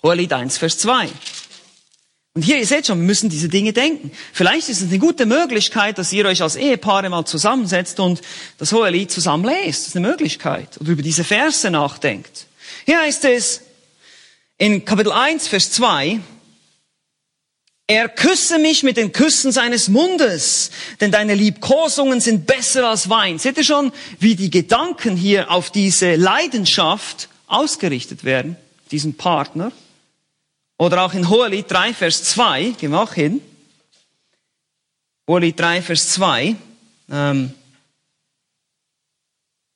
Hohe 0.00 0.14
Lied 0.14 0.32
1, 0.32 0.58
Vers 0.58 0.78
2. 0.78 1.08
Und 2.36 2.42
hier, 2.42 2.58
ihr 2.58 2.66
seht 2.66 2.88
schon, 2.88 2.98
wir 2.98 3.06
müssen 3.06 3.30
diese 3.30 3.48
Dinge 3.48 3.72
denken. 3.72 4.10
Vielleicht 4.32 4.68
ist 4.68 4.80
es 4.80 4.88
eine 4.88 4.98
gute 4.98 5.24
Möglichkeit, 5.24 5.98
dass 5.98 6.12
ihr 6.12 6.26
euch 6.26 6.42
als 6.42 6.56
Ehepaare 6.56 7.08
mal 7.08 7.24
zusammensetzt 7.24 8.00
und 8.00 8.22
das 8.58 8.72
Hohe 8.72 8.90
Lied 8.90 9.12
zusammen 9.12 9.44
lest. 9.44 9.82
Das 9.82 9.88
ist 9.88 9.96
eine 9.96 10.08
Möglichkeit. 10.08 10.80
Oder 10.80 10.90
über 10.90 11.02
diese 11.02 11.22
Verse 11.22 11.70
nachdenkt. 11.70 12.46
Hier 12.86 12.98
heißt 13.00 13.24
es 13.26 13.60
in 14.58 14.84
Kapitel 14.84 15.12
1, 15.12 15.46
Vers 15.46 15.70
2, 15.72 16.18
er 17.86 18.08
küsse 18.08 18.58
mich 18.58 18.82
mit 18.82 18.96
den 18.96 19.12
Küssen 19.12 19.52
seines 19.52 19.88
Mundes, 19.88 20.70
denn 21.00 21.12
deine 21.12 21.34
Liebkosungen 21.34 22.20
sind 22.20 22.46
besser 22.46 22.88
als 22.88 23.10
Wein. 23.10 23.38
Seht 23.38 23.58
ihr 23.58 23.64
schon, 23.64 23.92
wie 24.18 24.34
die 24.34 24.50
Gedanken 24.50 25.16
hier 25.16 25.52
auf 25.52 25.70
diese 25.70 26.16
Leidenschaft 26.16 27.28
ausgerichtet 27.46 28.24
werden, 28.24 28.56
diesen 28.90 29.14
Partner? 29.14 29.70
Oder 30.78 31.02
auch 31.02 31.14
in 31.14 31.28
Hohelied 31.28 31.70
3, 31.70 31.94
Vers 31.94 32.24
2, 32.24 32.74
gehen 32.78 32.90
wir 32.90 33.00
auch 33.00 33.14
hin. 33.14 33.40
Hohelied 35.28 35.58
3, 35.58 35.82
Vers 35.82 36.08
2. 36.10 36.56
Ähm, 37.10 37.54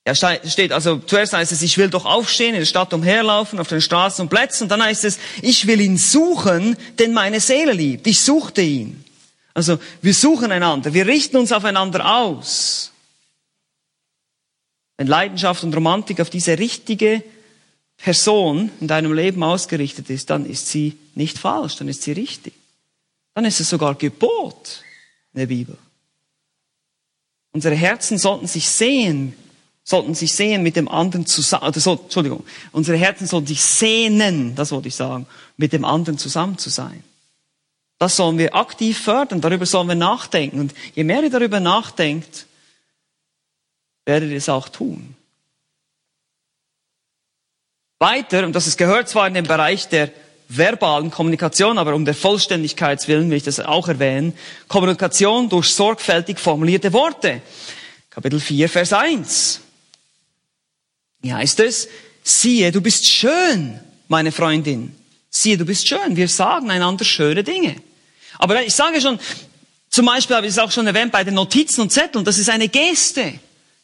ja, 0.07 0.15
steht, 0.15 0.73
also 0.73 0.99
zuerst 0.99 1.35
heißt 1.35 1.53
es, 1.53 1.61
ich 1.61 1.77
will 1.77 1.91
doch 1.91 2.07
aufstehen, 2.07 2.55
in 2.55 2.61
der 2.61 2.67
Stadt 2.67 2.95
umherlaufen, 2.95 3.61
auf 3.61 3.69
den 3.69 3.83
Straßen 3.83 4.23
und 4.23 4.31
Plätzen. 4.31 4.65
Und 4.65 4.71
dann 4.71 4.83
heißt 4.83 5.05
es, 5.05 5.19
ich 5.43 5.67
will 5.67 5.81
ihn 5.81 5.99
suchen, 5.99 6.77
denn 6.99 7.13
meine 7.13 7.41
Seele 7.41 7.73
liebt. 7.73 8.07
Ich 8.07 8.21
suchte 8.21 8.63
ihn. 8.63 9.05
Also 9.53 9.79
wir 10.01 10.15
suchen 10.15 10.51
einander, 10.51 10.95
wir 10.95 11.07
richten 11.07 11.37
uns 11.37 11.53
aufeinander 11.53 12.17
aus. 12.17 12.93
Wenn 14.97 15.09
Leidenschaft 15.09 15.63
und 15.63 15.75
Romantik 15.75 16.21
auf 16.21 16.31
diese 16.31 16.59
richtige 16.59 17.23
Person 17.99 18.71
in 18.81 18.89
deinem 18.89 19.13
Leben 19.13 19.43
ausgerichtet 19.43 20.09
ist, 20.09 20.31
dann 20.31 20.47
ist 20.47 20.69
sie 20.69 20.97
nicht 21.15 21.39
falsch, 21.39 21.77
dann 21.77 21.89
ist 21.89 22.03
sie 22.03 22.13
richtig. 22.13 22.55
Dann 23.35 23.45
ist 23.45 23.61
es 23.61 23.69
sogar 23.69 23.95
Gebot 23.97 24.83
in 25.33 25.41
der 25.41 25.47
Bibel. 25.47 25.77
Unsere 27.53 27.75
Herzen 27.75 28.19
sollten 28.19 28.47
sich 28.47 28.69
sehen, 28.69 29.35
sollten 29.83 30.15
sich 30.15 30.33
sehen 30.33 30.63
mit 30.63 30.77
dem 30.77 30.89
anderen 30.89 31.27
zusammen, 31.27 31.69
oder 31.69 31.81
so, 31.81 31.95
Entschuldigung, 31.95 32.45
unsere 32.73 32.97
Herzen 32.97 33.27
sollten 33.27 33.49
sich 33.49 33.63
sehnen, 33.63 34.55
das 34.55 34.71
wollte 34.71 34.89
ich 34.89 34.95
sagen, 34.95 35.27
mit 35.57 35.73
dem 35.73 35.85
anderen 35.85 36.19
zusammen 36.19 36.57
zu 36.57 36.71
sein. 36.71 37.03
Das 37.99 38.15
sollen 38.15 38.39
wir 38.39 38.55
aktiv 38.55 38.97
fördern, 38.97 39.41
darüber 39.41 39.67
sollen 39.67 39.89
wir 39.89 39.97
nachdenken. 39.97 40.61
Und 40.61 40.75
je 40.95 41.03
mehr 41.03 41.23
ihr 41.25 41.31
darüber 41.31 41.59
nachdenkt, 41.59 42.47
werdet 44.05 44.31
ihr 44.31 44.37
es 44.37 44.49
auch 44.49 44.69
tun. 44.69 45.17
Weiter, 48.01 48.45
und 48.45 48.53
das 48.53 48.69
ist 48.69 48.79
gehört 48.79 49.09
zwar 49.09 49.27
in 49.27 49.35
den 49.35 49.45
Bereich 49.45 49.89
der 49.89 50.11
verbalen 50.49 51.11
Kommunikation, 51.11 51.79
aber 51.79 51.95
um 51.95 52.05
der 52.05 52.15
Vollständigkeit 52.15 53.07
willen 53.09 53.29
will 53.29 53.37
ich 53.37 53.43
das 53.43 53.59
auch 53.59 53.89
erwähnen, 53.89 54.35
Kommunikation 54.69 55.49
durch 55.49 55.67
sorgfältig 55.71 56.39
formulierte 56.39 56.93
Worte. 56.93 57.43
Kapitel 58.09 58.39
4, 58.39 58.69
Vers 58.69 58.93
1. 58.93 59.61
Wie 61.23 61.33
heißt 61.33 61.59
es? 61.61 61.89
Siehe, 62.23 62.71
du 62.71 62.81
bist 62.81 63.09
schön, 63.09 63.81
meine 64.07 64.31
Freundin. 64.31 64.95
Siehe, 65.29 65.59
du 65.59 65.65
bist 65.65 65.89
schön. 65.89 66.17
Wir 66.17 66.29
sagen 66.29 66.71
einander 66.71 67.05
schöne 67.05 67.43
Dinge. 67.43 67.77
Aber 68.39 68.63
ich 68.63 68.75
sage 68.75 69.01
schon, 69.01 69.19
zum 69.91 70.07
Beispiel 70.07 70.37
habe 70.37 70.47
ich 70.47 70.53
es 70.53 70.59
auch 70.59 70.71
schon 70.71 70.87
erwähnt 70.87 71.11
bei 71.11 71.25
den 71.25 71.35
Notizen 71.35 71.81
und 71.81 71.91
Zetteln, 71.91 72.25
das 72.25 72.39
ist 72.39 72.49
eine 72.49 72.69
Geste. 72.69 73.35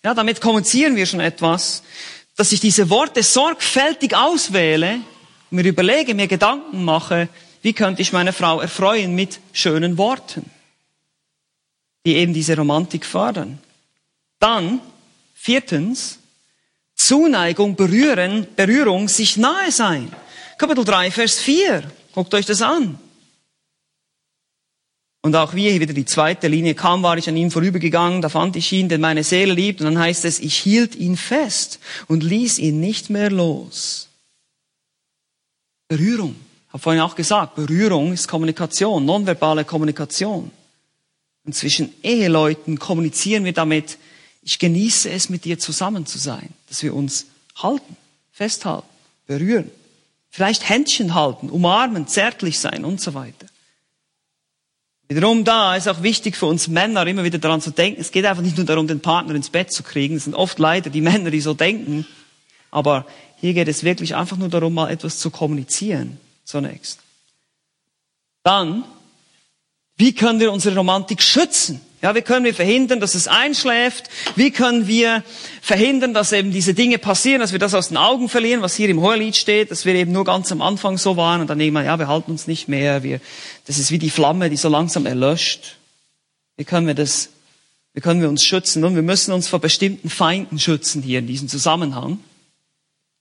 Ja, 0.04 0.14
damit 0.14 0.40
kommunizieren 0.40 0.94
wir 0.94 1.06
schon 1.06 1.20
etwas 1.20 1.82
dass 2.36 2.52
ich 2.52 2.60
diese 2.60 2.90
Worte 2.90 3.22
sorgfältig 3.22 4.14
auswähle, 4.14 5.00
mir 5.50 5.64
überlege, 5.64 6.14
mir 6.14 6.26
Gedanken 6.26 6.84
mache, 6.84 7.28
wie 7.62 7.72
könnte 7.72 8.02
ich 8.02 8.12
meine 8.12 8.32
Frau 8.32 8.60
erfreuen 8.60 9.14
mit 9.14 9.40
schönen 9.52 9.96
Worten, 9.96 10.50
die 12.04 12.16
eben 12.16 12.34
diese 12.34 12.56
Romantik 12.56 13.06
fördern. 13.06 13.58
Dann, 14.38 14.80
viertens, 15.34 16.18
Zuneigung, 16.94 17.76
Berühren, 17.76 18.46
Berührung, 18.56 19.08
sich 19.08 19.36
nahe 19.36 19.72
sein. 19.72 20.12
Kapitel 20.58 20.84
3, 20.84 21.10
Vers 21.10 21.38
4. 21.40 21.82
Guckt 22.12 22.34
euch 22.34 22.46
das 22.46 22.62
an. 22.62 22.98
Und 25.24 25.36
auch 25.36 25.54
wie 25.54 25.80
wieder 25.80 25.94
die 25.94 26.04
zweite 26.04 26.48
Linie 26.48 26.74
kam, 26.74 27.02
war 27.02 27.16
ich 27.16 27.30
an 27.30 27.36
ihm 27.38 27.50
vorübergegangen, 27.50 28.20
da 28.20 28.28
fand 28.28 28.56
ich 28.56 28.70
ihn, 28.72 28.90
denn 28.90 29.00
meine 29.00 29.24
Seele 29.24 29.54
liebt. 29.54 29.80
Und 29.80 29.86
dann 29.86 29.98
heißt 29.98 30.26
es, 30.26 30.38
ich 30.38 30.54
hielt 30.58 30.94
ihn 30.96 31.16
fest 31.16 31.78
und 32.08 32.22
ließ 32.22 32.58
ihn 32.58 32.78
nicht 32.78 33.08
mehr 33.08 33.30
los. 33.30 34.10
Berührung. 35.88 36.36
Habe 36.68 36.78
vorhin 36.78 37.00
auch 37.00 37.14
gesagt, 37.14 37.54
Berührung 37.54 38.12
ist 38.12 38.28
Kommunikation, 38.28 39.06
nonverbale 39.06 39.64
Kommunikation. 39.64 40.50
Und 41.46 41.54
zwischen 41.54 41.94
Eheleuten 42.02 42.78
kommunizieren 42.78 43.46
wir 43.46 43.54
damit, 43.54 43.96
ich 44.42 44.58
genieße 44.58 45.08
es, 45.08 45.30
mit 45.30 45.46
dir 45.46 45.58
zusammen 45.58 46.04
zu 46.04 46.18
sein, 46.18 46.50
dass 46.68 46.82
wir 46.82 46.94
uns 46.94 47.28
halten, 47.56 47.96
festhalten, 48.30 48.88
berühren, 49.26 49.70
vielleicht 50.28 50.68
Händchen 50.68 51.14
halten, 51.14 51.48
umarmen, 51.48 52.08
zärtlich 52.08 52.58
sein 52.58 52.84
und 52.84 53.00
so 53.00 53.14
weiter. 53.14 53.46
Wiederum 55.08 55.44
da 55.44 55.76
ist 55.76 55.86
auch 55.88 56.02
wichtig 56.02 56.36
für 56.36 56.46
uns 56.46 56.68
Männer 56.68 57.06
immer 57.06 57.24
wieder 57.24 57.38
daran 57.38 57.60
zu 57.60 57.70
denken, 57.70 58.00
es 58.00 58.10
geht 58.10 58.24
einfach 58.24 58.42
nicht 58.42 58.56
nur 58.56 58.66
darum, 58.66 58.86
den 58.86 59.00
Partner 59.00 59.34
ins 59.34 59.50
Bett 59.50 59.70
zu 59.70 59.82
kriegen. 59.82 60.16
Es 60.16 60.24
sind 60.24 60.34
oft 60.34 60.58
leider 60.58 60.88
die 60.88 61.02
Männer, 61.02 61.30
die 61.30 61.40
so 61.40 61.52
denken. 61.52 62.06
Aber 62.70 63.04
hier 63.36 63.52
geht 63.52 63.68
es 63.68 63.84
wirklich 63.84 64.14
einfach 64.14 64.38
nur 64.38 64.48
darum, 64.48 64.72
mal 64.72 64.90
etwas 64.90 65.18
zu 65.18 65.30
kommunizieren 65.30 66.18
zunächst. 66.44 67.00
Dann, 68.42 68.84
wie 69.96 70.12
können 70.12 70.40
wir 70.40 70.52
unsere 70.52 70.76
Romantik 70.76 71.22
schützen? 71.22 71.80
Ja, 72.02 72.14
wie 72.14 72.20
können 72.20 72.44
wir 72.44 72.54
verhindern, 72.54 73.00
dass 73.00 73.14
es 73.14 73.28
einschläft? 73.28 74.10
Wie 74.36 74.50
können 74.50 74.86
wir 74.86 75.24
verhindern, 75.62 76.12
dass 76.12 76.32
eben 76.32 76.50
diese 76.50 76.74
Dinge 76.74 76.98
passieren, 76.98 77.40
dass 77.40 77.52
wir 77.52 77.58
das 77.58 77.72
aus 77.72 77.88
den 77.88 77.96
Augen 77.96 78.28
verlieren, 78.28 78.60
was 78.60 78.74
hier 78.74 78.90
im 78.90 79.00
Hohelied 79.00 79.36
steht, 79.36 79.70
dass 79.70 79.86
wir 79.86 79.94
eben 79.94 80.12
nur 80.12 80.24
ganz 80.24 80.52
am 80.52 80.60
Anfang 80.60 80.98
so 80.98 81.16
waren 81.16 81.40
und 81.40 81.48
dann 81.48 81.60
irgendwann, 81.60 81.86
ja, 81.86 81.98
wir 81.98 82.08
halten 82.08 82.32
uns 82.32 82.46
nicht 82.46 82.68
mehr, 82.68 83.02
wir, 83.02 83.20
das 83.66 83.78
ist 83.78 83.90
wie 83.90 83.98
die 83.98 84.10
Flamme, 84.10 84.50
die 84.50 84.58
so 84.58 84.68
langsam 84.68 85.06
erlöscht. 85.06 85.78
Wie 86.58 86.64
können 86.64 86.86
wir 86.86 86.94
das, 86.94 87.30
wie 87.94 88.02
können 88.02 88.20
wir 88.20 88.28
uns 88.28 88.44
schützen? 88.44 88.82
Nun, 88.82 88.96
wir 88.96 89.02
müssen 89.02 89.32
uns 89.32 89.48
vor 89.48 89.60
bestimmten 89.60 90.10
Feinden 90.10 90.58
schützen 90.58 91.02
hier 91.02 91.20
in 91.20 91.26
diesem 91.26 91.48
Zusammenhang. 91.48 92.18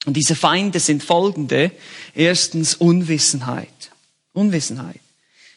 Und 0.05 0.17
diese 0.17 0.35
Feinde 0.35 0.81
sind 0.81 1.03
folgende. 1.03 1.71
Erstens 2.13 2.75
Unwissenheit. 2.75 3.69
Unwissenheit. 4.33 4.99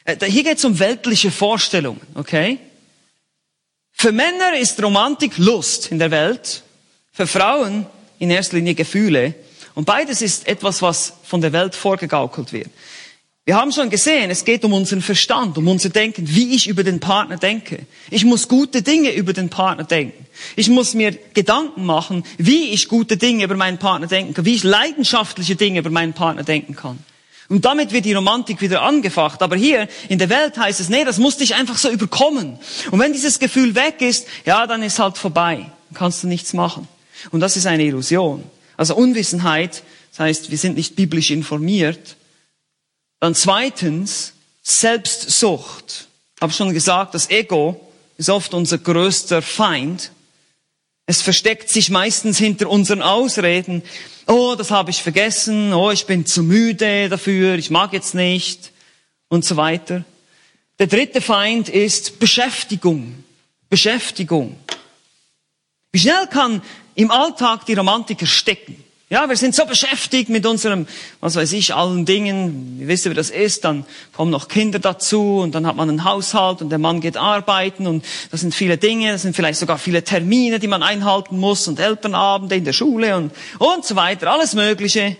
Äh, 0.06 0.24
hier 0.26 0.44
geht 0.44 0.58
es 0.58 0.64
um 0.64 0.78
weltliche 0.78 1.30
Vorstellungen, 1.30 2.00
okay? 2.14 2.58
Für 3.92 4.12
Männer 4.12 4.56
ist 4.58 4.80
Romantik 4.82 5.36
Lust 5.38 5.90
in 5.90 5.98
der 5.98 6.10
Welt, 6.10 6.62
für 7.12 7.26
Frauen 7.26 7.86
in 8.18 8.30
erster 8.30 8.56
Linie 8.56 8.74
Gefühle. 8.74 9.34
Und 9.74 9.84
beides 9.84 10.22
ist 10.22 10.46
etwas, 10.46 10.80
was 10.80 11.14
von 11.24 11.40
der 11.40 11.52
Welt 11.52 11.74
vorgegaukelt 11.74 12.52
wird. 12.52 12.70
Wir 13.44 13.56
haben 13.56 13.70
schon 13.70 13.90
gesehen, 13.90 14.30
es 14.30 14.44
geht 14.44 14.64
um 14.64 14.72
unseren 14.72 15.02
Verstand, 15.02 15.56
um 15.56 15.68
unser 15.68 15.88
Denken, 15.88 16.24
wie 16.28 16.54
ich 16.54 16.66
über 16.66 16.82
den 16.82 16.98
Partner 16.98 17.36
denke. 17.36 17.86
Ich 18.10 18.24
muss 18.24 18.48
gute 18.48 18.82
Dinge 18.82 19.12
über 19.12 19.32
den 19.32 19.50
Partner 19.50 19.84
denken. 19.84 20.26
Ich 20.56 20.68
muss 20.68 20.94
mir 20.94 21.12
Gedanken 21.32 21.84
machen, 21.84 22.24
wie 22.38 22.70
ich 22.70 22.88
gute 22.88 23.16
Dinge 23.16 23.44
über 23.44 23.54
meinen 23.54 23.78
Partner 23.78 24.08
denken 24.08 24.34
kann, 24.34 24.44
wie 24.44 24.56
ich 24.56 24.64
leidenschaftliche 24.64 25.54
Dinge 25.54 25.78
über 25.78 25.90
meinen 25.90 26.12
Partner 26.12 26.42
denken 26.42 26.74
kann. 26.74 26.98
Und 27.48 27.64
damit 27.64 27.92
wird 27.92 28.04
die 28.04 28.12
Romantik 28.12 28.60
wieder 28.60 28.82
angefacht. 28.82 29.42
Aber 29.42 29.56
hier 29.56 29.88
in 30.08 30.18
der 30.18 30.28
Welt 30.28 30.58
heißt 30.58 30.80
es, 30.80 30.88
nee, 30.88 31.04
das 31.04 31.18
muss 31.18 31.36
dich 31.36 31.54
einfach 31.54 31.78
so 31.78 31.88
überkommen. 31.88 32.58
Und 32.90 32.98
wenn 32.98 33.12
dieses 33.12 33.38
Gefühl 33.38 33.74
weg 33.74 34.00
ist, 34.00 34.26
ja, 34.44 34.66
dann 34.66 34.82
ist 34.82 34.98
halt 34.98 35.16
vorbei. 35.16 35.70
Dann 35.90 35.98
kannst 35.98 36.22
du 36.22 36.26
nichts 36.26 36.52
machen. 36.52 36.88
Und 37.30 37.40
das 37.40 37.56
ist 37.56 37.66
eine 37.66 37.84
Illusion. 37.84 38.42
Also 38.76 38.96
Unwissenheit, 38.96 39.82
das 40.10 40.20
heißt, 40.20 40.50
wir 40.50 40.58
sind 40.58 40.76
nicht 40.76 40.96
biblisch 40.96 41.30
informiert. 41.30 42.16
Dann 43.20 43.34
zweitens, 43.34 44.32
Selbstsucht. 44.62 46.08
Ich 46.34 46.42
habe 46.42 46.52
schon 46.52 46.74
gesagt, 46.74 47.14
das 47.14 47.30
Ego 47.30 47.80
ist 48.16 48.28
oft 48.28 48.52
unser 48.52 48.78
größter 48.78 49.40
Feind. 49.40 50.10
Es 51.06 51.22
versteckt 51.22 51.70
sich 51.70 51.88
meistens 51.88 52.36
hinter 52.36 52.68
unseren 52.68 53.00
Ausreden. 53.00 53.82
Oh, 54.26 54.56
das 54.58 54.72
habe 54.72 54.90
ich 54.90 55.02
vergessen. 55.02 55.72
Oh, 55.72 55.92
ich 55.92 56.06
bin 56.06 56.26
zu 56.26 56.42
müde 56.42 57.08
dafür. 57.08 57.54
Ich 57.54 57.70
mag 57.70 57.92
jetzt 57.92 58.14
nicht. 58.14 58.72
Und 59.28 59.44
so 59.44 59.56
weiter. 59.56 60.04
Der 60.80 60.88
dritte 60.88 61.20
Feind 61.20 61.68
ist 61.68 62.18
Beschäftigung. 62.18 63.24
Beschäftigung. 63.70 64.56
Wie 65.92 65.98
schnell 65.98 66.26
kann 66.26 66.60
im 66.96 67.10
Alltag 67.10 67.66
die 67.66 67.74
Romantik 67.74 68.20
ersticken? 68.20 68.76
Ja, 69.08 69.28
wir 69.28 69.36
sind 69.36 69.54
so 69.54 69.64
beschäftigt 69.66 70.30
mit 70.30 70.44
unserem, 70.46 70.88
was 71.20 71.36
weiß 71.36 71.52
ich, 71.52 71.72
allen 71.72 72.04
Dingen. 72.06 72.78
Ihr 72.80 72.88
wisst, 72.88 73.08
wie 73.08 73.14
das 73.14 73.30
ist. 73.30 73.64
Dann 73.64 73.86
kommen 74.12 74.32
noch 74.32 74.48
Kinder 74.48 74.80
dazu 74.80 75.38
und 75.38 75.54
dann 75.54 75.64
hat 75.64 75.76
man 75.76 75.88
einen 75.88 76.02
Haushalt 76.02 76.60
und 76.60 76.70
der 76.70 76.80
Mann 76.80 77.00
geht 77.00 77.16
arbeiten 77.16 77.86
und 77.86 78.04
das 78.32 78.40
sind 78.40 78.52
viele 78.52 78.78
Dinge. 78.78 79.12
Das 79.12 79.22
sind 79.22 79.36
vielleicht 79.36 79.60
sogar 79.60 79.78
viele 79.78 80.02
Termine, 80.02 80.58
die 80.58 80.66
man 80.66 80.82
einhalten 80.82 81.38
muss 81.38 81.68
und 81.68 81.78
Elternabende 81.78 82.56
in 82.56 82.64
der 82.64 82.72
Schule 82.72 83.16
und, 83.16 83.30
und 83.60 83.84
so 83.84 83.94
weiter. 83.94 84.32
Alles 84.32 84.54
Mögliche. 84.54 85.16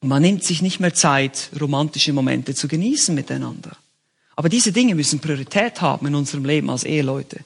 Man 0.00 0.22
nimmt 0.22 0.42
sich 0.42 0.60
nicht 0.60 0.80
mehr 0.80 0.94
Zeit, 0.94 1.50
romantische 1.60 2.12
Momente 2.12 2.56
zu 2.56 2.66
genießen 2.66 3.14
miteinander. 3.14 3.76
Aber 4.34 4.48
diese 4.48 4.72
Dinge 4.72 4.96
müssen 4.96 5.20
Priorität 5.20 5.80
haben 5.80 6.08
in 6.08 6.16
unserem 6.16 6.44
Leben 6.44 6.68
als 6.68 6.82
Eheleute. 6.82 7.44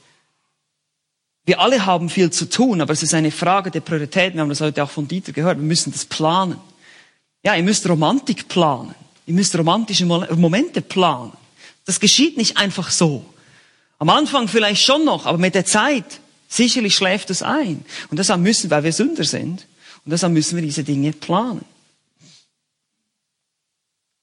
Wir 1.47 1.61
alle 1.61 1.87
haben 1.87 2.11
viel 2.11 2.31
zu 2.31 2.51
tun, 2.51 2.81
aber 2.81 2.93
es 2.93 3.05
ist 3.05 3.15
eine 3.15 3.31
Frage 3.31 3.71
der 3.71 3.81
Prioritäten. 3.81 4.35
Wir 4.35 4.43
haben 4.43 4.49
das 4.49 4.61
heute 4.61 4.83
auch 4.83 4.91
von 4.91 5.07
Dieter 5.07 5.33
gehört. 5.33 5.59
Wir 5.59 5.65
müssen 5.65 5.93
das 5.93 6.05
planen. 6.05 6.59
Ja, 7.45 7.55
ihr 7.55 7.63
müsst 7.63 7.89
Romantik 7.89 8.49
planen. 8.49 8.95
Ihr 9.27 9.35
müsst 9.35 9.57
romantische 9.57 10.05
Momente 10.05 10.83
planen. 10.83 11.33
Das 11.85 12.01
geschieht 12.01 12.37
nicht 12.37 12.57
einfach 12.57 12.91
so. 12.91 13.25
Am 13.99 14.11
Anfang 14.11 14.49
vielleicht 14.49 14.83
schon 14.83 15.05
noch, 15.05 15.25
aber 15.25 15.39
mit 15.39 15.55
der 15.55 15.65
Zeit 15.65 16.21
sicherlich 16.49 16.97
schläft 16.97 17.31
es 17.31 17.43
ein. 17.43 17.85
Und 18.11 18.19
deshalb 18.19 18.41
müssen, 18.41 18.69
weil 18.71 18.83
wir 18.83 18.93
Sünder 18.93 19.25
sind, 19.25 19.67
und 20.05 20.11
deshalb 20.11 20.33
müssen 20.33 20.57
wir 20.57 20.63
diese 20.63 20.83
Dinge 20.83 21.13
planen. 21.13 21.65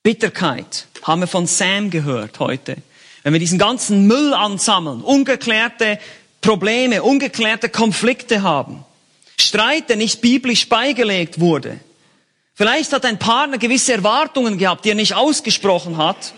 Bitterkeit 0.03 0.88
haben 1.03 1.21
wir 1.21 1.28
von 1.28 1.47
Sam 1.47 1.89
gehört 1.89 2.39
heute. 2.39 2.78
Wenn 3.24 3.32
wir 3.32 3.39
diesen 3.39 3.57
ganzen 3.57 4.07
Müll 4.07 4.34
ansammeln, 4.34 5.01
ungeklärte 5.01 5.99
Probleme, 6.44 7.02
ungeklärte 7.02 7.70
Konflikte 7.70 8.44
haben. 8.44 8.86
Streit, 9.39 9.89
der 9.89 9.96
nicht 9.96 10.22
biblisch 10.22 10.70
beigelegt 10.70 11.39
wurde. 11.39 11.80
Vielleicht 12.54 12.94
hat 12.94 13.06
ein 13.06 13.18
Partner 13.18 13.58
gewisse 13.58 13.94
Erwartungen 13.94 14.60
gehabt, 14.60 14.86
die 14.86 14.89
er 14.89 14.96
nicht 14.96 15.16
ausgesprochen 15.16 15.98
hat. 15.98 16.34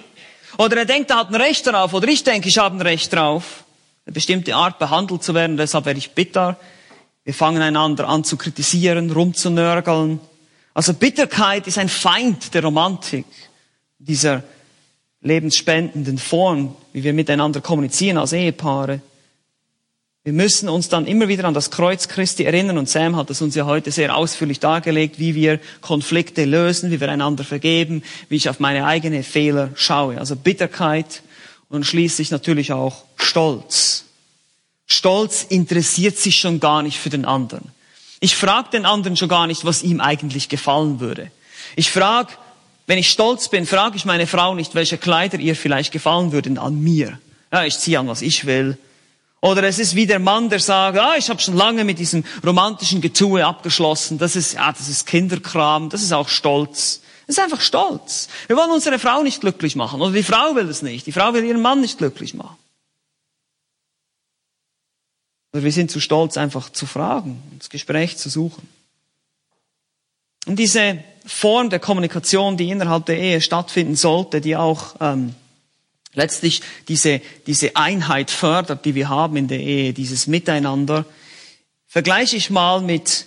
Oder 0.57 0.77
er 0.77 0.85
denkt, 0.85 1.09
er 1.09 1.17
hat 1.17 1.29
ein 1.29 1.35
Recht 1.35 1.67
darauf. 1.67 1.93
Oder 1.93 2.07
ich 2.07 2.23
denke, 2.23 2.47
ich 2.47 2.57
habe 2.57 2.77
ein 2.77 2.81
Recht 2.81 3.11
darauf, 3.11 3.65
eine 4.05 4.13
bestimmte 4.13 4.55
Art 4.55 4.79
behandelt 4.79 5.23
zu 5.23 5.33
werden. 5.33 5.57
Deshalb 5.57 5.85
werde 5.85 5.97
ich 5.97 6.11
bitter. 6.11 6.57
Wir 7.25 7.33
fangen 7.33 7.61
einander 7.61 8.07
an 8.07 8.23
zu 8.23 8.37
kritisieren, 8.37 9.11
rumzunörgeln. 9.11 10.21
Also 10.73 10.93
Bitterkeit 10.93 11.67
ist 11.67 11.77
ein 11.77 11.89
Feind 11.89 12.53
der 12.53 12.63
Romantik, 12.63 13.25
dieser 13.97 14.43
lebensspendenden 15.21 16.19
Form, 16.19 16.75
wie 16.93 17.03
wir 17.03 17.13
miteinander 17.13 17.59
kommunizieren 17.59 18.17
als 18.17 18.33
Ehepaare. 18.33 19.01
Wir 20.25 20.33
müssen 20.33 20.69
uns 20.69 20.89
dann 20.89 21.05
immer 21.05 21.27
wieder 21.27 21.45
an 21.45 21.53
das 21.53 21.69
Kreuz 21.69 22.07
Christi 22.07 22.45
erinnern 22.45 22.79
und 22.79 22.89
Sam 22.89 23.15
hat 23.15 23.29
es 23.29 23.43
uns 23.43 23.53
ja 23.53 23.67
heute 23.67 23.91
sehr 23.91 24.17
ausführlich 24.17 24.59
dargelegt, 24.59 25.19
wie 25.19 25.35
wir 25.35 25.59
Konflikte 25.81 26.45
lösen, 26.45 26.89
wie 26.89 26.99
wir 26.99 27.09
einander 27.09 27.43
vergeben, 27.43 28.01
wie 28.27 28.37
ich 28.37 28.49
auf 28.49 28.59
meine 28.59 28.87
eigenen 28.87 29.23
Fehler 29.23 29.69
schaue. 29.75 30.17
Also 30.17 30.35
Bitterkeit 30.35 31.21
und 31.69 31.85
schließlich 31.85 32.31
natürlich 32.31 32.73
auch 32.73 33.03
Stolz. 33.17 34.05
Stolz 34.87 35.45
interessiert 35.47 36.17
sich 36.17 36.37
schon 36.37 36.59
gar 36.59 36.81
nicht 36.81 36.97
für 36.97 37.11
den 37.11 37.25
anderen. 37.25 37.69
Ich 38.19 38.35
frage 38.35 38.69
den 38.71 38.87
anderen 38.87 39.17
schon 39.17 39.29
gar 39.29 39.45
nicht, 39.45 39.63
was 39.63 39.83
ihm 39.83 40.01
eigentlich 40.01 40.49
gefallen 40.49 40.99
würde. 40.99 41.29
Ich 41.75 41.91
frage, 41.91 42.33
wenn 42.87 42.97
ich 42.97 43.11
stolz 43.11 43.49
bin, 43.49 43.67
frage 43.67 43.95
ich 43.95 44.05
meine 44.05 44.25
Frau 44.25 44.55
nicht, 44.55 44.73
welche 44.73 44.97
Kleider 44.97 45.37
ihr 45.37 45.55
vielleicht 45.55 45.91
gefallen 45.91 46.31
würden 46.31 46.57
an 46.57 46.81
mir. 46.81 47.19
Ja, 47.51 47.63
ich 47.63 47.77
ziehe 47.77 47.99
an, 47.99 48.07
was 48.07 48.23
ich 48.23 48.45
will. 48.47 48.79
Oder 49.41 49.63
es 49.63 49.77
ist 49.77 49.95
wie 49.95 50.07
der 50.07 50.19
Mann, 50.19 50.49
der 50.49 50.59
sagt, 50.59 50.97
ah, 50.97 51.15
ich 51.17 51.29
habe 51.29 51.39
schon 51.39 51.55
lange 51.55 51.83
mit 51.83 51.99
diesem 51.99 52.23
romantischen 52.43 53.01
Getue 53.01 53.45
abgeschlossen. 53.45 54.17
Das 54.17 54.35
ist, 54.35 54.53
ja, 54.53 54.71
das 54.71 54.89
ist 54.89 55.05
Kinderkram, 55.05 55.89
das 55.89 56.01
ist 56.01 56.13
auch 56.13 56.29
Stolz. 56.29 57.01
Das 57.27 57.37
ist 57.37 57.43
einfach 57.43 57.61
Stolz. 57.61 58.27
Wir 58.47 58.55
wollen 58.55 58.71
unsere 58.71 58.99
Frau 58.99 59.23
nicht 59.23 59.41
glücklich 59.41 59.75
machen. 59.75 60.01
Oder 60.01 60.13
die 60.13 60.23
Frau 60.23 60.55
will 60.55 60.67
es 60.69 60.81
nicht. 60.81 61.05
Die 61.07 61.11
Frau 61.11 61.33
will 61.33 61.43
ihren 61.43 61.61
Mann 61.61 61.81
nicht 61.81 61.97
glücklich 61.97 62.33
machen. 62.33 62.57
Oder 65.53 65.63
wir 65.63 65.71
sind 65.71 65.89
zu 65.89 66.01
stolz, 66.01 66.37
einfach 66.37 66.69
zu 66.69 66.85
fragen, 66.85 67.41
das 67.57 67.69
Gespräch 67.69 68.17
zu 68.17 68.29
suchen. 68.29 68.67
Und 70.45 70.57
diese 70.57 71.03
Form 71.25 71.69
der 71.69 71.79
Kommunikation, 71.79 72.57
die 72.57 72.69
innerhalb 72.69 73.05
der 73.05 73.17
Ehe 73.17 73.41
stattfinden 73.41 73.95
sollte, 73.95 74.41
die 74.41 74.55
auch 74.55 74.95
ähm, 74.99 75.33
letztlich 76.15 76.61
diese, 76.87 77.21
diese 77.47 77.75
Einheit 77.75 78.31
fördert, 78.31 78.85
die 78.85 78.95
wir 78.95 79.09
haben 79.09 79.37
in 79.37 79.47
der 79.47 79.59
Ehe, 79.59 79.93
dieses 79.93 80.27
Miteinander, 80.27 81.05
vergleiche 81.87 82.35
ich 82.35 82.49
mal 82.49 82.81
mit 82.81 83.25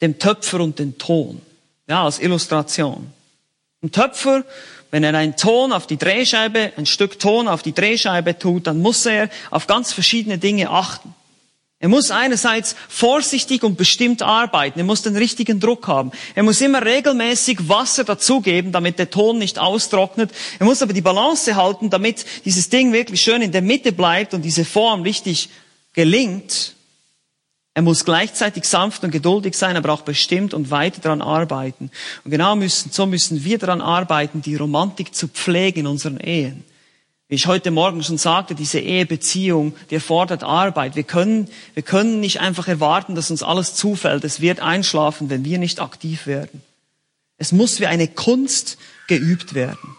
dem 0.00 0.18
Töpfer 0.18 0.60
und 0.60 0.78
dem 0.78 0.98
Ton, 0.98 1.40
ja, 1.88 2.04
als 2.04 2.20
Illustration. 2.20 3.12
Ein 3.82 3.92
Töpfer, 3.92 4.44
wenn 4.90 5.04
er 5.04 5.14
einen 5.14 5.36
Ton 5.36 5.72
auf 5.72 5.86
die 5.86 5.96
Drehscheibe, 5.96 6.72
ein 6.76 6.86
Stück 6.86 7.18
Ton 7.18 7.48
auf 7.48 7.62
die 7.62 7.74
Drehscheibe 7.74 8.38
tut, 8.38 8.66
dann 8.66 8.80
muss 8.80 9.04
er 9.06 9.28
auf 9.50 9.66
ganz 9.66 9.92
verschiedene 9.92 10.38
Dinge 10.38 10.70
achten. 10.70 11.14
Er 11.80 11.88
muss 11.88 12.10
einerseits 12.10 12.74
vorsichtig 12.88 13.62
und 13.62 13.76
bestimmt 13.76 14.20
arbeiten. 14.20 14.80
Er 14.80 14.84
muss 14.84 15.02
den 15.02 15.16
richtigen 15.16 15.60
Druck 15.60 15.86
haben. 15.86 16.10
Er 16.34 16.42
muss 16.42 16.60
immer 16.60 16.84
regelmäßig 16.84 17.68
Wasser 17.68 18.02
dazugeben, 18.02 18.72
damit 18.72 18.98
der 18.98 19.10
Ton 19.10 19.38
nicht 19.38 19.60
austrocknet. 19.60 20.32
Er 20.58 20.66
muss 20.66 20.82
aber 20.82 20.92
die 20.92 21.00
Balance 21.00 21.54
halten, 21.54 21.88
damit 21.88 22.24
dieses 22.44 22.68
Ding 22.68 22.92
wirklich 22.92 23.22
schön 23.22 23.42
in 23.42 23.52
der 23.52 23.62
Mitte 23.62 23.92
bleibt 23.92 24.34
und 24.34 24.42
diese 24.42 24.64
Form 24.64 25.02
richtig 25.02 25.50
gelingt. 25.92 26.74
Er 27.74 27.82
muss 27.82 28.04
gleichzeitig 28.04 28.64
sanft 28.64 29.04
und 29.04 29.12
geduldig 29.12 29.54
sein, 29.54 29.76
aber 29.76 29.92
auch 29.92 30.02
bestimmt 30.02 30.54
und 30.54 30.72
weiter 30.72 31.00
daran 31.00 31.22
arbeiten. 31.22 31.92
Und 32.24 32.32
genau 32.32 32.56
müssen, 32.56 32.90
so 32.90 33.06
müssen 33.06 33.44
wir 33.44 33.56
daran 33.56 33.80
arbeiten, 33.80 34.42
die 34.42 34.56
Romantik 34.56 35.14
zu 35.14 35.28
pflegen 35.28 35.80
in 35.80 35.86
unseren 35.86 36.18
Ehen. 36.18 36.64
Wie 37.28 37.34
ich 37.34 37.46
heute 37.46 37.70
Morgen 37.70 38.02
schon 38.02 38.16
sagte, 38.16 38.54
diese 38.54 38.80
Ehebeziehung, 38.80 39.76
die 39.90 39.96
erfordert 39.96 40.42
Arbeit. 40.42 40.96
Wir 40.96 41.02
können, 41.02 41.48
wir 41.74 41.82
können 41.82 42.20
nicht 42.20 42.40
einfach 42.40 42.68
erwarten, 42.68 43.14
dass 43.14 43.30
uns 43.30 43.42
alles 43.42 43.74
zufällt. 43.74 44.24
Es 44.24 44.40
wird 44.40 44.60
einschlafen, 44.60 45.28
wenn 45.28 45.44
wir 45.44 45.58
nicht 45.58 45.78
aktiv 45.78 46.26
werden. 46.26 46.62
Es 47.36 47.52
muss 47.52 47.80
wie 47.80 47.86
eine 47.86 48.08
Kunst 48.08 48.78
geübt 49.08 49.52
werden. 49.52 49.96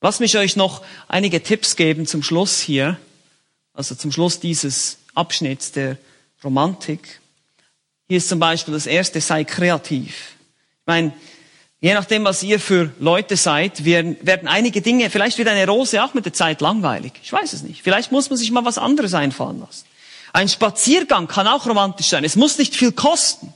Lass 0.00 0.20
mich 0.20 0.38
euch 0.38 0.54
noch 0.54 0.84
einige 1.08 1.42
Tipps 1.42 1.74
geben 1.74 2.06
zum 2.06 2.22
Schluss 2.22 2.60
hier, 2.60 2.96
also 3.72 3.96
zum 3.96 4.12
Schluss 4.12 4.38
dieses 4.38 4.98
Abschnitts 5.14 5.72
der 5.72 5.98
Romantik. 6.44 7.20
Hier 8.06 8.18
ist 8.18 8.28
zum 8.28 8.38
Beispiel 8.38 8.72
das 8.72 8.86
erste, 8.86 9.20
sei 9.20 9.42
kreativ. 9.42 10.36
Ich 10.80 10.86
meine, 10.86 11.12
Je 11.80 11.92
nachdem, 11.92 12.24
was 12.24 12.42
ihr 12.42 12.58
für 12.58 12.90
Leute 12.98 13.36
seid, 13.36 13.84
werden, 13.84 14.16
werden 14.22 14.48
einige 14.48 14.80
Dinge, 14.80 15.10
vielleicht 15.10 15.36
wird 15.36 15.48
eine 15.48 15.66
Rose 15.66 16.02
auch 16.02 16.14
mit 16.14 16.24
der 16.24 16.32
Zeit 16.32 16.60
langweilig. 16.60 17.12
Ich 17.22 17.32
weiß 17.32 17.52
es 17.52 17.62
nicht. 17.62 17.82
Vielleicht 17.82 18.12
muss 18.12 18.30
man 18.30 18.38
sich 18.38 18.50
mal 18.50 18.64
was 18.64 18.78
anderes 18.78 19.12
einfallen 19.12 19.60
lassen. 19.60 19.84
Ein 20.32 20.48
Spaziergang 20.48 21.28
kann 21.28 21.46
auch 21.46 21.66
romantisch 21.66 22.08
sein. 22.08 22.24
Es 22.24 22.36
muss 22.36 22.58
nicht 22.58 22.74
viel 22.74 22.92
kosten. 22.92 23.52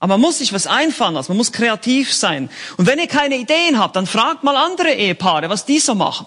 Aber 0.00 0.14
man 0.14 0.20
muss 0.20 0.38
sich 0.38 0.52
was 0.52 0.68
einfallen 0.68 1.14
lassen. 1.14 1.32
Man 1.32 1.38
muss 1.38 1.52
kreativ 1.52 2.12
sein. 2.12 2.48
Und 2.76 2.86
wenn 2.86 3.00
ihr 3.00 3.08
keine 3.08 3.36
Ideen 3.36 3.78
habt, 3.78 3.96
dann 3.96 4.06
fragt 4.06 4.44
mal 4.44 4.56
andere 4.56 4.94
Ehepaare, 4.94 5.50
was 5.50 5.64
die 5.64 5.80
so 5.80 5.96
machen. 5.96 6.26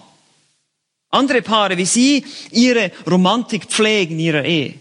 Andere 1.10 1.42
Paare, 1.42 1.78
wie 1.78 1.86
sie 1.86 2.24
ihre 2.50 2.90
Romantik 3.10 3.66
pflegen, 3.66 4.18
ihre 4.18 4.46
Ehe. 4.46 4.74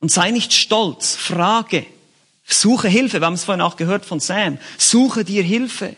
Und 0.00 0.10
sei 0.10 0.30
nicht 0.30 0.52
stolz. 0.52 1.14
Frage. 1.16 1.86
Suche 2.52 2.88
Hilfe. 2.88 3.20
Wir 3.20 3.26
haben 3.26 3.34
es 3.34 3.44
vorhin 3.44 3.60
auch 3.60 3.76
gehört 3.76 4.04
von 4.04 4.20
Sam. 4.20 4.58
Suche 4.78 5.24
dir 5.24 5.42
Hilfe. 5.42 5.96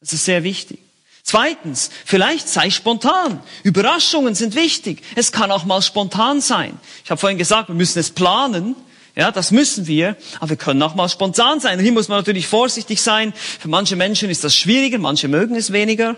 Das 0.00 0.12
ist 0.12 0.24
sehr 0.24 0.44
wichtig. 0.44 0.80
Zweitens, 1.22 1.90
vielleicht 2.04 2.48
sei 2.48 2.68
spontan. 2.68 3.40
Überraschungen 3.62 4.34
sind 4.34 4.54
wichtig. 4.54 5.02
Es 5.14 5.32
kann 5.32 5.50
auch 5.50 5.64
mal 5.64 5.80
spontan 5.80 6.42
sein. 6.42 6.78
Ich 7.02 7.10
habe 7.10 7.18
vorhin 7.18 7.38
gesagt, 7.38 7.68
wir 7.68 7.74
müssen 7.74 7.98
es 7.98 8.10
planen. 8.10 8.76
Ja, 9.16 9.30
das 9.30 9.50
müssen 9.50 9.86
wir. 9.86 10.16
Aber 10.40 10.50
wir 10.50 10.56
können 10.56 10.82
auch 10.82 10.94
mal 10.94 11.08
spontan 11.08 11.60
sein. 11.60 11.78
Und 11.78 11.84
hier 11.84 11.92
muss 11.92 12.08
man 12.08 12.18
natürlich 12.18 12.46
vorsichtig 12.46 13.00
sein. 13.00 13.32
Für 13.34 13.68
manche 13.68 13.96
Menschen 13.96 14.28
ist 14.28 14.44
das 14.44 14.54
schwieriger, 14.54 14.98
manche 14.98 15.28
mögen 15.28 15.56
es 15.56 15.72
weniger. 15.72 16.16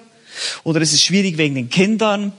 Oder 0.64 0.80
es 0.80 0.92
ist 0.92 1.02
schwierig 1.02 1.38
wegen 1.38 1.54
den 1.54 1.70
Kindern 1.70 2.32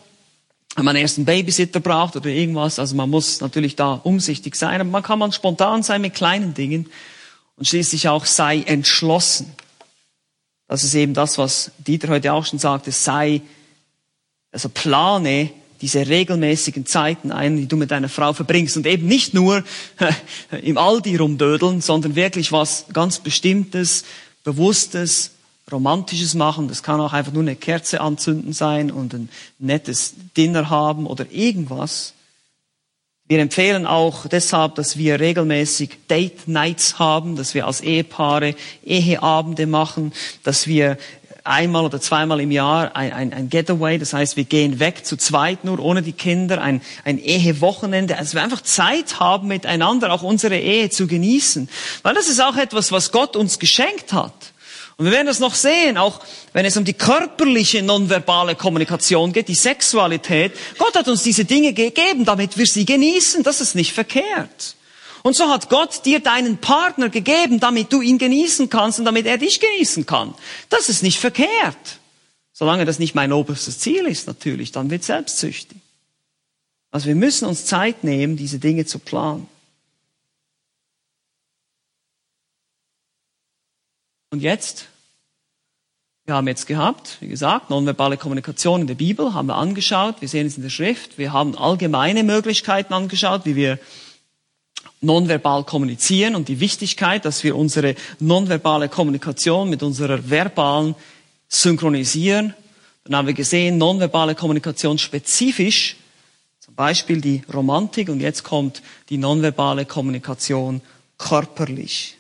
wenn 0.76 0.86
man 0.86 0.96
erst 0.96 1.18
einen 1.18 1.26
Babysitter 1.26 1.80
braucht 1.80 2.16
oder 2.16 2.30
irgendwas. 2.30 2.78
Also 2.80 2.96
man 2.96 3.10
muss 3.10 3.42
natürlich 3.42 3.76
da 3.76 3.94
umsichtig 3.94 4.56
sein, 4.56 4.80
aber 4.80 4.90
man 4.90 5.04
kann 5.04 5.20
man 5.20 5.32
spontan 5.32 5.84
sein 5.84 6.02
mit 6.02 6.14
kleinen 6.14 6.54
Dingen 6.54 6.90
und 7.56 7.68
schließlich 7.68 8.10
auch 8.10 8.26
sei 8.26 8.62
entschlossen. 8.62 9.54
Das 10.68 10.84
ist 10.84 10.94
eben 10.94 11.14
das, 11.14 11.38
was 11.38 11.72
Dieter 11.80 12.10
heute 12.10 12.34
auch 12.34 12.46
schon 12.46 12.60
sagte, 12.60 12.92
sei, 12.92 13.42
also 14.52 14.70
plane 14.70 15.52
diese 15.82 16.08
regelmäßigen 16.08 16.86
Zeiten 16.86 17.32
ein, 17.32 17.58
die 17.58 17.68
du 17.68 17.78
mit 17.78 17.92
deiner 17.92 18.10
Frau 18.10 18.34
verbringst 18.34 18.78
und 18.78 18.88
eben 18.88 19.08
nicht 19.08 19.34
nur 19.34 19.64
im 20.64 20.78
Aldi 20.78 21.16
rumdödeln, 21.18 21.82
sondern 21.82 22.16
wirklich 22.16 22.52
was 22.52 22.86
ganz 22.94 23.20
Bestimmtes, 23.20 24.04
Bewusstes, 24.44 25.32
Romantisches 25.72 26.34
machen. 26.34 26.68
Das 26.68 26.82
kann 26.82 27.02
auch 27.02 27.14
einfach 27.14 27.34
nur 27.34 27.44
eine 27.44 27.56
Kerze 27.56 28.02
anzünden 28.02 28.54
sein 28.54 28.90
und 28.92 29.14
ein 29.14 29.30
nettes 29.60 30.16
Dinner 30.36 30.70
haben 30.70 31.06
oder 31.06 31.26
irgendwas. 31.30 32.14
Wir 33.28 33.40
empfehlen 33.40 33.86
auch 33.86 34.28
deshalb, 34.28 34.76
dass 34.76 34.98
wir 34.98 35.20
regelmäßig 35.20 35.98
Date 36.08 36.48
Nights 36.48 36.98
haben, 36.98 37.36
dass 37.36 37.54
wir 37.54 37.68
als 37.68 37.82
Ehepaare 37.82 38.56
Eheabende 38.86 39.68
machen, 39.68 40.14
dass 40.44 40.68
wir 40.68 40.98
einmal 41.44 41.84
oder 41.84 42.00
zweimal 42.00 42.40
im 42.40 42.52
Jahr 42.52 42.96
ein, 42.96 43.12
ein, 43.12 43.34
ein 43.34 43.50
Getaway, 43.50 43.98
das 43.98 44.14
heißt, 44.14 44.38
wir 44.38 44.46
gehen 44.46 44.80
weg 44.80 45.06
zu 45.06 45.18
zweit 45.18 45.66
nur, 45.66 45.80
ohne 45.80 46.02
die 46.02 46.14
Kinder, 46.14 46.62
ein, 46.62 46.82
ein 47.04 47.18
Ehewochenende, 47.18 48.18
also 48.18 48.36
wir 48.36 48.44
einfach 48.44 48.62
Zeit 48.62 49.20
haben, 49.20 49.48
miteinander 49.50 50.14
auch 50.14 50.24
unsere 50.24 50.58
Ehe 50.58 50.90
zu 50.90 51.08
genießen. 51.08 51.68
Weil 52.04 52.14
das 52.14 52.30
ist 52.30 52.42
auch 52.42 52.56
etwas, 52.56 52.94
was 52.94 53.12
Gott 53.12 53.36
uns 53.36 53.60
geschenkt 53.60 54.14
hat. 54.14 54.54
Und 54.98 55.06
wir 55.06 55.12
werden 55.12 55.28
das 55.28 55.40
noch 55.40 55.54
sehen, 55.54 55.98
auch 55.98 56.22
wenn 56.54 56.66
es 56.66 56.76
um 56.76 56.84
die 56.84 56.94
körperliche 56.94 57.84
nonverbale 57.84 58.56
Kommunikation 58.56 59.32
geht, 59.32 59.48
die 59.48 59.56
Sexualität. 59.56 60.54
Gott 60.80 60.96
hat 60.96 61.08
uns 61.08 61.22
diese 61.22 61.46
Dinge 61.46 61.74
gegeben, 61.74 62.26
damit 62.26 62.58
wir 62.58 62.66
sie 62.66 62.86
genießen. 62.86 63.44
Das 63.44 63.62
ist 63.62 63.76
nicht 63.76 63.94
verkehrt. 63.94 64.76
Und 65.22 65.36
so 65.36 65.50
hat 65.50 65.70
Gott 65.70 66.06
dir 66.06 66.20
deinen 66.20 66.58
Partner 66.58 67.10
gegeben, 67.10 67.60
damit 67.60 67.94
du 67.94 68.02
ihn 68.02 68.18
genießen 68.18 68.70
kannst 68.70 68.98
und 68.98 69.06
damit 69.06 69.28
er 69.28 69.38
dich 69.38 69.60
genießen 69.60 70.08
kann. 70.08 70.34
Das 70.70 70.90
ist 70.90 71.04
nicht 71.04 71.20
verkehrt. 71.20 72.00
Solange 72.54 72.86
das 72.86 72.98
nicht 72.98 73.14
mein 73.14 73.34
oberstes 73.34 73.78
Ziel 73.78 74.06
ist, 74.08 74.26
natürlich, 74.26 74.72
dann 74.72 74.90
wird 74.90 75.04
selbstsüchtig. 75.04 75.78
Also 76.90 77.08
wir 77.08 77.16
müssen 77.16 77.46
uns 77.46 77.66
Zeit 77.66 78.04
nehmen, 78.04 78.36
diese 78.36 78.58
Dinge 78.58 78.86
zu 78.86 78.98
planen. 78.98 79.48
Und 84.38 84.44
jetzt? 84.44 84.86
Wir 86.26 86.36
haben 86.36 86.48
jetzt 86.48 86.68
gehabt, 86.68 87.18
wie 87.22 87.28
gesagt, 87.28 87.72
nonverbale 87.72 88.18
Kommunikation 88.18 88.82
in 88.82 88.86
der 88.86 88.94
Bibel, 88.94 89.34
haben 89.34 89.48
wir 89.48 89.56
angeschaut, 89.56 90.22
wir 90.22 90.28
sehen 90.28 90.46
es 90.46 90.58
in 90.58 90.62
der 90.62 90.70
Schrift, 90.70 91.18
wir 91.18 91.34
haben 91.34 91.58
allgemeine 91.58 92.22
Möglichkeiten 92.22 92.94
angeschaut, 92.94 93.46
wie 93.46 93.56
wir 93.56 93.80
nonverbal 95.02 95.64
kommunizieren 95.64 96.36
und 96.36 96.50
die 96.50 96.60
Wichtigkeit, 96.60 97.26
dass 97.26 97.44
wir 97.44 97.56
unsere 97.56 97.96
nonverbale 98.20 98.90
Kommunikation 98.90 99.72
mit 99.72 99.82
unserer 99.82 100.30
verbalen 100.30 100.94
synchronisieren. 101.48 102.54
Dann 103.06 103.16
haben 103.16 103.26
wir 103.26 103.34
gesehen, 103.34 103.80
nonverbale 103.80 104.36
Kommunikation 104.36 105.00
spezifisch, 105.00 105.96
zum 106.60 106.76
Beispiel 106.76 107.22
die 107.22 107.42
Romantik 107.52 108.08
und 108.08 108.20
jetzt 108.20 108.44
kommt 108.44 108.84
die 109.10 109.18
nonverbale 109.18 109.88
Kommunikation 109.88 110.82
körperlich. 111.18 112.18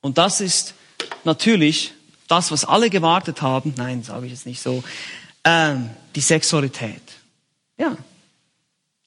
Und 0.00 0.18
das 0.18 0.40
ist 0.40 0.74
natürlich 1.24 1.92
das, 2.28 2.50
was 2.50 2.64
alle 2.64 2.90
gewartet 2.90 3.42
haben. 3.42 3.74
Nein, 3.76 4.02
sage 4.02 4.26
ich 4.26 4.32
jetzt 4.32 4.46
nicht 4.46 4.60
so. 4.60 4.84
Ähm, 5.44 5.90
die 6.14 6.20
Sexualität. 6.20 7.02
Ja. 7.78 7.96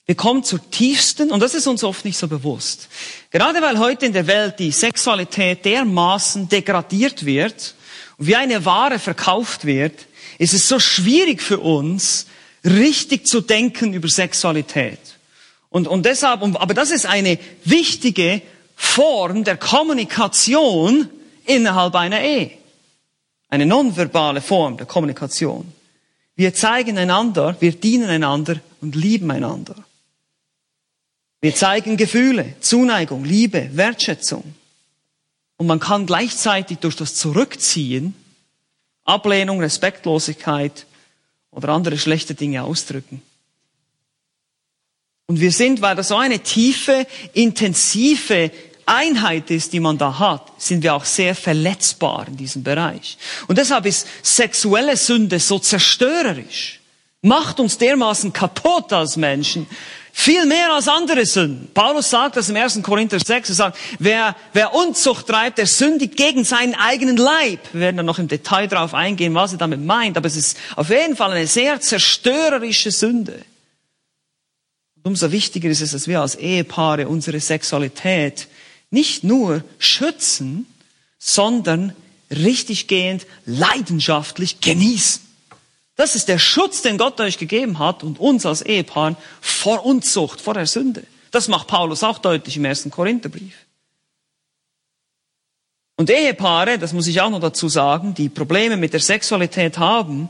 Wir 0.06 0.16
kommen 0.16 0.44
zur 0.44 0.60
tiefsten, 0.72 1.32
und 1.32 1.40
das 1.40 1.54
ist 1.54 1.68
uns 1.68 1.84
oft 1.84 2.04
nicht 2.04 2.18
so 2.18 2.28
bewusst. 2.28 2.90
Gerade 3.30 3.62
weil 3.62 3.80
heute 3.80 4.06
in 4.06 4.14
der 4.14 4.28
Welt 4.28 4.60
die 4.60 4.72
Sexualität 4.72 5.64
dermaßen 5.64 6.50
degradiert 6.50 7.26
wird 7.26 7.76
und 8.18 8.28
wie 8.28 8.36
eine 8.36 8.66
Ware 8.66 9.00
verkauft 9.00 9.66
wird, 9.66 10.08
ist 10.38 10.54
es 10.54 10.68
so 10.68 10.80
schwierig 10.80 11.42
für 11.42 11.60
uns, 11.60 12.26
richtig 12.66 13.28
zu 13.28 13.42
denken 13.42 13.94
über 13.94 14.08
Sexualität. 14.08 15.00
Und, 15.70 15.88
und 15.88 16.06
deshalb, 16.06 16.42
aber 16.42 16.74
das 16.74 16.92
ist 16.92 17.06
eine 17.06 17.40
wichtige 17.64 18.42
Form 18.76 19.44
der 19.44 19.58
Kommunikation 19.58 21.10
innerhalb 21.56 21.96
einer 21.96 22.22
Ehe. 22.22 22.52
Eine 23.50 23.66
nonverbale 23.66 24.42
Form 24.42 24.78
der 24.78 24.86
Kommunikation. 24.86 25.72
Wir 26.36 26.54
zeigen 26.54 26.98
einander, 26.98 27.56
wir 27.60 27.74
dienen 27.74 28.10
einander 28.10 28.60
und 28.80 28.96
lieben 28.96 29.30
einander. 29.30 29.76
Wir 31.42 31.54
zeigen 31.56 31.98
Gefühle, 31.98 32.56
Zuneigung, 32.62 33.26
Liebe, 33.26 33.70
Wertschätzung. 33.74 34.56
Und 35.58 35.68
man 35.68 35.80
kann 35.80 36.06
gleichzeitig 36.06 36.80
durch 36.80 36.96
das 36.96 37.16
Zurückziehen 37.16 38.16
Ablehnung, 39.04 39.60
Respektlosigkeit 39.60 40.86
oder 41.50 41.70
andere 41.70 41.98
schlechte 41.98 42.36
Dinge 42.36 42.64
ausdrücken. 42.64 43.22
Und 45.28 45.40
wir 45.40 45.52
sind, 45.52 45.82
weil 45.82 45.96
das 45.96 46.10
so 46.10 46.18
eine 46.18 46.40
tiefe, 46.40 47.08
intensive 47.34 48.52
Einheit 48.92 49.50
ist, 49.50 49.72
die 49.74 49.80
man 49.80 49.98
da 49.98 50.20
hat, 50.20 50.52
sind 50.58 50.84
wir 50.84 50.94
auch 50.94 51.06
sehr 51.06 51.34
verletzbar 51.34 52.28
in 52.28 52.36
diesem 52.36 52.64
Bereich. 52.64 53.18
Und 53.48 53.58
deshalb 53.58 53.86
ist 53.86 54.06
sexuelle 54.22 54.98
Sünde 54.98 55.40
so 55.40 55.60
zerstörerisch, 55.60 56.82
macht 57.22 57.60
uns 57.60 57.78
dermaßen 57.78 58.34
kaputt 58.34 58.92
als 58.92 59.16
Menschen, 59.16 59.66
viel 60.14 60.46
mehr 60.46 60.74
als 60.74 60.88
andere 60.88 61.26
Sünden. 61.26 61.70
Paulus 61.74 62.10
sagt 62.10 62.36
das 62.36 62.50
im 62.50 62.56
1. 62.58 62.84
Korinther 62.84 63.20
6, 63.20 63.50
er 63.50 63.56
sagt, 63.56 63.78
wer, 64.00 64.36
wer 64.52 64.74
Unzucht 64.74 65.28
treibt, 65.28 65.58
der 65.58 65.68
sündigt 65.68 66.18
gegen 66.18 66.44
seinen 66.44 66.76
eigenen 66.76 67.16
Leib. 67.16 67.60
Wir 67.72 67.82
werden 67.82 67.98
dann 67.98 68.06
noch 68.06 68.20
im 68.20 68.28
Detail 68.28 68.68
darauf 68.68 68.94
eingehen, 68.94 69.34
was 69.34 69.54
er 69.54 69.58
damit 69.58 69.84
meint, 69.84 70.18
aber 70.18 70.28
es 70.28 70.36
ist 70.36 70.58
auf 70.76 70.90
jeden 70.90 71.16
Fall 71.16 71.32
eine 71.32 71.48
sehr 71.48 71.80
zerstörerische 71.80 72.92
Sünde. 72.92 73.42
Und 74.98 75.08
umso 75.12 75.32
wichtiger 75.32 75.70
ist 75.70 75.82
es, 75.82 75.92
dass 75.92 76.08
wir 76.08 76.22
als 76.22 76.36
Ehepaare 76.36 77.08
unsere 77.08 77.40
Sexualität 77.40 78.48
nicht 78.92 79.24
nur 79.24 79.64
schützen, 79.80 80.68
sondern 81.18 81.96
richtiggehend, 82.30 83.26
leidenschaftlich 83.46 84.62
genießen. 84.62 85.22
Das 85.96 86.16
ist 86.16 86.28
der 86.28 86.40
Schutz, 86.40 86.82
den 86.82 86.98
Gott 86.98 87.20
euch 87.20 87.38
gegeben 87.38 87.80
hat 87.80 88.04
und 88.04 88.20
uns 88.20 88.46
als 88.46 88.62
Ehepaar 88.62 89.16
vor 89.42 89.86
Unzucht, 89.86 90.42
vor 90.42 90.54
der 90.54 90.68
Sünde. 90.68 91.04
Das 91.32 91.48
macht 91.48 91.68
Paulus 91.68 92.04
auch 92.04 92.20
deutlich 92.20 92.58
im 92.58 92.66
ersten 92.66 92.92
Korintherbrief. 92.92 93.56
Und 95.96 96.10
Ehepaare, 96.10 96.80
das 96.80 96.94
muss 96.94 97.08
ich 97.08 97.22
auch 97.22 97.30
noch 97.30 97.40
dazu 97.40 97.70
sagen, 97.70 98.14
die 98.14 98.30
Probleme 98.30 98.78
mit 98.78 98.94
der 98.94 99.00
Sexualität 99.00 99.78
haben, 99.78 100.30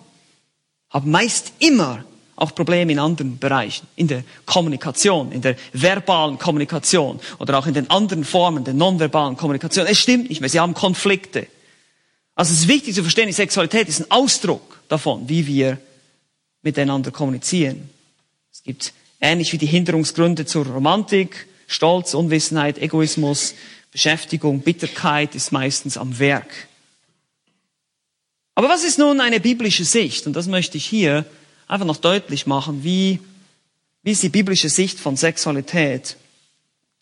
haben 0.90 1.10
meist 1.10 1.54
immer 1.60 2.04
auch 2.42 2.56
Probleme 2.56 2.92
in 2.92 3.00
anderen 3.00 3.38
Bereichen, 3.38 3.88
in 3.96 4.08
der 4.08 4.24
Kommunikation, 4.46 5.32
in 5.32 5.42
der 5.42 5.56
verbalen 5.74 6.40
Kommunikation 6.40 7.20
oder 7.38 7.60
auch 7.60 7.68
in 7.68 7.76
den 7.76 7.90
anderen 7.90 8.26
Formen 8.26 8.64
der 8.64 8.74
nonverbalen 8.74 9.38
Kommunikation. 9.38 9.86
Es 9.86 10.00
stimmt 10.00 10.30
nicht 10.30 10.42
mehr, 10.42 10.50
sie 10.50 10.60
haben 10.60 10.74
Konflikte. 10.74 11.48
Also 12.34 12.54
es 12.54 12.62
ist 12.62 12.68
wichtig 12.68 12.96
zu 12.96 13.04
verstehen, 13.04 13.28
die 13.28 13.34
Sexualität 13.34 13.88
ist 13.88 14.00
ein 14.00 14.10
Ausdruck 14.10 14.82
davon, 14.90 15.30
wie 15.30 15.46
wir 15.46 15.78
miteinander 16.64 17.12
kommunizieren. 17.12 17.90
Es 18.52 18.64
gibt 18.64 18.94
ähnlich 19.20 19.54
wie 19.54 19.60
die 19.60 19.68
Hinderungsgründe 19.68 20.46
zur 20.46 20.66
Romantik, 20.66 21.48
Stolz, 21.68 22.16
Unwissenheit, 22.16 22.80
Egoismus, 22.80 23.54
Beschäftigung, 23.92 24.62
Bitterkeit 24.62 25.36
ist 25.36 25.52
meistens 25.52 25.96
am 25.96 26.18
Werk. 26.18 26.50
Aber 28.56 28.68
was 28.68 28.84
ist 28.84 28.98
nun 28.98 29.22
eine 29.22 29.40
biblische 29.40 29.86
Sicht? 29.86 30.26
Und 30.26 30.34
das 30.34 30.48
möchte 30.48 30.78
ich 30.78 30.86
hier 30.86 31.26
einfach 31.72 31.88
noch 31.88 31.98
deutlich 31.98 32.48
machen, 32.48 32.84
wie, 32.84 33.22
wie 34.04 34.12
ist 34.12 34.22
die 34.22 34.30
biblische 34.30 34.68
Sicht 34.68 35.00
von 35.00 35.16
Sexualität? 35.16 36.18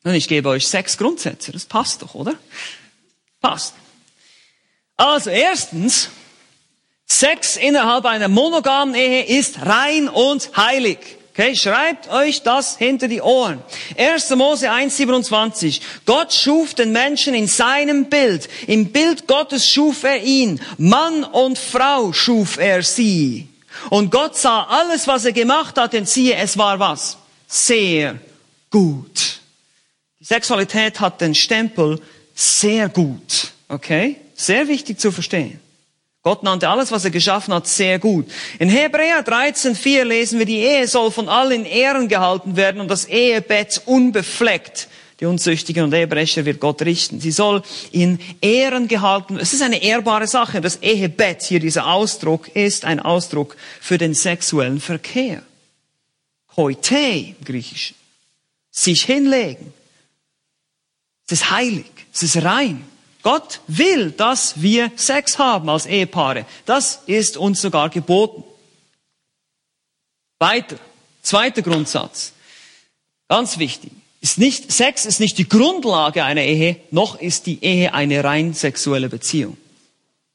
Und 0.04 0.14
ich 0.14 0.28
gebe 0.28 0.48
euch 0.48 0.68
sechs 0.68 0.96
Grundsätze, 0.98 1.52
das 1.52 1.66
passt 1.66 2.04
doch, 2.04 2.14
oder? 2.14 2.36
Passt. 3.42 3.74
Also 4.96 5.32
erstens, 5.32 6.10
Sex 7.08 7.58
innerhalb 7.58 8.06
einer 8.06 8.28
monogamen 8.28 8.94
Ehe 8.94 9.24
ist 9.26 9.66
rein 9.66 10.08
und 10.08 10.56
heilig. 10.56 11.00
Okay, 11.32 11.56
schreibt 11.56 12.08
euch 12.10 12.44
das 12.44 12.78
hinter 12.78 13.08
die 13.08 13.22
Ohren. 13.22 13.64
1. 13.98 14.30
Mose 14.36 14.70
1,27. 14.70 15.82
Gott 16.06 16.32
schuf 16.32 16.76
den 16.76 16.92
Menschen 16.92 17.34
in 17.34 17.48
seinem 17.48 18.06
Bild. 18.06 18.48
Im 18.68 18.92
Bild 18.92 19.26
Gottes 19.26 19.68
schuf 19.68 20.04
er 20.04 20.22
ihn. 20.22 20.62
Mann 20.78 21.24
und 21.24 21.58
Frau 21.58 22.14
schuf 22.14 22.58
er 22.58 22.84
sie. 22.84 23.49
Und 23.90 24.12
Gott 24.12 24.36
sah 24.36 24.64
alles, 24.64 25.08
was 25.08 25.26
er 25.26 25.32
gemacht 25.32 25.78
hat, 25.78 25.94
und 25.94 26.08
siehe, 26.08 26.36
es 26.36 26.58
war 26.58 26.80
was? 26.80 27.18
Sehr 27.48 28.20
gut. 28.70 29.40
Die 30.20 30.26
Sexualität 30.26 31.00
hat 31.00 31.22
den 31.22 31.34
Stempel 31.34 32.02
sehr 32.36 32.90
gut. 32.90 33.52
Okay? 33.68 34.18
Sehr 34.36 34.68
wichtig 34.68 35.00
zu 35.00 35.12
verstehen. 35.12 35.60
Gott 36.22 36.44
nannte 36.44 36.68
alles, 36.68 36.92
was 36.92 37.06
er 37.06 37.12
geschaffen 37.12 37.54
hat, 37.54 37.66
sehr 37.66 37.98
gut. 37.98 38.26
In 38.60 38.70
Hebräer 38.70 39.26
13,4 39.26 40.04
lesen 40.04 40.38
wir, 40.38 40.46
die 40.46 40.60
Ehe 40.60 40.86
soll 40.86 41.12
von 41.12 41.30
allen 41.30 41.66
Ehren 41.66 42.10
gehalten 42.10 42.58
werden 42.58 42.82
und 42.82 42.90
das 42.90 43.06
Ehebett 43.06 43.82
unbefleckt. 43.86 44.90
Die 45.20 45.26
Unzüchtigen 45.26 45.84
und 45.84 45.94
Ehebrecher 45.94 46.46
wird 46.46 46.62
Gott 46.62 46.82
richten. 46.82 47.20
Sie 47.20 47.32
soll 47.32 47.62
in 47.92 48.20
Ehren 48.42 48.88
gehalten. 48.88 49.38
Es 49.38 49.54
ist 49.54 49.62
eine 49.62 49.84
ehrbare 49.84 50.28
Sache. 50.28 50.62
Das 50.62 50.78
Ehebett, 50.78 51.44
hier 51.44 51.60
dieser 51.60 51.88
Ausdruck, 51.88 52.48
ist 52.56 52.86
ein 52.86 53.02
Ausdruck 53.02 53.58
für 53.82 53.98
den 53.98 54.14
sexuellen 54.14 54.80
Verkehr. 54.80 55.44
Koite 56.48 56.96
im 56.98 57.44
Griechischen. 57.44 57.98
Sich 58.72 59.04
hinlegen. 59.04 59.74
Es 61.28 61.34
ist 61.34 61.52
heilig. 61.52 61.92
Es 62.14 62.24
ist 62.24 62.38
rein. 62.44 62.86
Gott 63.22 63.60
will, 63.68 64.12
dass 64.12 64.62
wir 64.62 64.90
Sex 64.96 65.38
haben 65.38 65.68
als 65.68 65.86
Ehepaare. 65.86 66.46
Das 66.66 67.02
ist 67.08 67.36
uns 67.36 67.62
sogar 67.62 67.90
geboten. 67.90 68.46
Weiter. 70.40 70.78
Zweiter 71.22 71.62
Grundsatz. 71.62 72.32
Ganz 73.28 73.60
wichtig. 73.60 73.92
Ist 74.22 74.38
nicht, 74.38 74.72
Sex 74.72 75.06
ist 75.06 75.20
nicht 75.20 75.38
die 75.38 75.48
Grundlage 75.48 76.24
einer 76.24 76.44
Ehe, 76.44 76.78
noch 76.92 77.20
ist 77.20 77.46
die 77.46 77.64
Ehe 77.64 77.94
eine 77.94 78.24
rein 78.24 78.54
sexuelle 78.54 79.08
Beziehung. 79.08 79.56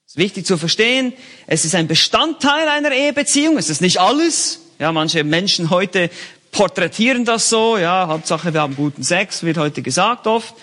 Ist 0.06 0.16
wichtig 0.16 0.46
zu 0.46 0.56
verstehen. 0.56 1.12
Es 1.46 1.64
ist 1.64 1.74
ein 1.74 1.86
Bestandteil 1.86 2.68
einer 2.68 2.92
Ehebeziehung. 2.92 3.58
Es 3.58 3.68
ist 3.68 3.80
nicht 3.80 3.98
alles. 3.98 4.60
Ja, 4.78 4.92
manche 4.92 5.22
Menschen 5.24 5.70
heute 5.70 6.10
porträtieren 6.50 7.24
das 7.24 7.50
so. 7.50 7.76
Ja, 7.76 8.06
Hauptsache 8.06 8.54
wir 8.54 8.62
haben 8.62 8.76
guten 8.76 9.02
Sex, 9.02 9.42
wird 9.42 9.58
heute 9.58 9.82
gesagt 9.82 10.26
oft. 10.26 10.54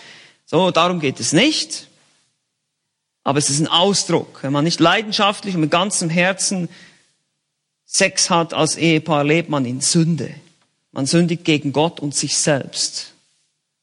So, 0.45 0.71
darum 0.71 0.99
geht 0.99 1.19
es 1.19 1.31
nicht. 1.31 1.87
Aber 3.23 3.37
es 3.37 3.49
ist 3.49 3.59
ein 3.59 3.67
Ausdruck. 3.67 4.39
Wenn 4.41 4.53
man 4.53 4.63
nicht 4.63 4.79
leidenschaftlich 4.79 5.53
und 5.53 5.61
mit 5.61 5.71
ganzem 5.71 6.09
Herzen 6.09 6.69
Sex 7.85 8.29
hat 8.29 8.53
als 8.53 8.77
Ehepaar, 8.77 9.23
lebt 9.23 9.49
man 9.49 9.65
in 9.65 9.81
Sünde. 9.81 10.33
Man 10.91 11.05
sündigt 11.05 11.45
gegen 11.45 11.71
Gott 11.71 11.99
und 11.99 12.13
sich 12.15 12.37
selbst. 12.37 13.11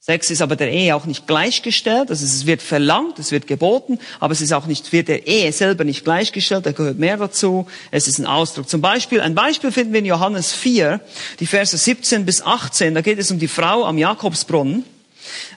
Sex 0.08 0.30
ist 0.30 0.40
aber 0.40 0.56
der 0.56 0.72
Ehe 0.72 0.96
auch 0.96 1.04
nicht 1.04 1.26
gleichgestellt. 1.26 2.08
Also 2.08 2.24
es 2.24 2.46
wird 2.46 2.62
verlangt, 2.62 3.18
es 3.18 3.30
wird 3.30 3.46
geboten, 3.46 3.98
aber 4.20 4.32
es 4.32 4.40
ist 4.40 4.52
auch 4.52 4.64
nicht, 4.64 4.90
wird 4.90 5.08
der 5.08 5.26
Ehe 5.26 5.52
selber 5.52 5.84
nicht 5.84 6.02
gleichgestellt. 6.02 6.64
Da 6.64 6.72
gehört 6.72 6.98
mehr 6.98 7.18
dazu. 7.18 7.66
Es 7.90 8.08
ist 8.08 8.18
ein 8.18 8.24
Ausdruck. 8.24 8.70
Zum 8.70 8.80
Beispiel, 8.80 9.20
ein 9.20 9.34
Beispiel 9.34 9.70
finden 9.70 9.92
wir 9.92 9.98
in 9.98 10.06
Johannes 10.06 10.54
4, 10.54 11.02
die 11.40 11.46
Verse 11.46 11.76
17 11.76 12.24
bis 12.24 12.40
18. 12.40 12.94
Da 12.94 13.02
geht 13.02 13.18
es 13.18 13.30
um 13.30 13.38
die 13.38 13.48
Frau 13.48 13.84
am 13.84 13.98
Jakobsbrunnen. 13.98 14.84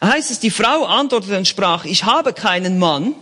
Da 0.01 0.09
heißt 0.09 0.31
es, 0.31 0.39
die 0.39 0.51
Frau 0.51 0.83
antwortete 0.83 1.37
und 1.37 1.47
sprach, 1.47 1.85
ich 1.85 2.03
habe 2.03 2.33
keinen 2.33 2.77
Mann. 2.77 3.15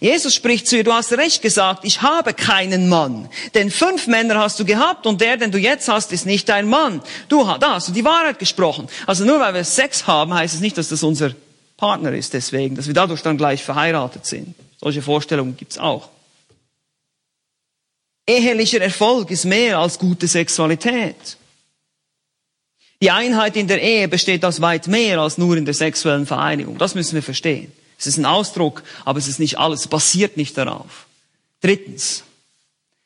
Jesus 0.00 0.34
spricht 0.34 0.66
zu 0.66 0.76
ihr, 0.76 0.84
du 0.84 0.92
hast 0.92 1.12
recht 1.12 1.42
gesagt, 1.42 1.84
ich 1.84 2.02
habe 2.02 2.34
keinen 2.34 2.88
Mann. 2.88 3.28
Denn 3.54 3.70
fünf 3.70 4.06
Männer 4.06 4.38
hast 4.38 4.58
du 4.60 4.64
gehabt 4.64 5.06
und 5.06 5.20
der, 5.20 5.36
den 5.36 5.52
du 5.52 5.58
jetzt 5.58 5.88
hast, 5.88 6.12
ist 6.12 6.26
nicht 6.26 6.48
dein 6.48 6.68
Mann. 6.68 7.02
Du 7.28 7.44
da 7.44 7.74
hast 7.74 7.88
du 7.88 7.92
die 7.92 8.04
Wahrheit 8.04 8.38
gesprochen. 8.38 8.88
Also 9.06 9.24
nur 9.24 9.40
weil 9.40 9.54
wir 9.54 9.64
Sex 9.64 10.06
haben, 10.06 10.34
heißt 10.34 10.54
es 10.54 10.60
nicht, 10.60 10.76
dass 10.76 10.88
das 10.88 11.02
unser 11.02 11.32
Partner 11.76 12.12
ist 12.12 12.34
deswegen, 12.34 12.76
dass 12.76 12.86
wir 12.86 12.94
dadurch 12.94 13.22
dann 13.22 13.38
gleich 13.38 13.62
verheiratet 13.62 14.26
sind. 14.26 14.54
Solche 14.78 15.02
Vorstellungen 15.02 15.56
gibt's 15.56 15.78
auch. 15.78 16.08
Ehelicher 18.26 18.80
Erfolg 18.80 19.30
ist 19.30 19.44
mehr 19.44 19.78
als 19.78 19.98
gute 19.98 20.28
Sexualität. 20.28 21.36
Die 23.02 23.10
Einheit 23.10 23.56
in 23.56 23.66
der 23.66 23.80
Ehe 23.80 24.08
besteht 24.08 24.44
aus 24.44 24.60
weit 24.60 24.86
mehr 24.86 25.20
als 25.20 25.38
nur 25.38 25.56
in 25.56 25.64
der 25.64 25.74
sexuellen 25.74 26.26
Vereinigung. 26.26 26.76
Das 26.76 26.94
müssen 26.94 27.14
wir 27.14 27.22
verstehen. 27.22 27.72
Es 28.00 28.06
ist 28.06 28.16
ein 28.16 28.24
Ausdruck, 28.24 28.82
aber 29.04 29.18
es 29.18 29.28
ist 29.28 29.38
nicht 29.38 29.58
alles, 29.58 29.80
es 29.80 29.86
basiert 29.86 30.38
nicht 30.38 30.56
darauf. 30.56 31.06
Drittens. 31.60 32.24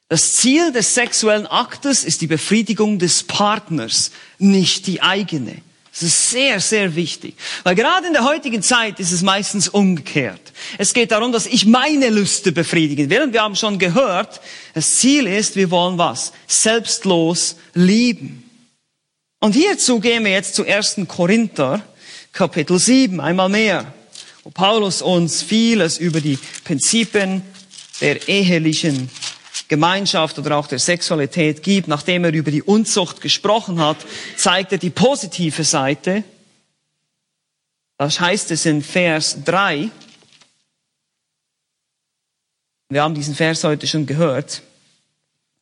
Das 0.09 0.37
Ziel 0.37 0.71
des 0.71 0.95
sexuellen 0.95 1.49
Aktes 1.49 2.05
ist 2.05 2.21
die 2.21 2.29
Befriedigung 2.29 3.01
des 3.01 3.25
Partners, 3.25 4.13
nicht 4.39 4.87
die 4.87 5.03
eigene. 5.03 5.63
Das 5.91 6.03
ist 6.03 6.31
sehr, 6.31 6.61
sehr 6.61 6.95
wichtig. 6.95 7.35
Weil 7.65 7.75
gerade 7.75 8.07
in 8.07 8.13
der 8.13 8.25
heutigen 8.25 8.63
Zeit 8.63 9.01
ist 9.01 9.11
es 9.11 9.23
meistens 9.23 9.69
umgekehrt. 9.69 10.53
Es 10.79 10.93
geht 10.93 11.11
darum, 11.11 11.33
dass 11.33 11.47
ich 11.47 11.67
meine 11.67 12.11
Lüste 12.11 12.53
befriedigen 12.53 13.11
will. 13.11 13.23
Und 13.23 13.33
wir 13.33 13.43
haben 13.43 13.57
schon 13.57 13.79
gehört, 13.79 14.41
das 14.75 14.97
Ziel 14.97 15.27
ist, 15.27 15.57
wir 15.57 15.71
wollen 15.71 15.99
was? 15.99 16.33
Selbstlos 16.47 17.57
lieben. 17.75 18.49
Und 19.41 19.53
hierzu 19.53 20.01
gehen 20.01 20.25
wir 20.25 20.33
jetzt 20.33 20.55
zu 20.55 20.65
1. 20.65 21.01
Korinther, 21.09 21.83
Kapitel 22.33 22.79
7, 22.79 23.21
einmal 23.21 23.49
mehr, 23.49 23.94
wo 24.45 24.51
Paulus 24.51 25.01
uns 25.01 25.43
vieles 25.43 25.97
über 25.99 26.21
die 26.21 26.39
Prinzipien 26.65 27.43
der 28.01 28.29
ehelichen 28.29 29.11
Gemeinschaft 29.69 30.39
oder 30.39 30.59
auch 30.59 30.67
der 30.67 30.79
Sexualität 30.79 31.63
gibt. 31.63 31.89
Nachdem 31.89 32.25
er 32.25 32.33
über 32.35 32.51
die 32.51 32.63
Unzucht 32.63 33.23
gesprochen 33.23 33.81
hat, 33.81 33.97
zeigt 34.37 34.73
er 34.73 34.79
die 34.79 34.91
positive 34.91 35.65
Seite. 35.65 36.25
Das 37.97 38.21
heißt 38.21 38.51
es 38.51 38.67
in 38.67 38.83
Vers 38.83 39.39
3. 39.45 39.91
Wir 42.91 43.03
haben 43.03 43.15
diesen 43.15 43.35
Vers 43.35 43.65
heute 43.65 43.87
schon 43.87 44.05
gehört. 44.05 44.63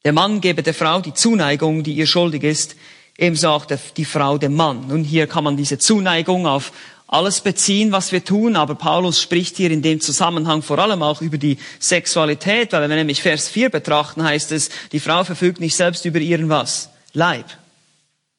Der 0.05 0.13
Mann 0.13 0.41
gebe 0.41 0.65
der 0.65 0.75
Frau 0.75 1.01
die 1.01 1.15
Zuneigung, 1.15 1.85
die 1.85 1.93
ihr 1.93 2.09
schuldig 2.09 2.43
ist, 2.43 2.75
Ebenso 3.19 3.51
auch 3.51 3.67
die 3.67 4.05
Frau 4.05 4.39
dem 4.39 4.55
Mann. 4.55 4.89
Nun, 4.89 5.05
hier 5.05 5.27
kann 5.27 5.45
man 5.45 5.57
diese 5.57 5.79
Zuneigung 5.79 6.47
auf 6.47 6.73
alles 7.13 7.43
beziehen, 7.43 7.93
was 7.93 8.11
wir 8.11 8.25
tun, 8.25 8.57
aber 8.57 8.75
Paulus 8.75 9.21
spricht 9.21 9.59
hier 9.59 9.71
in 9.71 9.83
dem 9.83 10.01
Zusammenhang 10.01 10.63
vor 10.63 10.79
allem 10.79 11.03
auch 11.03 11.21
über 11.21 11.37
die 11.37 11.59
Sexualität, 11.79 12.73
weil 12.73 12.81
wenn 12.81 12.89
wir 12.89 12.97
nämlich 12.97 13.21
Vers 13.21 13.51
4 13.51 13.69
betrachten, 13.69 14.25
heißt 14.25 14.51
es, 14.53 14.71
die 14.93 14.99
Frau 14.99 15.23
verfügt 15.23 15.61
nicht 15.61 15.77
selbst 15.77 16.07
über 16.07 16.21
ihren 16.21 16.49
was? 16.49 16.89
Leib. 17.13 17.45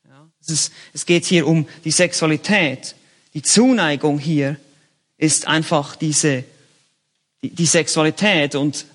Ja, 0.09 0.27
es, 0.41 0.49
ist, 0.49 0.73
es 0.91 1.05
geht 1.05 1.25
hier 1.25 1.45
um 1.45 1.67
die 1.85 1.91
Sexualität. 1.91 2.95
Die 3.35 3.43
Zuneigung 3.43 4.17
hier 4.17 4.57
ist 5.19 5.45
einfach 5.45 5.95
diese, 5.95 6.43
die, 7.43 7.51
die 7.51 7.67
Sexualität 7.67 8.55
und 8.55 8.87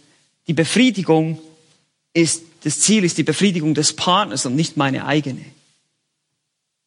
die 0.49 0.55
Befriedigung 0.55 1.41
ist, 2.14 2.43
das 2.64 2.81
Ziel 2.81 3.05
ist 3.05 3.16
die 3.16 3.22
Befriedigung 3.22 3.74
des 3.74 3.95
Partners 3.95 4.45
und 4.45 4.57
nicht 4.57 4.76
meine 4.76 5.07
eigene. 5.07 5.45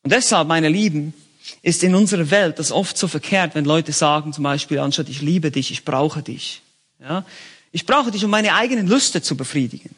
Und 0.03 0.11
deshalb, 0.11 0.49
meine 0.49 0.67
Lieben, 0.67 1.13
ist 1.61 1.83
in 1.83 1.95
unserer 1.95 2.29
Welt 2.31 2.59
das 2.59 2.71
oft 2.71 2.97
so 2.97 3.07
verkehrt, 3.07 3.55
wenn 3.55 3.65
Leute 3.65 3.91
sagen 3.91 4.33
zum 4.33 4.43
Beispiel, 4.43 4.79
anstatt 4.79 5.09
ich 5.09 5.21
liebe 5.21 5.51
dich, 5.51 5.71
ich 5.71 5.85
brauche 5.85 6.21
dich. 6.21 6.61
Ja? 6.99 7.25
Ich 7.71 7.85
brauche 7.85 8.11
dich, 8.11 8.23
um 8.25 8.31
meine 8.31 8.53
eigenen 8.55 8.87
Lüste 8.87 9.21
zu 9.21 9.35
befriedigen. 9.35 9.95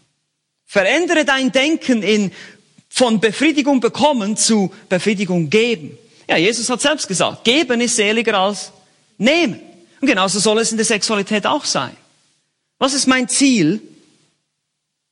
Verändere 0.65 1.25
dein 1.25 1.51
Denken 1.51 2.03
in 2.03 2.31
von 2.89 3.19
Befriedigung 3.19 3.79
bekommen 3.79 4.37
zu 4.37 4.71
Befriedigung 4.87 5.49
geben. 5.49 5.97
Ja, 6.27 6.37
Jesus 6.37 6.69
hat 6.69 6.81
selbst 6.81 7.07
gesagt, 7.07 7.43
geben 7.43 7.81
ist 7.81 7.95
seliger 7.95 8.37
als 8.37 8.71
nehmen. 9.17 9.59
Und 9.99 10.07
genauso 10.07 10.39
soll 10.39 10.59
es 10.59 10.71
in 10.71 10.77
der 10.77 10.85
Sexualität 10.85 11.47
auch 11.47 11.65
sein. 11.65 11.95
Was 12.77 12.93
ist 12.93 13.07
mein 13.07 13.27
Ziel? 13.27 13.81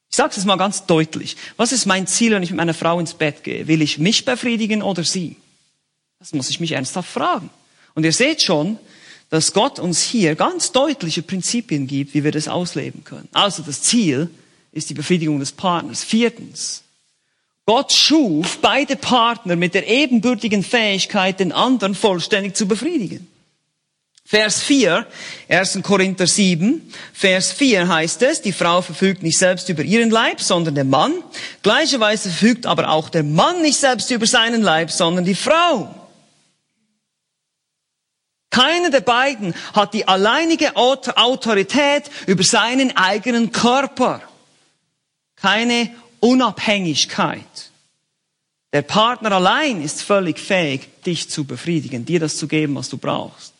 Ich 0.09 0.17
sage 0.17 0.33
es 0.35 0.45
mal 0.45 0.57
ganz 0.57 0.85
deutlich. 0.85 1.37
Was 1.57 1.71
ist 1.71 1.85
mein 1.85 2.05
Ziel, 2.05 2.33
wenn 2.33 2.43
ich 2.43 2.51
mit 2.51 2.57
meiner 2.57 2.73
Frau 2.73 2.99
ins 2.99 3.13
Bett 3.13 3.43
gehe? 3.43 3.67
Will 3.67 3.81
ich 3.81 3.97
mich 3.97 4.25
befriedigen 4.25 4.83
oder 4.83 5.03
sie? 5.03 5.37
Das 6.21 6.33
muss 6.33 6.51
ich 6.51 6.59
mich 6.59 6.73
ernsthaft 6.73 7.09
fragen. 7.09 7.49
Und 7.95 8.03
ihr 8.03 8.13
seht 8.13 8.43
schon, 8.43 8.77
dass 9.31 9.53
Gott 9.53 9.79
uns 9.79 10.03
hier 10.03 10.35
ganz 10.35 10.71
deutliche 10.71 11.23
Prinzipien 11.23 11.87
gibt, 11.87 12.13
wie 12.13 12.23
wir 12.23 12.31
das 12.31 12.47
ausleben 12.47 13.03
können. 13.03 13.27
Also 13.31 13.63
das 13.63 13.81
Ziel 13.81 14.29
ist 14.71 14.91
die 14.91 14.93
Befriedigung 14.93 15.39
des 15.39 15.51
Partners. 15.51 16.03
Viertens. 16.03 16.83
Gott 17.65 17.91
schuf 17.91 18.59
beide 18.59 18.97
Partner 18.97 19.55
mit 19.55 19.73
der 19.73 19.87
ebenbürtigen 19.87 20.61
Fähigkeit, 20.61 21.39
den 21.39 21.51
anderen 21.51 21.95
vollständig 21.95 22.55
zu 22.55 22.67
befriedigen. 22.67 23.27
Vers 24.23 24.61
4, 24.61 25.07
1. 25.49 25.79
Korinther 25.81 26.27
7, 26.27 26.93
Vers 27.13 27.51
4 27.51 27.87
heißt 27.87 28.21
es, 28.21 28.43
die 28.43 28.51
Frau 28.51 28.83
verfügt 28.83 29.23
nicht 29.23 29.39
selbst 29.39 29.69
über 29.69 29.81
ihren 29.81 30.11
Leib, 30.11 30.39
sondern 30.39 30.75
der 30.75 30.83
Mann. 30.83 31.13
Gleicherweise 31.63 32.29
verfügt 32.29 32.67
aber 32.67 32.89
auch 32.89 33.09
der 33.09 33.23
Mann 33.23 33.63
nicht 33.63 33.77
selbst 33.77 34.11
über 34.11 34.27
seinen 34.27 34.61
Leib, 34.61 34.91
sondern 34.91 35.25
die 35.25 35.35
Frau. 35.35 35.95
Keiner 38.51 38.91
der 38.91 39.01
beiden 39.01 39.55
hat 39.73 39.93
die 39.93 40.07
alleinige 40.07 40.75
Autorität 40.75 42.11
über 42.27 42.43
seinen 42.43 42.95
eigenen 42.95 43.51
Körper. 43.51 44.21
Keine 45.35 45.89
Unabhängigkeit. 46.19 47.71
Der 48.73 48.83
Partner 48.83 49.31
allein 49.31 49.81
ist 49.81 50.03
völlig 50.03 50.39
fähig, 50.39 51.03
dich 51.03 51.29
zu 51.29 51.45
befriedigen, 51.45 52.05
dir 52.05 52.19
das 52.19 52.37
zu 52.37 52.47
geben, 52.47 52.75
was 52.75 52.89
du 52.89 52.97
brauchst. 52.97 53.53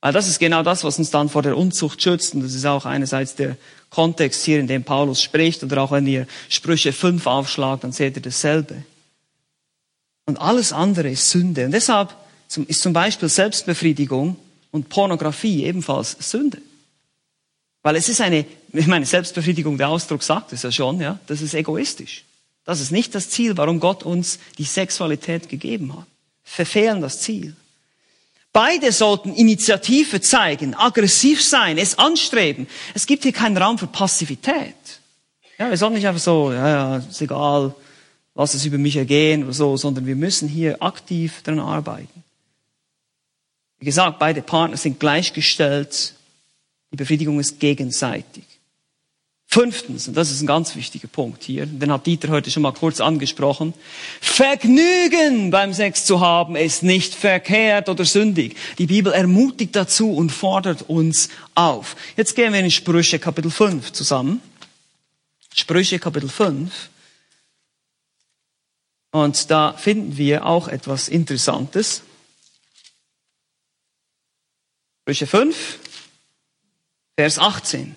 Weil 0.00 0.12
das 0.12 0.28
ist 0.28 0.38
genau 0.38 0.62
das, 0.62 0.84
was 0.84 0.98
uns 0.98 1.10
dann 1.10 1.28
vor 1.28 1.42
der 1.42 1.56
Unzucht 1.56 2.02
schützt. 2.02 2.34
Und 2.34 2.42
das 2.42 2.54
ist 2.54 2.66
auch 2.66 2.84
einerseits 2.84 3.36
der 3.36 3.56
Kontext 3.90 4.44
hier, 4.44 4.60
in 4.60 4.66
dem 4.66 4.84
Paulus 4.84 5.22
spricht. 5.22 5.62
Oder 5.64 5.80
auch 5.80 5.92
wenn 5.92 6.06
ihr 6.06 6.26
Sprüche 6.48 6.92
5 6.92 7.26
aufschlagt, 7.26 7.84
dann 7.84 7.92
seht 7.92 8.16
ihr 8.16 8.22
dasselbe. 8.22 8.82
Und 10.26 10.40
alles 10.40 10.72
andere 10.72 11.10
ist 11.10 11.30
Sünde. 11.30 11.66
Und 11.66 11.72
deshalb 11.72 12.14
ist 12.48 12.82
zum 12.82 12.92
Beispiel 12.92 13.28
Selbstbefriedigung 13.28 14.36
und 14.70 14.88
Pornografie 14.88 15.64
ebenfalls 15.64 16.16
Sünde. 16.18 16.58
Weil 17.82 17.96
es 17.96 18.08
ist 18.08 18.20
eine, 18.20 18.46
ich 18.72 18.86
meine, 18.86 19.06
Selbstbefriedigung, 19.06 19.76
der 19.78 19.88
Ausdruck 19.88 20.22
sagt 20.22 20.52
es 20.52 20.62
ja 20.62 20.72
schon, 20.72 21.00
ja, 21.00 21.18
das 21.26 21.42
ist 21.42 21.54
egoistisch. 21.54 22.24
Das 22.64 22.80
ist 22.80 22.90
nicht 22.90 23.14
das 23.14 23.28
Ziel, 23.28 23.56
warum 23.56 23.78
Gott 23.78 24.02
uns 24.02 24.38
die 24.56 24.64
Sexualität 24.64 25.48
gegeben 25.48 25.94
hat. 25.96 26.06
Verfehlen 26.42 27.02
das 27.02 27.20
Ziel. 27.20 27.54
Beide 28.52 28.90
sollten 28.92 29.34
Initiative 29.34 30.20
zeigen, 30.20 30.74
aggressiv 30.74 31.42
sein, 31.42 31.76
es 31.76 31.98
anstreben. 31.98 32.66
Es 32.94 33.06
gibt 33.06 33.24
hier 33.24 33.32
keinen 33.32 33.56
Raum 33.56 33.78
für 33.78 33.86
Passivität. 33.86 34.74
Ja, 35.58 35.70
wir 35.70 35.76
sollten 35.76 35.96
nicht 35.96 36.06
einfach 36.06 36.22
so, 36.22 36.52
ja, 36.52 36.68
ja, 36.68 36.96
ist 36.98 37.20
egal, 37.20 37.74
lass 38.34 38.54
es 38.54 38.64
über 38.64 38.78
mich 38.78 38.96
ergehen 38.96 39.44
oder 39.44 39.52
so, 39.52 39.76
sondern 39.76 40.06
wir 40.06 40.16
müssen 40.16 40.48
hier 40.48 40.82
aktiv 40.82 41.42
daran 41.42 41.60
arbeiten. 41.60 42.23
Wie 43.78 43.84
gesagt, 43.84 44.18
beide 44.18 44.42
Partner 44.42 44.76
sind 44.76 45.00
gleichgestellt. 45.00 46.14
Die 46.92 46.96
Befriedigung 46.96 47.40
ist 47.40 47.60
gegenseitig. 47.60 48.44
Fünftens, 49.46 50.08
und 50.08 50.16
das 50.16 50.32
ist 50.32 50.42
ein 50.42 50.48
ganz 50.48 50.74
wichtiger 50.74 51.06
Punkt 51.06 51.44
hier, 51.44 51.66
den 51.66 51.92
hat 51.92 52.06
Dieter 52.06 52.28
heute 52.30 52.50
schon 52.50 52.64
mal 52.64 52.72
kurz 52.72 53.00
angesprochen. 53.00 53.72
Vergnügen 54.20 55.52
beim 55.52 55.72
Sex 55.72 56.06
zu 56.06 56.20
haben 56.20 56.56
ist 56.56 56.82
nicht 56.82 57.14
verkehrt 57.14 57.88
oder 57.88 58.04
sündig. 58.04 58.56
Die 58.78 58.86
Bibel 58.86 59.12
ermutigt 59.12 59.76
dazu 59.76 60.12
und 60.12 60.30
fordert 60.30 60.88
uns 60.88 61.28
auf. 61.54 61.94
Jetzt 62.16 62.34
gehen 62.34 62.52
wir 62.52 62.58
in 62.58 62.70
Sprüche 62.70 63.20
Kapitel 63.20 63.50
5 63.50 63.92
zusammen. 63.92 64.40
Sprüche 65.54 66.00
Kapitel 66.00 66.28
5. 66.28 66.90
Und 69.12 69.50
da 69.52 69.74
finden 69.74 70.16
wir 70.16 70.46
auch 70.46 70.66
etwas 70.66 71.08
Interessantes. 71.08 72.02
Sprüche 75.04 75.26
5, 75.26 75.78
Vers 77.18 77.38
18. 77.38 77.94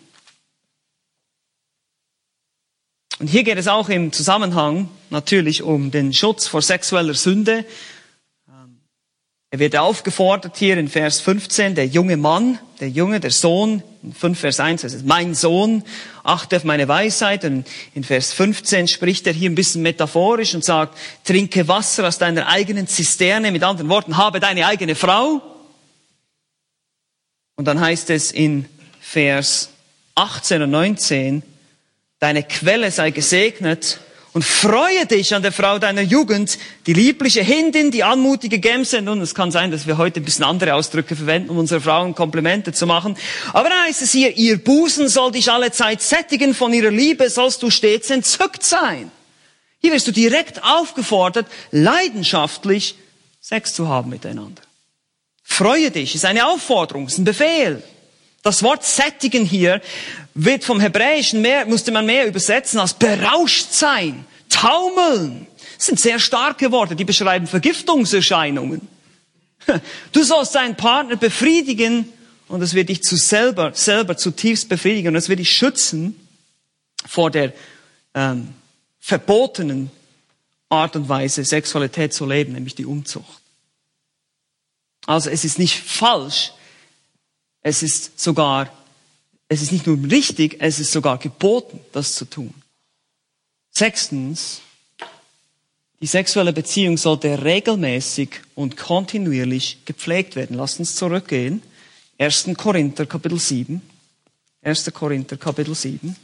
Und 3.19 3.27
hier 3.27 3.45
geht 3.45 3.57
es 3.57 3.69
auch 3.69 3.87
im 3.87 4.11
Zusammenhang 4.11 4.89
natürlich 5.09 5.63
um 5.63 5.89
den 5.89 6.11
Schutz 6.11 6.47
vor 6.47 6.61
sexueller 6.61 7.13
Sünde. 7.13 7.63
Ähm, 8.49 8.81
er 9.51 9.59
wird 9.59 9.77
aufgefordert 9.77 10.57
hier 10.57 10.77
in 10.77 10.89
Vers 10.89 11.21
15, 11.21 11.75
der 11.75 11.87
junge 11.87 12.17
Mann, 12.17 12.59
der 12.81 12.89
Junge, 12.89 13.21
der 13.21 13.31
Sohn, 13.31 13.83
in 14.03 14.11
5 14.11 14.37
Vers 14.37 14.59
1 14.59 14.83
heißt 14.83 14.95
es, 14.95 15.03
mein 15.03 15.33
Sohn, 15.33 15.83
achte 16.23 16.57
auf 16.57 16.65
meine 16.65 16.89
Weisheit. 16.89 17.45
Und 17.45 17.65
in 17.95 18.03
Vers 18.03 18.33
15 18.33 18.89
spricht 18.89 19.27
er 19.27 19.33
hier 19.33 19.49
ein 19.49 19.55
bisschen 19.55 19.81
metaphorisch 19.81 20.53
und 20.55 20.65
sagt, 20.65 20.97
trinke 21.23 21.69
Wasser 21.69 22.05
aus 22.05 22.17
deiner 22.17 22.47
eigenen 22.47 22.85
Zisterne, 22.85 23.53
mit 23.53 23.63
anderen 23.63 23.87
Worten, 23.87 24.17
habe 24.17 24.41
deine 24.41 24.67
eigene 24.67 24.95
Frau. 24.95 25.53
Und 27.57 27.65
dann 27.65 27.81
heißt 27.81 28.11
es 28.11 28.31
in 28.31 28.65
Vers 29.01 29.69
18 30.13 30.61
und 30.61 30.71
19, 30.71 31.41
deine 32.19 32.43
Quelle 32.43 32.91
sei 32.91 33.09
gesegnet 33.09 33.99
und 34.33 34.45
freue 34.45 35.07
dich 35.07 35.33
an 35.33 35.41
der 35.41 35.51
Frau 35.51 35.79
deiner 35.79 36.03
Jugend, 36.03 36.59
die 36.85 36.93
liebliche 36.93 37.41
Hindin, 37.41 37.89
die 37.89 38.03
anmutige 38.03 38.59
Gemse. 38.59 39.01
Nun, 39.01 39.21
es 39.21 39.33
kann 39.33 39.49
sein, 39.49 39.71
dass 39.71 39.87
wir 39.87 39.97
heute 39.97 40.19
ein 40.19 40.23
bisschen 40.23 40.45
andere 40.45 40.75
Ausdrücke 40.75 41.15
verwenden, 41.15 41.49
um 41.49 41.57
unsere 41.57 41.81
Frauen 41.81 42.13
Komplimente 42.13 42.73
zu 42.73 42.85
machen. 42.85 43.17
Aber 43.53 43.69
da 43.69 43.85
heißt 43.85 44.03
es 44.03 44.11
hier, 44.11 44.37
ihr 44.37 44.63
Busen 44.63 45.07
soll 45.07 45.31
dich 45.31 45.51
alle 45.51 45.71
Zeit 45.71 46.03
sättigen, 46.03 46.53
von 46.53 46.71
ihrer 46.73 46.91
Liebe 46.91 47.27
sollst 47.27 47.63
du 47.63 47.71
stets 47.71 48.11
entzückt 48.11 48.63
sein. 48.63 49.11
Hier 49.79 49.91
wirst 49.91 50.07
du 50.07 50.11
direkt 50.11 50.63
aufgefordert, 50.63 51.47
leidenschaftlich 51.71 52.95
Sex 53.41 53.73
zu 53.73 53.87
haben 53.87 54.11
miteinander. 54.11 54.61
Freue 55.49 55.89
dich, 55.89 56.13
ist 56.13 56.25
eine 56.25 56.45
Aufforderung, 56.45 57.07
ist 57.07 57.17
ein 57.17 57.23
Befehl. 57.23 57.81
Das 58.43 58.61
Wort 58.61 58.83
sättigen 58.83 59.45
hier 59.45 59.81
wird 60.35 60.63
vom 60.63 60.79
Hebräischen 60.79 61.41
mehr, 61.41 61.65
musste 61.65 61.91
man 61.91 62.05
mehr 62.05 62.27
übersetzen 62.27 62.79
als 62.79 62.93
berauscht 62.93 63.71
sein, 63.71 64.25
taumeln. 64.49 65.47
Das 65.77 65.87
sind 65.87 65.99
sehr 65.99 66.19
starke 66.19 66.71
Worte, 66.71 66.95
die 66.95 67.05
beschreiben 67.05 67.47
Vergiftungserscheinungen. 67.47 68.87
Du 70.11 70.23
sollst 70.23 70.53
deinen 70.53 70.75
Partner 70.75 71.15
befriedigen 71.15 72.07
und 72.47 72.61
es 72.61 72.73
wird 72.73 72.89
dich 72.89 73.01
zu 73.01 73.15
selber, 73.15 73.71
selber 73.73 74.15
zutiefst 74.15 74.69
befriedigen 74.69 75.09
und 75.09 75.15
es 75.15 75.27
wird 75.27 75.39
dich 75.39 75.49
schützen 75.49 76.15
vor 77.05 77.31
der 77.31 77.53
ähm, 78.13 78.53
verbotenen 78.99 79.91
Art 80.69 80.95
und 80.95 81.09
Weise, 81.09 81.43
Sexualität 81.43 82.13
zu 82.13 82.25
leben, 82.25 82.53
nämlich 82.53 82.75
die 82.75 82.85
Umzucht. 82.85 83.41
Also 85.07 85.29
es 85.29 85.45
ist 85.45 85.57
nicht 85.57 85.79
falsch, 85.79 86.51
es 87.61 87.81
ist 87.81 88.19
sogar, 88.19 88.71
es 89.47 89.61
ist 89.61 89.71
nicht 89.71 89.87
nur 89.87 89.97
richtig, 90.11 90.57
es 90.59 90.79
ist 90.79 90.91
sogar 90.91 91.17
geboten, 91.17 91.79
das 91.93 92.13
zu 92.13 92.25
tun. 92.25 92.53
Sechstens, 93.71 94.61
die 96.01 96.07
sexuelle 96.07 96.51
Beziehung 96.51 96.97
sollte 96.97 97.41
regelmäßig 97.41 98.41
und 98.53 98.75
kontinuierlich 98.75 99.79
gepflegt 99.85 100.35
werden. 100.35 100.57
Lasst 100.57 100.79
uns 100.79 100.95
zurückgehen. 100.95 101.63
1. 102.19 102.49
Korinther 102.57 103.05
Kapitel 103.05 103.39
7. 103.39 103.81
1. 104.61 104.93
Korinther 104.93 105.37
Kapitel 105.37 105.73
7. 105.73 106.15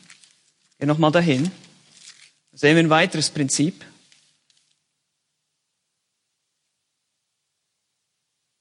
Geh 0.78 0.86
nochmal 0.86 1.12
dahin. 1.12 1.50
Da 2.52 2.58
sehen 2.58 2.76
wir 2.76 2.84
ein 2.84 2.90
weiteres 2.90 3.30
Prinzip. 3.30 3.86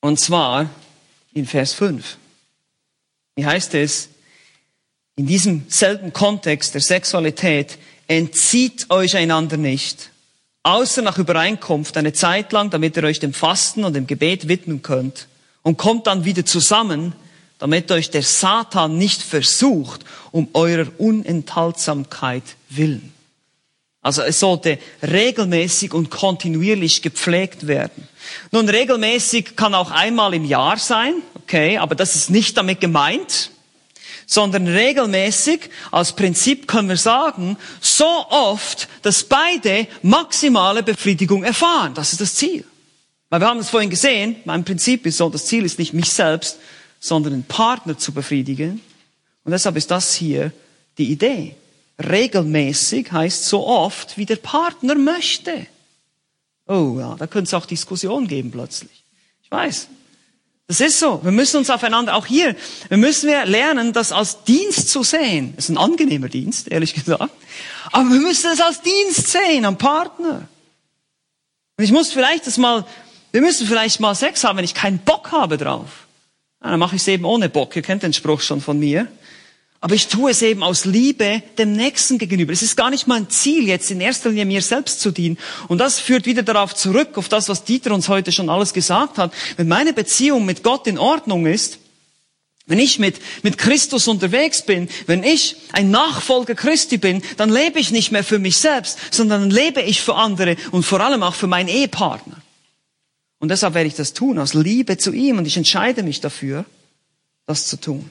Und 0.03 0.19
zwar 0.19 0.69
in 1.33 1.47
Vers 1.47 1.73
5. 1.75 2.19
Wie 3.37 3.47
heißt 3.47 3.75
es? 3.75 4.09
In 5.15 5.27
diesem 5.27 5.65
selben 5.69 6.13
Kontext 6.13 6.75
der 6.75 6.81
Sexualität 6.81 7.79
entzieht 8.09 8.91
euch 8.91 9.17
einander 9.17 9.57
nicht, 9.57 10.11
außer 10.65 11.03
nach 11.03 11.19
Übereinkunft 11.19 11.97
eine 11.97 12.13
Zeit 12.13 12.53
lang, 12.53 12.71
damit 12.71 12.97
ihr 12.97 13.05
euch 13.05 13.21
dem 13.21 13.33
Fasten 13.33 13.85
und 13.85 13.95
dem 13.95 14.07
Gebet 14.07 14.49
widmen 14.49 14.83
könnt 14.83 15.29
und 15.63 15.77
kommt 15.77 16.09
dann 16.09 16.25
wieder 16.25 16.45
zusammen, 16.45 17.15
damit 17.59 17.93
euch 17.93 18.11
der 18.11 18.23
Satan 18.23 18.99
nicht 18.99 19.23
versucht, 19.23 20.05
um 20.33 20.49
eurer 20.53 20.89
Unenthaltsamkeit 20.99 22.43
willen. 22.69 23.12
Also 24.03 24.23
es 24.23 24.41
sollte 24.41 24.79
regelmäßig 25.01 25.95
und 25.95 26.11
kontinuierlich 26.11 27.03
gepflegt 27.03 27.69
werden. 27.69 28.09
Nun, 28.51 28.69
regelmäßig 28.69 29.55
kann 29.55 29.75
auch 29.75 29.93
einmal 29.93 30.35
im 30.35 30.45
Jahr 30.45 30.77
sein, 30.77 31.15
okay, 31.37 31.79
aber 31.79 31.95
das 31.95 32.17
ist 32.17 32.29
nicht 32.29 32.57
damit 32.57 32.81
gemeint, 32.81 33.51
sondern 34.27 34.67
regelmäßig 34.67 35.71
als 35.93 36.15
Prinzip 36.15 36.67
können 36.67 36.89
wir 36.89 36.97
sagen, 36.97 37.57
so 37.81 38.07
oft, 38.31 38.89
dass 39.03 39.23
beide 39.23 39.87
maximale 40.03 40.83
Befriedigung 40.83 41.45
erfahren. 41.45 41.95
Das 41.95 42.13
ist 42.13 42.21
das 42.21 42.35
Ziel. 42.35 42.65
Weil 43.31 43.41
wir 43.41 43.49
haben 43.49 43.61
es 43.61 43.71
vorhin 43.71 43.91
gesehen, 43.91 44.37
mein 44.45 44.65
Prinzip 44.65 45.07
ist 45.07 45.19
so, 45.19 45.31
das 45.31 45.47
Ziel 45.47 45.65
ist 45.65 45.79
nicht 45.79 45.93
mich 45.93 46.11
selbst, 46.11 46.59
sondern 46.99 47.33
den 47.33 47.45
Partner 47.45 47.97
zu 47.97 48.13
befriedigen. 48.13 48.81
Und 49.45 49.53
deshalb 49.53 49.77
ist 49.77 49.91
das 49.91 50.15
hier 50.15 50.53
die 50.99 51.11
Idee. 51.11 51.55
Regelmäßig 51.99 53.13
heißt 53.13 53.47
so 53.47 53.67
oft, 53.67 54.17
wie 54.17 54.27
der 54.27 54.37
Partner 54.37 54.95
möchte. 54.95 55.67
Oh 56.67 56.97
ja, 56.99 57.17
da 57.17 57.27
könnte 57.27 57.49
es 57.49 57.55
auch 57.55 57.67
Diskussionen 57.67 58.29
geben 58.29 58.51
plötzlich. 58.51 59.05
Ich 59.43 59.51
weiß. 59.51 59.89
Das 60.69 60.81
ist 60.81 60.99
so. 60.99 61.23
Wir 61.23 61.33
müssen 61.33 61.59
uns 61.59 61.69
aufeinander, 61.69 62.15
auch 62.15 62.25
hier, 62.25 62.57
wir 62.89 62.97
müssen 62.97 63.29
wir 63.29 63.45
lernen, 63.45 63.93
das 63.93 64.11
als 64.11 64.45
Dienst 64.45 64.89
zu 64.89 65.03
sehen. 65.03 65.53
Das 65.57 65.67
ist 65.67 65.69
ein 65.71 65.79
angenehmer 65.79 66.29
Dienst, 66.29 66.69
ehrlich 66.69 66.95
gesagt. 66.95 67.31
Aber 67.91 68.09
wir 68.09 68.21
müssen 68.21 68.51
es 68.51 68.61
als 68.61 68.81
Dienst 68.81 69.29
sehen, 69.29 69.65
am 69.65 69.77
Partner. 69.77 70.49
Und 71.77 71.85
ich 71.85 71.93
muss 71.93 72.13
vielleicht 72.13 72.47
das 72.47 72.57
mal, 72.57 72.87
wir 73.33 73.43
müssen 73.43 73.67
vielleicht 73.67 74.01
mal 74.01 74.15
Sex 74.15 74.45
haben, 74.45 74.57
wenn 74.57 74.65
ich 74.65 74.75
keinen 74.75 74.99
Bock 74.99 75.33
habe 75.33 75.59
drauf. 75.59 76.07
Ja, 76.63 76.71
dann 76.71 76.79
mache 76.79 76.97
ich 76.97 77.03
es 77.03 77.09
eben 77.09 77.25
ohne 77.25 77.49
Bock. 77.49 77.77
Ihr 77.77 77.83
kennt 77.83 78.03
den 78.03 78.13
Spruch 78.13 78.41
schon 78.41 78.61
von 78.61 78.79
mir. 78.79 79.09
Aber 79.83 79.97
ich 79.97 80.07
tue 80.07 80.31
es 80.31 80.43
eben 80.43 80.63
aus 80.63 80.85
Liebe 80.85 81.43
dem 81.59 81.73
Nächsten 81.73 82.17
gegenüber. 82.17 82.53
Es 82.53 82.63
ist 82.63 82.77
gar 82.77 82.89
nicht 82.89 83.09
mein 83.09 83.29
Ziel, 83.31 83.67
jetzt 83.67 83.91
in 83.91 84.01
erster 84.01 84.29
Linie 84.29 84.45
mir 84.45 84.63
selbst 84.63 85.01
zu 85.01 85.11
dienen. 85.11 85.37
Und 85.67 85.79
das 85.79 85.99
führt 85.99 86.25
wieder 86.25 86.45
darauf 86.45 86.73
zurück, 86.73 87.19
auf 87.19 87.29
das, 87.29 87.49
was 87.49 87.65
Dieter 87.65 87.93
uns 87.93 88.09
heute 88.09 88.31
schon 88.31 88.49
alles 88.49 88.73
gesagt 88.73 89.19
hat. 89.19 89.35
Wenn 89.57 89.67
meine 89.67 89.93
Beziehung 89.93 90.45
mit 90.45 90.63
Gott 90.63 90.87
in 90.87 90.99
Ordnung 90.99 91.47
ist, 91.47 91.79
wenn 92.67 92.79
ich 92.79 93.01
mit, 93.01 93.17
mit 93.43 93.59
Christus 93.59 94.07
unterwegs 94.07 94.63
bin, 94.63 94.89
wenn 95.07 95.25
ich 95.25 95.57
ein 95.73 95.91
Nachfolger 95.91 96.55
Christi 96.55 96.97
bin, 96.97 97.21
dann 97.37 97.51
lebe 97.51 97.81
ich 97.81 97.91
nicht 97.91 98.13
mehr 98.13 98.23
für 98.23 98.39
mich 98.39 98.59
selbst, 98.59 98.97
sondern 99.11 99.51
lebe 99.51 99.83
ich 99.83 100.01
für 100.01 100.15
andere 100.15 100.55
und 100.71 100.85
vor 100.85 101.01
allem 101.01 101.25
auch 101.25 101.35
für 101.35 101.49
meinen 101.49 101.69
Ehepartner. 101.69 102.41
Und 103.41 103.49
deshalb 103.49 103.75
werde 103.75 103.89
ich 103.89 103.97
das 103.97 104.13
tun, 104.13 104.39
aus 104.39 104.55
Liebe 104.55 104.97
zu 104.97 105.13
ihm. 105.13 105.39
Und 105.39 105.47
ich 105.47 105.57
entscheide 105.57 106.05
mich 106.05 106.21
dafür, 106.21 106.65
das 107.47 107.67
zu 107.67 107.81
tun. 107.81 108.09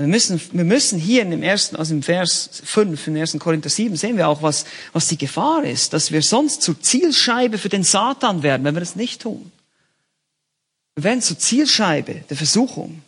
Wir 0.00 0.06
müssen, 0.06 0.40
wir 0.52 0.64
müssen 0.64 0.96
hier 0.96 1.22
in 1.22 1.32
dem 1.32 1.42
ersten, 1.42 1.74
also 1.74 1.92
im 1.92 2.04
Vers 2.04 2.62
5, 2.64 3.08
in 3.08 3.18
1. 3.18 3.36
Korinther 3.40 3.68
7, 3.68 3.96
sehen 3.96 4.16
wir 4.16 4.28
auch, 4.28 4.42
was, 4.42 4.64
was 4.92 5.08
die 5.08 5.18
Gefahr 5.18 5.64
ist, 5.64 5.92
dass 5.92 6.12
wir 6.12 6.22
sonst 6.22 6.62
zur 6.62 6.80
Zielscheibe 6.80 7.58
für 7.58 7.68
den 7.68 7.82
Satan 7.82 8.44
werden, 8.44 8.62
wenn 8.62 8.76
wir 8.76 8.80
das 8.80 8.94
nicht 8.94 9.22
tun. 9.22 9.50
Wir 10.94 11.02
werden 11.02 11.20
zur 11.20 11.36
Zielscheibe 11.36 12.22
der 12.30 12.36
Versuchung. 12.36 13.02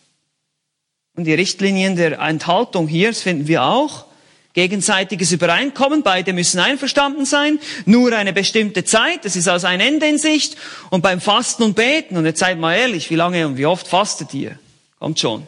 Und 1.17 1.25
die 1.25 1.35
Richtlinien 1.35 1.95
der 1.95 2.19
Enthaltung 2.19 2.89
hier, 2.89 3.11
das 3.11 3.23
finden 3.23 3.47
wir 3.47 3.63
auch. 3.63 4.07
Gegenseitiges 4.55 5.31
Übereinkommen, 5.31 6.03
beide 6.03 6.33
müssen 6.33 6.59
einverstanden 6.59 7.25
sein, 7.25 7.61
nur 7.87 8.13
eine 8.13 8.33
bestimmte 8.33 8.83
Zeit, 8.83 9.25
das 9.25 9.37
ist 9.37 9.47
also 9.47 9.69
ein 9.69 9.79
Ende 9.79 10.09
in 10.09 10.19
Sicht. 10.19 10.57
Und 10.91 11.03
beim 11.03 11.21
Fasten 11.21 11.63
und 11.63 11.77
Beten, 11.77 12.17
und 12.17 12.27
jetzt 12.27 12.41
seid 12.41 12.59
mal 12.59 12.75
ehrlich, 12.75 13.11
wie 13.11 13.17
lange 13.17 13.47
und 13.47 13.59
wie 13.59 13.67
oft 13.67 13.87
fastet 13.87 14.35
ihr? 14.35 14.59
Kommt 14.99 15.21
schon 15.21 15.47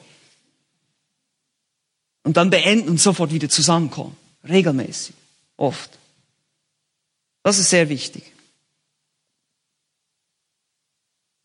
und 2.22 2.36
dann 2.36 2.50
beenden 2.50 2.88
und 2.88 3.00
sofort 3.00 3.32
wieder 3.32 3.48
zusammenkommen. 3.48 4.16
Regelmäßig. 4.48 5.14
Oft. 5.56 5.98
Das 7.42 7.58
ist 7.58 7.70
sehr 7.70 7.88
wichtig. 7.88 8.32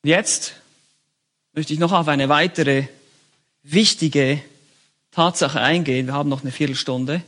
Jetzt 0.04 0.54
möchte 1.54 1.74
ich 1.74 1.80
noch 1.80 1.92
auf 1.92 2.08
eine 2.08 2.30
weitere 2.30 2.88
wichtige 3.64 4.42
Tatsache 5.12 5.60
eingehen. 5.60 6.08
Wir 6.08 6.14
haben 6.14 6.30
noch 6.30 6.42
eine 6.42 6.52
Viertelstunde. 6.52 7.24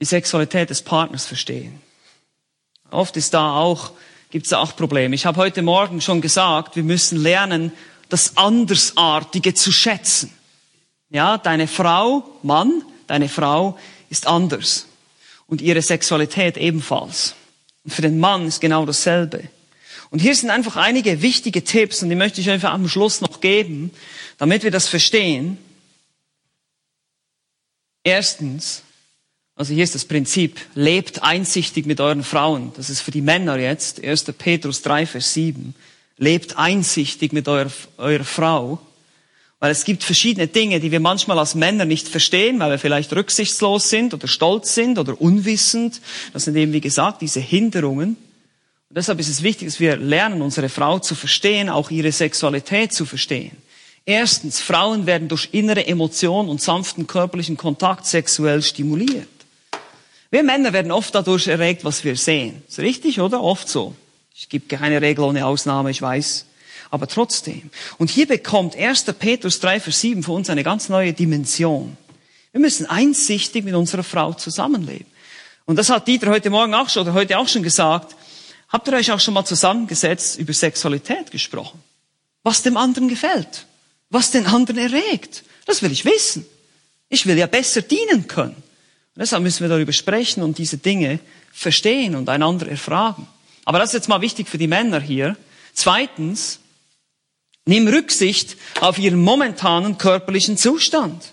Die 0.00 0.04
Sexualität 0.04 0.70
des 0.70 0.82
Partners 0.82 1.26
verstehen. 1.26 1.80
Oft 2.90 3.16
ist 3.16 3.34
da 3.34 3.56
auch, 3.56 3.92
gibt 4.30 4.46
es 4.46 4.52
auch 4.52 4.74
Probleme. 4.76 5.14
Ich 5.14 5.26
habe 5.26 5.36
heute 5.36 5.62
Morgen 5.62 6.00
schon 6.00 6.20
gesagt, 6.20 6.76
wir 6.76 6.84
müssen 6.84 7.18
lernen, 7.18 7.72
das 8.08 8.36
Andersartige 8.36 9.54
zu 9.54 9.72
schätzen. 9.72 10.32
Ja, 11.10 11.38
deine 11.38 11.66
Frau, 11.66 12.24
Mann, 12.42 12.82
deine 13.08 13.28
Frau 13.28 13.76
ist 14.08 14.26
anders. 14.26 14.86
Und 15.46 15.60
ihre 15.60 15.82
Sexualität 15.82 16.56
ebenfalls. 16.56 17.34
Und 17.84 17.92
für 17.92 18.02
den 18.02 18.20
Mann 18.20 18.46
ist 18.46 18.60
genau 18.60 18.86
dasselbe. 18.86 19.42
Und 20.10 20.20
hier 20.20 20.34
sind 20.34 20.50
einfach 20.50 20.76
einige 20.76 21.22
wichtige 21.22 21.62
Tipps 21.64 22.02
und 22.02 22.10
die 22.10 22.16
möchte 22.16 22.40
ich 22.40 22.50
einfach 22.50 22.72
am 22.72 22.88
Schluss 22.88 23.20
noch 23.20 23.40
geben, 23.40 23.90
damit 24.38 24.62
wir 24.62 24.70
das 24.70 24.88
verstehen. 24.88 25.58
Erstens, 28.02 28.82
also 29.54 29.74
hier 29.74 29.84
ist 29.84 29.94
das 29.94 30.04
Prinzip, 30.04 30.60
lebt 30.74 31.22
einsichtig 31.22 31.86
mit 31.86 32.00
euren 32.00 32.24
Frauen. 32.24 32.72
Das 32.76 32.90
ist 32.90 33.00
für 33.00 33.10
die 33.10 33.20
Männer 33.20 33.56
jetzt, 33.58 34.02
1. 34.02 34.24
Petrus 34.38 34.82
3, 34.82 35.06
Vers 35.06 35.34
7. 35.34 35.74
Lebt 36.16 36.56
einsichtig 36.56 37.32
mit 37.32 37.46
eurer, 37.46 37.70
eurer 37.96 38.24
Frau. 38.24 38.80
Weil 39.60 39.70
es 39.70 39.84
gibt 39.84 40.02
verschiedene 40.02 40.48
Dinge, 40.48 40.80
die 40.80 40.90
wir 40.90 41.00
manchmal 41.00 41.38
als 41.38 41.54
Männer 41.54 41.84
nicht 41.84 42.08
verstehen, 42.08 42.58
weil 42.58 42.70
wir 42.70 42.78
vielleicht 42.78 43.12
rücksichtslos 43.12 43.90
sind 43.90 44.14
oder 44.14 44.26
stolz 44.26 44.74
sind 44.74 44.98
oder 44.98 45.20
unwissend. 45.20 46.00
Das 46.32 46.44
sind 46.44 46.56
eben, 46.56 46.72
wie 46.72 46.80
gesagt, 46.80 47.20
diese 47.20 47.40
Hinderungen. 47.40 48.16
Und 48.88 48.96
deshalb 48.96 49.20
ist 49.20 49.28
es 49.28 49.42
wichtig, 49.42 49.68
dass 49.68 49.78
wir 49.78 49.96
lernen, 49.96 50.40
unsere 50.40 50.70
Frau 50.70 50.98
zu 50.98 51.14
verstehen, 51.14 51.68
auch 51.68 51.90
ihre 51.90 52.10
Sexualität 52.10 52.94
zu 52.94 53.04
verstehen. 53.04 53.52
Erstens, 54.06 54.60
Frauen 54.60 55.04
werden 55.04 55.28
durch 55.28 55.50
innere 55.52 55.86
Emotion 55.86 56.48
und 56.48 56.62
sanften 56.62 57.06
körperlichen 57.06 57.58
Kontakt 57.58 58.06
sexuell 58.06 58.62
stimuliert. 58.62 59.28
Wir 60.30 60.42
Männer 60.42 60.72
werden 60.72 60.90
oft 60.90 61.14
dadurch 61.14 61.48
erregt, 61.48 61.84
was 61.84 62.02
wir 62.02 62.16
sehen. 62.16 62.62
Ist 62.66 62.78
richtig, 62.78 63.20
oder? 63.20 63.42
Oft 63.42 63.68
so. 63.68 63.94
Es 64.34 64.48
gibt 64.48 64.70
keine 64.70 65.02
Regel 65.02 65.24
ohne 65.24 65.44
Ausnahme, 65.44 65.90
ich 65.90 66.00
weiß 66.00 66.46
aber 66.90 67.06
trotzdem. 67.06 67.70
Und 67.98 68.10
hier 68.10 68.26
bekommt 68.26 68.76
1. 68.76 69.04
Petrus 69.18 69.60
3, 69.60 69.80
Vers 69.80 70.00
7 70.00 70.22
für 70.22 70.32
uns 70.32 70.50
eine 70.50 70.64
ganz 70.64 70.88
neue 70.88 71.12
Dimension. 71.12 71.96
Wir 72.52 72.60
müssen 72.60 72.86
einsichtig 72.86 73.64
mit 73.64 73.74
unserer 73.74 74.02
Frau 74.02 74.32
zusammenleben. 74.32 75.06
Und 75.66 75.76
das 75.76 75.88
hat 75.88 76.08
Dieter 76.08 76.30
heute 76.30 76.50
Morgen 76.50 76.74
auch 76.74 76.88
schon, 76.88 77.02
oder 77.02 77.14
heute 77.14 77.38
auch 77.38 77.46
schon 77.46 77.62
gesagt. 77.62 78.16
Habt 78.68 78.88
ihr 78.88 78.94
euch 78.94 79.12
auch 79.12 79.20
schon 79.20 79.34
mal 79.34 79.44
zusammengesetzt, 79.44 80.38
über 80.38 80.52
Sexualität 80.52 81.30
gesprochen? 81.30 81.80
Was 82.42 82.62
dem 82.62 82.76
anderen 82.76 83.08
gefällt? 83.08 83.66
Was 84.08 84.30
den 84.30 84.46
anderen 84.46 84.78
erregt? 84.78 85.44
Das 85.66 85.82
will 85.82 85.92
ich 85.92 86.04
wissen. 86.04 86.44
Ich 87.08 87.26
will 87.26 87.38
ja 87.38 87.46
besser 87.46 87.82
dienen 87.82 88.26
können. 88.26 88.54
Und 88.54 89.20
deshalb 89.20 89.42
müssen 89.42 89.60
wir 89.60 89.68
darüber 89.68 89.92
sprechen 89.92 90.42
und 90.42 90.58
diese 90.58 90.78
Dinge 90.78 91.20
verstehen 91.52 92.14
und 92.14 92.28
einander 92.28 92.68
erfragen. 92.68 93.26
Aber 93.64 93.78
das 93.78 93.90
ist 93.90 93.94
jetzt 93.94 94.08
mal 94.08 94.20
wichtig 94.20 94.48
für 94.48 94.58
die 94.58 94.66
Männer 94.66 95.00
hier. 95.00 95.36
Zweitens, 95.72 96.60
nimm 97.70 97.86
Rücksicht 97.86 98.56
auf 98.80 98.98
ihren 98.98 99.22
momentanen 99.22 99.96
körperlichen 99.96 100.56
Zustand. 100.56 101.32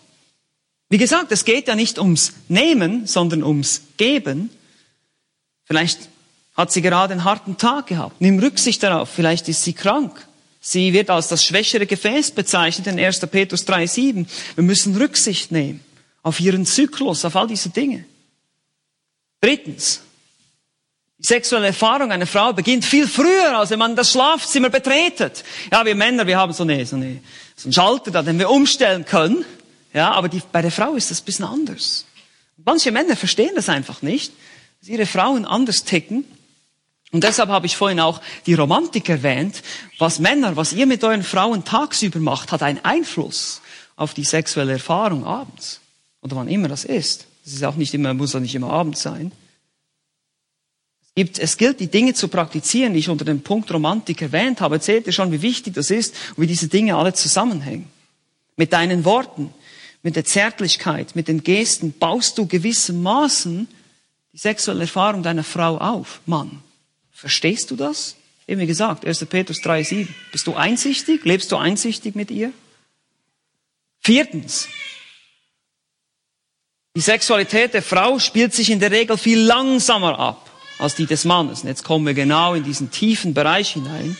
Wie 0.87 0.99
gesagt, 0.99 1.31
es 1.31 1.45
geht 1.45 1.67
ja 1.67 1.75
nicht 1.75 1.97
ums 1.97 2.33
Nehmen, 2.47 3.07
sondern 3.07 3.43
ums 3.43 3.81
Geben. 3.97 4.51
Vielleicht 5.65 6.09
hat 6.55 6.71
sie 6.71 6.83
gerade 6.83 7.13
einen 7.13 7.23
harten 7.23 7.57
Tag 7.57 7.87
gehabt. 7.87 8.21
Nimm 8.21 8.37
Rücksicht 8.37 8.83
darauf. 8.83 9.09
Vielleicht 9.09 9.49
ist 9.49 9.63
sie 9.63 9.73
krank. 9.73 10.27
Sie 10.61 10.93
wird 10.93 11.09
als 11.09 11.27
das 11.27 11.43
schwächere 11.43 11.87
Gefäß 11.87 12.31
bezeichnet 12.31 12.85
in 12.87 12.99
1. 12.99 13.19
Petrus 13.21 13.67
3,7. 13.67 14.27
Wir 14.55 14.63
müssen 14.63 14.95
Rücksicht 14.95 15.51
nehmen 15.51 15.79
auf 16.21 16.39
ihren 16.39 16.67
Zyklus, 16.67 17.25
auf 17.25 17.35
all 17.35 17.47
diese 17.47 17.69
Dinge. 17.69 18.05
Drittens, 19.41 20.01
sexuelle 21.27 21.67
Erfahrung 21.67 22.11
einer 22.11 22.25
Frau 22.25 22.53
beginnt 22.53 22.85
viel 22.85 23.07
früher, 23.07 23.57
als 23.57 23.69
wenn 23.69 23.79
man 23.79 23.95
das 23.95 24.11
Schlafzimmer 24.11 24.69
betretet. 24.69 25.43
Ja, 25.71 25.85
wir 25.85 25.95
Männer, 25.95 26.25
wir 26.25 26.37
haben 26.37 26.53
so, 26.53 26.63
eine, 26.63 26.85
so, 26.85 26.95
eine, 26.95 27.19
so 27.55 27.67
einen 27.67 27.73
Schalter, 27.73 28.11
da, 28.11 28.23
den 28.23 28.39
wir 28.39 28.49
umstellen 28.49 29.05
können. 29.05 29.45
Ja, 29.93 30.11
aber 30.11 30.29
die, 30.29 30.41
bei 30.51 30.61
der 30.61 30.71
Frau 30.71 30.95
ist 30.95 31.11
das 31.11 31.21
ein 31.21 31.25
bisschen 31.25 31.45
anders. 31.45 32.05
Manche 32.63 32.91
Männer 32.91 33.15
verstehen 33.15 33.51
das 33.55 33.69
einfach 33.69 34.01
nicht, 34.01 34.31
dass 34.79 34.89
ihre 34.89 35.05
Frauen 35.05 35.45
anders 35.45 35.83
ticken. 35.83 36.25
Und 37.11 37.23
deshalb 37.23 37.49
habe 37.49 37.65
ich 37.65 37.77
vorhin 37.77 37.99
auch 37.99 38.21
die 38.45 38.53
Romantik 38.53 39.07
erwähnt. 39.09 39.63
Was 39.97 40.19
Männer, 40.19 40.55
was 40.55 40.73
ihr 40.73 40.85
mit 40.85 41.03
euren 41.03 41.23
Frauen 41.23 41.63
tagsüber 41.63 42.19
macht, 42.19 42.51
hat 42.51 42.63
einen 42.63 42.83
Einfluss 42.83 43.61
auf 43.95 44.13
die 44.13 44.23
sexuelle 44.23 44.73
Erfahrung 44.73 45.25
abends. 45.25 45.79
Oder 46.21 46.35
wann 46.35 46.47
immer 46.47 46.67
das 46.67 46.83
ist. 46.83 47.27
Das 47.43 47.53
ist 47.53 47.63
auch 47.63 47.75
nicht 47.75 47.93
immer, 47.93 48.13
muss 48.13 48.35
auch 48.35 48.39
nicht 48.39 48.55
immer 48.55 48.71
abends 48.71 49.01
sein 49.01 49.31
gibt, 51.17 51.39
es 51.39 51.57
gilt, 51.57 51.79
die 51.79 51.87
Dinge 51.87 52.13
zu 52.13 52.27
praktizieren, 52.27 52.93
die 52.93 52.99
ich 52.99 53.09
unter 53.09 53.25
dem 53.25 53.41
Punkt 53.41 53.73
Romantik 53.73 54.21
erwähnt 54.21 54.61
habe. 54.61 54.75
Erzählt 54.75 55.07
ihr 55.07 55.13
schon, 55.13 55.31
wie 55.31 55.41
wichtig 55.41 55.73
das 55.73 55.89
ist 55.89 56.13
und 56.35 56.43
wie 56.43 56.47
diese 56.47 56.67
Dinge 56.67 56.95
alle 56.95 57.11
zusammenhängen. 57.11 57.89
Mit 58.55 58.71
deinen 58.71 59.03
Worten, 59.03 59.51
mit 60.03 60.15
der 60.15 60.25
Zärtlichkeit, 60.25 61.15
mit 61.15 61.27
den 61.27 61.43
Gesten 61.43 61.91
baust 61.91 62.37
du 62.37 62.45
gewissermaßen 62.45 63.67
die 64.31 64.37
sexuelle 64.37 64.81
Erfahrung 64.81 65.23
deiner 65.23 65.43
Frau 65.43 65.79
auf. 65.79 66.21
Mann, 66.27 66.61
verstehst 67.11 67.71
du 67.71 67.75
das? 67.75 68.15
Eben 68.47 68.61
wie 68.61 68.67
gesagt, 68.67 69.03
1. 69.03 69.25
Petrus 69.25 69.57
3,7. 69.57 70.07
Bist 70.31 70.45
du 70.45 70.53
einsichtig? 70.53 71.25
Lebst 71.25 71.51
du 71.51 71.55
einsichtig 71.55 72.13
mit 72.13 72.29
ihr? 72.29 72.53
Viertens. 74.01 74.67
Die 76.95 77.01
Sexualität 77.01 77.73
der 77.73 77.81
Frau 77.81 78.19
spielt 78.19 78.53
sich 78.53 78.69
in 78.69 78.79
der 78.79 78.91
Regel 78.91 79.17
viel 79.17 79.39
langsamer 79.39 80.19
ab 80.19 80.46
als 80.79 80.95
die 80.95 81.05
des 81.05 81.25
Mannes. 81.25 81.61
Und 81.61 81.67
jetzt 81.67 81.83
kommen 81.83 82.05
wir 82.05 82.13
genau 82.13 82.53
in 82.53 82.63
diesen 82.63 82.91
tiefen 82.91 83.33
Bereich 83.33 83.73
hinein. 83.73 84.17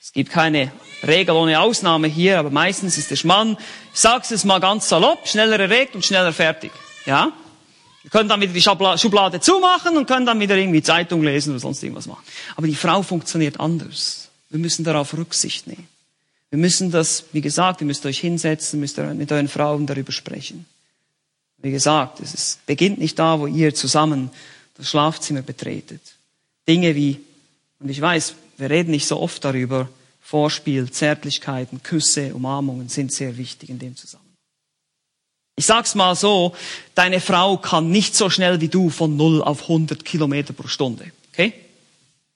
Es 0.00 0.12
gibt 0.12 0.30
keine 0.30 0.72
Regel 1.06 1.34
ohne 1.34 1.60
Ausnahme 1.60 2.06
hier, 2.06 2.38
aber 2.38 2.50
meistens 2.50 2.98
ist 2.98 3.10
der 3.10 3.18
Mann, 3.24 3.56
ich 3.92 4.00
sag's 4.00 4.30
es 4.30 4.44
mal 4.44 4.60
ganz 4.60 4.88
salopp, 4.88 5.26
schneller 5.28 5.58
erregt 5.58 5.94
und 5.94 6.04
schneller 6.04 6.32
fertig. 6.32 6.72
Ja? 7.04 7.32
Wir 8.02 8.10
können 8.10 8.28
dann 8.28 8.40
wieder 8.40 8.52
die 8.52 8.62
Schublade 8.62 9.40
zumachen 9.40 9.96
und 9.96 10.06
können 10.06 10.26
dann 10.26 10.38
wieder 10.38 10.56
irgendwie 10.56 10.82
Zeitung 10.82 11.22
lesen 11.22 11.50
oder 11.50 11.60
sonst 11.60 11.82
irgendwas 11.82 12.06
machen. 12.06 12.24
Aber 12.54 12.66
die 12.66 12.76
Frau 12.76 13.02
funktioniert 13.02 13.58
anders. 13.58 14.28
Wir 14.48 14.60
müssen 14.60 14.84
darauf 14.84 15.16
Rücksicht 15.16 15.66
nehmen. 15.66 15.88
Wir 16.50 16.58
müssen 16.58 16.92
das, 16.92 17.24
wie 17.32 17.40
gesagt, 17.40 17.80
ihr 17.80 17.86
müsst 17.86 18.06
euch 18.06 18.20
hinsetzen, 18.20 18.78
müsst 18.78 18.98
mit 18.98 19.32
euren 19.32 19.48
Frauen 19.48 19.86
darüber 19.86 20.12
sprechen. 20.12 20.66
Wie 21.58 21.72
gesagt, 21.72 22.20
es 22.20 22.32
ist, 22.32 22.66
beginnt 22.66 22.98
nicht 22.98 23.18
da, 23.18 23.40
wo 23.40 23.48
ihr 23.48 23.74
zusammen 23.74 24.30
das 24.76 24.88
Schlafzimmer 24.88 25.42
betretet. 25.42 26.00
Dinge 26.68 26.94
wie, 26.94 27.20
und 27.80 27.88
ich 27.88 28.00
weiß, 28.00 28.34
wir 28.58 28.70
reden 28.70 28.90
nicht 28.90 29.06
so 29.06 29.20
oft 29.20 29.44
darüber, 29.44 29.88
Vorspiel, 30.20 30.90
Zärtlichkeiten, 30.90 31.82
Küsse, 31.82 32.34
Umarmungen 32.34 32.88
sind 32.88 33.12
sehr 33.12 33.36
wichtig 33.36 33.68
in 33.68 33.78
dem 33.78 33.96
Zusammenhang. 33.96 34.26
Ich 35.54 35.66
sag's 35.66 35.94
mal 35.94 36.14
so, 36.16 36.54
deine 36.94 37.20
Frau 37.20 37.56
kann 37.56 37.90
nicht 37.90 38.14
so 38.14 38.28
schnell 38.28 38.60
wie 38.60 38.68
du 38.68 38.90
von 38.90 39.16
0 39.16 39.42
auf 39.42 39.62
100 39.62 40.04
Kilometer 40.04 40.52
pro 40.52 40.68
Stunde. 40.68 41.12
Okay? 41.32 41.54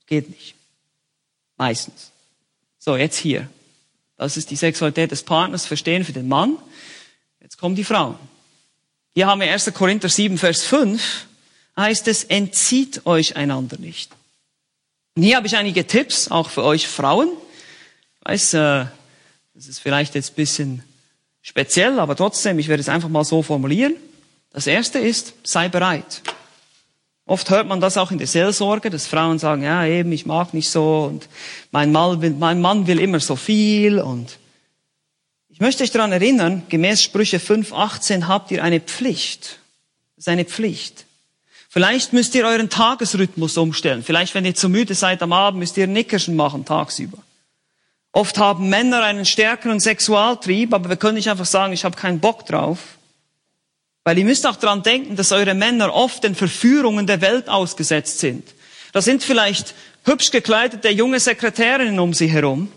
Geht 0.06 0.30
nicht. 0.30 0.54
Meistens. 1.56 2.12
So, 2.78 2.96
jetzt 2.96 3.18
hier. 3.18 3.48
Das 4.16 4.36
ist 4.36 4.50
die 4.50 4.56
Sexualität 4.56 5.10
des 5.10 5.22
Partners, 5.22 5.66
verstehen 5.66 6.04
für 6.04 6.12
den 6.12 6.28
Mann. 6.28 6.56
Jetzt 7.40 7.58
kommen 7.58 7.74
die 7.74 7.84
Frauen. 7.84 8.16
Hier 9.14 9.26
haben 9.26 9.40
wir 9.40 9.50
1. 9.50 9.72
Korinther 9.74 10.08
7, 10.08 10.38
Vers 10.38 10.62
5 10.62 11.26
heißt 11.76 12.08
es, 12.08 12.24
entzieht 12.24 13.06
euch 13.06 13.36
einander 13.36 13.78
nicht. 13.78 14.12
Und 15.16 15.22
hier 15.22 15.36
habe 15.36 15.46
ich 15.46 15.56
einige 15.56 15.86
Tipps, 15.86 16.30
auch 16.30 16.50
für 16.50 16.64
euch 16.64 16.88
Frauen. 16.88 17.28
Ich 18.20 18.30
weiß, 18.30 18.54
äh, 18.54 18.86
das 19.54 19.66
ist 19.66 19.80
vielleicht 19.80 20.14
jetzt 20.14 20.32
ein 20.32 20.36
bisschen 20.36 20.82
speziell, 21.42 21.98
aber 21.98 22.16
trotzdem, 22.16 22.58
ich 22.58 22.68
werde 22.68 22.80
es 22.80 22.88
einfach 22.88 23.08
mal 23.08 23.24
so 23.24 23.42
formulieren. 23.42 23.96
Das 24.52 24.66
erste 24.66 24.98
ist, 24.98 25.34
sei 25.42 25.68
bereit. 25.68 26.22
Oft 27.26 27.50
hört 27.50 27.68
man 27.68 27.80
das 27.80 27.96
auch 27.96 28.10
in 28.10 28.18
der 28.18 28.26
Seelsorge, 28.26 28.90
dass 28.90 29.06
Frauen 29.06 29.38
sagen, 29.38 29.62
ja, 29.62 29.84
eben, 29.86 30.10
ich 30.10 30.26
mag 30.26 30.52
nicht 30.52 30.68
so 30.68 31.04
und 31.04 31.28
mein 31.70 31.92
Mann 31.92 32.20
will, 32.22 32.30
mein 32.30 32.60
Mann 32.60 32.86
will 32.88 32.98
immer 32.98 33.20
so 33.20 33.36
viel 33.36 34.00
und 34.00 34.38
ich 35.48 35.60
möchte 35.60 35.82
euch 35.82 35.90
daran 35.90 36.10
erinnern, 36.10 36.62
gemäß 36.68 37.02
Sprüche 37.02 37.36
5.18 37.38 38.26
habt 38.26 38.50
ihr 38.50 38.64
eine 38.64 38.80
Pflicht. 38.80 39.58
Das 40.16 40.24
ist 40.24 40.28
eine 40.28 40.44
Pflicht. 40.44 41.04
Vielleicht 41.72 42.12
müsst 42.12 42.34
ihr 42.34 42.44
euren 42.44 42.68
Tagesrhythmus 42.68 43.56
umstellen. 43.56 44.02
Vielleicht, 44.02 44.34
wenn 44.34 44.44
ihr 44.44 44.56
zu 44.56 44.68
müde 44.68 44.96
seid 44.96 45.22
am 45.22 45.32
Abend, 45.32 45.60
müsst 45.60 45.76
ihr 45.76 45.86
Nickerchen 45.86 46.34
machen 46.34 46.64
tagsüber. 46.64 47.18
Oft 48.10 48.38
haben 48.38 48.68
Männer 48.68 49.04
einen 49.04 49.24
stärkeren 49.24 49.78
Sexualtrieb, 49.78 50.74
aber 50.74 50.88
wir 50.88 50.96
können 50.96 51.14
nicht 51.14 51.30
einfach 51.30 51.46
sagen, 51.46 51.72
ich 51.72 51.84
habe 51.84 51.96
keinen 51.96 52.18
Bock 52.18 52.44
drauf. 52.44 52.98
Weil 54.02 54.18
ihr 54.18 54.24
müsst 54.24 54.48
auch 54.48 54.56
daran 54.56 54.82
denken, 54.82 55.14
dass 55.14 55.30
eure 55.30 55.54
Männer 55.54 55.94
oft 55.94 56.24
den 56.24 56.34
Verführungen 56.34 57.06
der 57.06 57.20
Welt 57.20 57.48
ausgesetzt 57.48 58.18
sind. 58.18 58.48
Da 58.90 59.00
sind 59.00 59.22
vielleicht 59.22 59.72
hübsch 60.04 60.32
gekleidete 60.32 60.88
junge 60.88 61.20
Sekretärinnen 61.20 62.00
um 62.00 62.14
sie 62.14 62.26
herum 62.26 62.72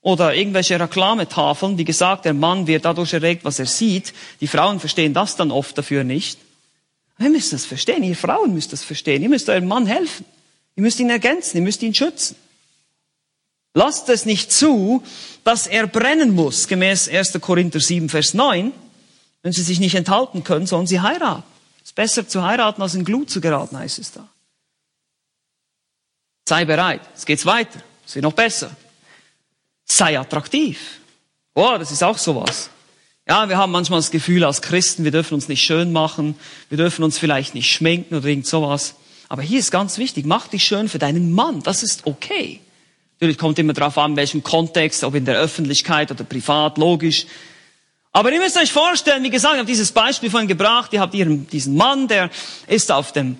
oder 0.00 0.34
irgendwelche 0.34 0.80
Reklametafeln. 0.80 1.76
Wie 1.76 1.84
gesagt, 1.84 2.24
der 2.24 2.32
Mann 2.32 2.66
wird 2.66 2.86
dadurch 2.86 3.12
erregt, 3.12 3.44
was 3.44 3.58
er 3.58 3.66
sieht. 3.66 4.14
Die 4.40 4.46
Frauen 4.46 4.80
verstehen 4.80 5.12
das 5.12 5.36
dann 5.36 5.50
oft 5.50 5.76
dafür 5.76 6.04
nicht. 6.04 6.38
Wir 7.20 7.28
müssen 7.28 7.50
das 7.50 7.66
verstehen. 7.66 8.02
Ihr 8.02 8.16
Frauen 8.16 8.54
müsst 8.54 8.72
das 8.72 8.82
verstehen. 8.82 9.22
Ihr 9.22 9.28
müsst 9.28 9.50
eurem 9.50 9.68
Mann 9.68 9.84
helfen. 9.84 10.24
Ihr 10.74 10.82
müsst 10.82 10.98
ihn 11.00 11.10
ergänzen. 11.10 11.58
Ihr 11.58 11.62
müsst 11.62 11.82
ihn 11.82 11.92
schützen. 11.92 12.34
Lasst 13.74 14.08
es 14.08 14.24
nicht 14.24 14.50
zu, 14.50 15.02
dass 15.44 15.66
er 15.66 15.86
brennen 15.86 16.34
muss, 16.34 16.66
gemäß 16.66 17.10
1. 17.10 17.38
Korinther 17.42 17.78
7, 17.78 18.08
Vers 18.08 18.32
9. 18.32 18.72
Wenn 19.42 19.52
sie 19.52 19.62
sich 19.62 19.80
nicht 19.80 19.94
enthalten 19.94 20.44
können, 20.44 20.66
sollen 20.66 20.86
sie 20.86 21.00
heiraten. 21.00 21.42
Es 21.82 21.90
ist 21.90 21.94
besser 21.94 22.26
zu 22.26 22.42
heiraten, 22.42 22.80
als 22.80 22.94
in 22.94 23.04
Glut 23.04 23.30
zu 23.30 23.42
geraten, 23.42 23.78
heißt 23.78 23.98
es 23.98 24.12
da. 24.12 24.26
Sei 26.48 26.64
bereit. 26.64 27.02
Es 27.14 27.26
geht 27.26 27.44
weiter. 27.44 27.82
Es 28.06 28.14
wird 28.14 28.22
noch 28.22 28.32
besser. 28.32 28.74
Sei 29.84 30.18
attraktiv. 30.18 31.00
Oh, 31.54 31.76
das 31.78 31.92
ist 31.92 32.02
auch 32.02 32.16
sowas. 32.16 32.70
Ja, 33.30 33.48
wir 33.48 33.58
haben 33.58 33.70
manchmal 33.70 34.00
das 34.00 34.10
Gefühl 34.10 34.42
als 34.42 34.60
Christen, 34.60 35.04
wir 35.04 35.12
dürfen 35.12 35.34
uns 35.34 35.46
nicht 35.46 35.62
schön 35.62 35.92
machen, 35.92 36.34
wir 36.68 36.76
dürfen 36.76 37.04
uns 37.04 37.16
vielleicht 37.16 37.54
nicht 37.54 37.70
schminken 37.70 38.16
oder 38.16 38.26
irgend 38.26 38.48
sowas. 38.48 38.96
Aber 39.28 39.40
hier 39.40 39.60
ist 39.60 39.70
ganz 39.70 39.98
wichtig, 39.98 40.26
mach 40.26 40.48
dich 40.48 40.64
schön 40.64 40.88
für 40.88 40.98
deinen 40.98 41.30
Mann, 41.30 41.62
das 41.62 41.84
ist 41.84 42.08
okay. 42.08 42.58
Natürlich 43.12 43.38
kommt 43.38 43.60
immer 43.60 43.72
darauf 43.72 43.96
an, 43.98 44.16
welchem 44.16 44.42
Kontext, 44.42 45.04
ob 45.04 45.14
in 45.14 45.26
der 45.26 45.36
Öffentlichkeit 45.36 46.10
oder 46.10 46.24
privat, 46.24 46.76
logisch. 46.76 47.26
Aber 48.10 48.32
ihr 48.32 48.40
müsst 48.40 48.58
euch 48.58 48.72
vorstellen, 48.72 49.22
wie 49.22 49.30
gesagt, 49.30 49.54
ich 49.54 49.60
habe 49.60 49.70
dieses 49.70 49.92
Beispiel 49.92 50.28
vorhin 50.28 50.48
gebracht, 50.48 50.92
ihr 50.92 51.00
habt 51.00 51.14
ihren, 51.14 51.46
diesen 51.46 51.76
Mann, 51.76 52.08
der 52.08 52.30
ist 52.66 52.90
auf 52.90 53.12
dem, 53.12 53.36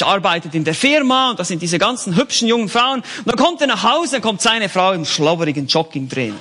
arbeitet 0.00 0.54
in 0.54 0.64
der 0.64 0.74
Firma 0.74 1.32
und 1.32 1.38
das 1.38 1.48
sind 1.48 1.60
diese 1.60 1.78
ganzen 1.78 2.16
hübschen 2.16 2.48
jungen 2.48 2.70
Frauen. 2.70 3.00
Und 3.18 3.26
dann 3.26 3.36
kommt 3.36 3.60
er 3.60 3.66
nach 3.66 3.82
Hause, 3.82 4.12
dann 4.12 4.22
kommt 4.22 4.40
seine 4.40 4.70
Frau 4.70 4.92
im 4.92 5.04
schlabberigen 5.04 5.66
Jogging 5.66 6.08
drin. 6.08 6.34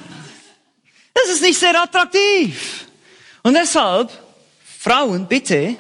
Das 1.24 1.36
ist 1.36 1.42
nicht 1.42 1.58
sehr 1.58 1.82
attraktiv. 1.82 2.86
Und 3.44 3.54
deshalb, 3.54 4.12
Frauen, 4.80 5.26
bitte, 5.28 5.76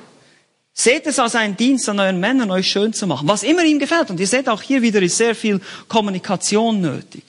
seht 0.73 1.05
es 1.05 1.19
als 1.19 1.35
einen 1.35 1.57
Dienst 1.57 1.87
an 1.89 1.99
euren 1.99 2.19
Männern, 2.19 2.49
euch 2.49 2.69
schön 2.69 2.93
zu 2.93 3.05
machen. 3.07 3.27
Was 3.27 3.43
immer 3.43 3.63
ihm 3.63 3.77
gefällt. 3.77 4.09
Und 4.09 4.19
ihr 4.19 4.27
seht 4.27 4.47
auch 4.47 4.61
hier 4.61 4.81
wieder 4.81 5.01
ist 5.01 5.17
sehr 5.17 5.35
viel 5.35 5.59
Kommunikation 5.87 6.79
nötig. 6.79 7.23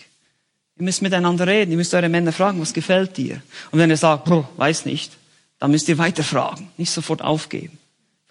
Ihr 0.77 0.85
müsst 0.85 1.03
miteinander 1.03 1.47
reden. 1.47 1.73
Ihr 1.73 1.77
müsst 1.77 1.93
eure 1.93 2.09
Männer 2.09 2.33
fragen, 2.33 2.61
was 2.61 2.73
gefällt 2.73 3.17
dir? 3.17 3.43
Und 3.73 3.79
wenn 3.79 3.91
er 3.91 3.97
sagt, 3.97 4.29
weiß 4.57 4.87
nicht, 4.87 5.13
Da 5.59 5.69
müsst 5.69 5.89
ihr 5.89 5.97
weiter 5.97 6.23
fragen, 6.23 6.71
nicht 6.77 6.91
sofort 6.91 7.23
aufgeben. 7.23 7.79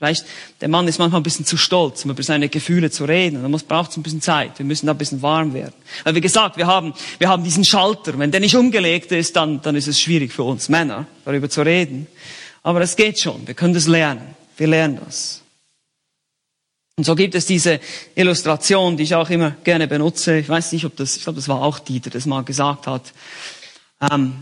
Vielleicht, 0.03 0.25
der 0.59 0.67
Mann 0.67 0.85
ist 0.89 0.99
manchmal 0.99 1.21
ein 1.21 1.23
bisschen 1.23 1.45
zu 1.45 1.55
stolz, 1.55 2.03
um 2.03 2.11
über 2.11 2.21
seine 2.23 2.49
Gefühle 2.49 2.91
zu 2.91 3.05
reden. 3.05 3.41
Dann 3.41 3.51
braucht 3.69 3.91
es 3.91 3.95
ein 3.95 4.03
bisschen 4.03 4.19
Zeit. 4.19 4.59
Wir 4.59 4.65
müssen 4.65 4.85
da 4.85 4.91
ein 4.91 4.97
bisschen 4.97 5.21
warm 5.21 5.53
werden. 5.53 5.71
Weil 6.03 6.13
wie 6.13 6.19
gesagt, 6.19 6.57
wir 6.57 6.67
haben, 6.67 6.93
wir 7.19 7.29
haben 7.29 7.45
diesen 7.45 7.63
Schalter. 7.63 8.19
Wenn 8.19 8.29
der 8.29 8.41
nicht 8.41 8.53
umgelegt 8.57 9.13
ist, 9.13 9.37
dann, 9.37 9.61
dann 9.61 9.77
ist 9.77 9.87
es 9.87 10.01
schwierig 10.01 10.33
für 10.33 10.43
uns 10.43 10.67
Männer, 10.67 11.07
darüber 11.23 11.49
zu 11.49 11.61
reden. 11.61 12.07
Aber 12.63 12.81
es 12.81 12.97
geht 12.97 13.17
schon. 13.17 13.47
Wir 13.47 13.53
können 13.53 13.73
das 13.73 13.87
lernen. 13.87 14.35
Wir 14.57 14.67
lernen 14.67 14.99
das. 15.05 15.41
Und 16.97 17.05
so 17.05 17.15
gibt 17.15 17.33
es 17.33 17.45
diese 17.45 17.79
Illustration, 18.13 18.97
die 18.97 19.03
ich 19.03 19.15
auch 19.15 19.29
immer 19.29 19.51
gerne 19.63 19.87
benutze. 19.87 20.37
Ich 20.37 20.49
weiß 20.49 20.73
nicht, 20.73 20.83
ob 20.83 20.97
das, 20.97 21.15
ich 21.15 21.23
glaube, 21.23 21.37
das 21.37 21.47
war 21.47 21.61
auch 21.61 21.79
Dieter, 21.79 22.09
das 22.09 22.25
mal 22.25 22.43
gesagt 22.43 22.87
hat. 22.87 23.13
Ähm, 24.11 24.33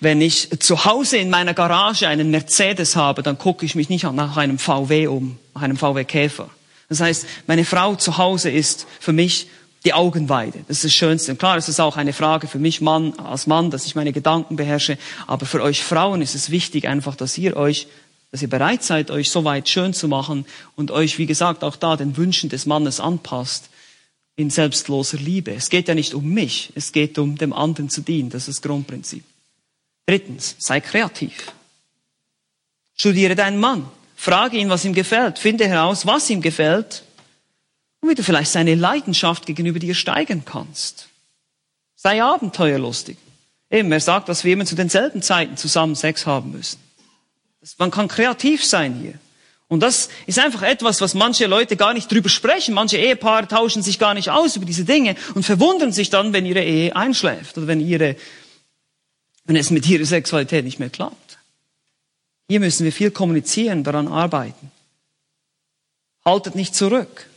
wenn 0.00 0.20
ich 0.20 0.50
zu 0.60 0.84
Hause 0.84 1.16
in 1.16 1.30
meiner 1.30 1.54
Garage 1.54 2.06
einen 2.08 2.30
Mercedes 2.30 2.96
habe, 2.96 3.22
dann 3.22 3.38
gucke 3.38 3.64
ich 3.64 3.74
mich 3.74 3.88
nicht 3.88 4.04
nach 4.04 4.36
einem 4.36 4.58
VW 4.58 5.06
um, 5.06 5.38
nach 5.54 5.62
einem 5.62 5.76
VW 5.76 6.04
Käfer. 6.04 6.50
Das 6.88 7.00
heißt, 7.00 7.26
meine 7.46 7.64
Frau 7.64 7.96
zu 7.96 8.18
Hause 8.18 8.50
ist 8.50 8.86
für 9.00 9.12
mich 9.12 9.48
die 9.84 9.94
Augenweide. 9.94 10.64
Das 10.68 10.78
ist 10.78 10.84
das 10.84 10.94
Schönste. 10.94 11.32
Und 11.32 11.38
klar, 11.38 11.56
es 11.56 11.68
ist 11.68 11.80
auch 11.80 11.96
eine 11.96 12.12
Frage 12.12 12.48
für 12.48 12.58
mich 12.58 12.80
Mann, 12.80 13.18
als 13.18 13.46
Mann, 13.46 13.70
dass 13.70 13.86
ich 13.86 13.94
meine 13.94 14.12
Gedanken 14.12 14.56
beherrsche. 14.56 14.98
Aber 15.26 15.46
für 15.46 15.62
euch 15.62 15.82
Frauen 15.82 16.22
ist 16.22 16.34
es 16.34 16.50
wichtig 16.50 16.88
einfach, 16.88 17.14
dass 17.14 17.38
ihr 17.38 17.56
euch, 17.56 17.86
dass 18.32 18.42
ihr 18.42 18.50
bereit 18.50 18.82
seid, 18.82 19.10
euch 19.10 19.30
so 19.30 19.44
weit 19.44 19.68
schön 19.68 19.94
zu 19.94 20.08
machen 20.08 20.44
und 20.74 20.90
euch, 20.90 21.18
wie 21.18 21.26
gesagt, 21.26 21.64
auch 21.64 21.76
da 21.76 21.96
den 21.96 22.16
Wünschen 22.16 22.50
des 22.50 22.66
Mannes 22.66 23.00
anpasst 23.00 23.70
in 24.34 24.50
selbstloser 24.50 25.18
Liebe. 25.18 25.52
Es 25.52 25.70
geht 25.70 25.88
ja 25.88 25.94
nicht 25.94 26.14
um 26.14 26.28
mich. 26.28 26.72
Es 26.74 26.92
geht 26.92 27.18
um 27.18 27.38
dem 27.38 27.52
anderen 27.52 27.88
zu 27.88 28.02
dienen. 28.02 28.28
Das 28.28 28.48
ist 28.48 28.58
das 28.58 28.62
Grundprinzip. 28.62 29.24
Drittens, 30.06 30.54
sei 30.58 30.80
kreativ. 30.80 31.52
Studiere 32.96 33.34
deinen 33.34 33.58
Mann. 33.58 33.88
Frage 34.16 34.56
ihn, 34.56 34.70
was 34.70 34.84
ihm 34.84 34.94
gefällt. 34.94 35.38
Finde 35.38 35.68
heraus, 35.68 36.06
was 36.06 36.30
ihm 36.30 36.40
gefällt 36.40 37.02
und 38.00 38.08
wie 38.08 38.14
du 38.14 38.22
vielleicht 38.22 38.50
seine 38.50 38.74
Leidenschaft 38.74 39.46
gegenüber 39.46 39.78
dir 39.78 39.94
steigern 39.94 40.44
kannst. 40.44 41.08
Sei 41.96 42.22
abenteuerlustig. 42.22 43.18
Eben, 43.70 43.90
er 43.90 44.00
sagt, 44.00 44.28
dass 44.28 44.44
wir 44.44 44.52
immer 44.52 44.64
zu 44.64 44.76
denselben 44.76 45.22
Zeiten 45.22 45.56
zusammen 45.56 45.96
Sex 45.96 46.24
haben 46.24 46.52
müssen. 46.52 46.78
Man 47.78 47.90
kann 47.90 48.06
kreativ 48.06 48.64
sein 48.64 48.94
hier. 48.94 49.14
Und 49.68 49.80
das 49.80 50.08
ist 50.26 50.38
einfach 50.38 50.62
etwas, 50.62 51.00
was 51.00 51.14
manche 51.14 51.46
Leute 51.46 51.76
gar 51.76 51.92
nicht 51.92 52.10
drüber 52.10 52.28
sprechen. 52.28 52.74
Manche 52.74 52.98
Ehepaare 52.98 53.48
tauschen 53.48 53.82
sich 53.82 53.98
gar 53.98 54.14
nicht 54.14 54.30
aus 54.30 54.54
über 54.54 54.64
diese 54.64 54.84
Dinge 54.84 55.16
und 55.34 55.44
verwundern 55.44 55.90
sich 55.90 56.08
dann, 56.08 56.32
wenn 56.32 56.46
ihre 56.46 56.62
Ehe 56.62 56.94
einschläft 56.94 57.58
oder 57.58 57.66
wenn 57.66 57.80
ihre 57.80 58.14
wenn 59.46 59.56
es 59.56 59.70
mit 59.70 59.88
ihrer 59.88 60.04
Sexualität 60.04 60.64
nicht 60.64 60.78
mehr 60.78 60.90
klappt. 60.90 61.38
Hier 62.48 62.60
müssen 62.60 62.84
wir 62.84 62.92
viel 62.92 63.10
kommunizieren, 63.10 63.84
daran 63.84 64.08
arbeiten. 64.08 64.70
Haltet 66.24 66.54
nicht 66.54 66.74
zurück. 66.74 67.28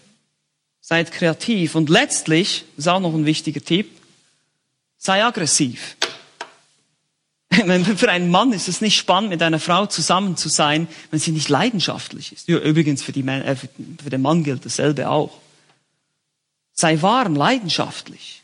Seid 0.81 1.11
kreativ. 1.11 1.75
Und 1.75 1.89
letztlich, 1.89 2.65
ist 2.77 2.87
auch 2.87 2.99
noch 2.99 3.13
ein 3.13 3.25
wichtiger 3.25 3.61
Tipp, 3.61 3.89
sei 4.97 5.23
aggressiv. 5.23 5.97
Für 7.97 8.09
einen 8.09 8.29
Mann 8.29 8.53
ist 8.53 8.67
es 8.67 8.81
nicht 8.81 8.97
spannend, 8.97 9.31
mit 9.31 9.41
einer 9.41 9.59
Frau 9.59 9.85
zusammen 9.87 10.37
zu 10.37 10.49
sein, 10.49 10.87
wenn 11.11 11.19
sie 11.19 11.31
nicht 11.31 11.49
leidenschaftlich 11.49 12.31
ist. 12.31 12.47
Übrigens, 12.47 13.01
für, 13.01 13.11
äh, 13.11 13.55
für 13.55 14.09
den 14.09 14.21
Mann 14.21 14.43
gilt 14.43 14.65
dasselbe 14.65 15.09
auch. 15.09 15.39
Sei 16.73 17.01
warm, 17.01 17.35
leidenschaftlich. 17.35 18.38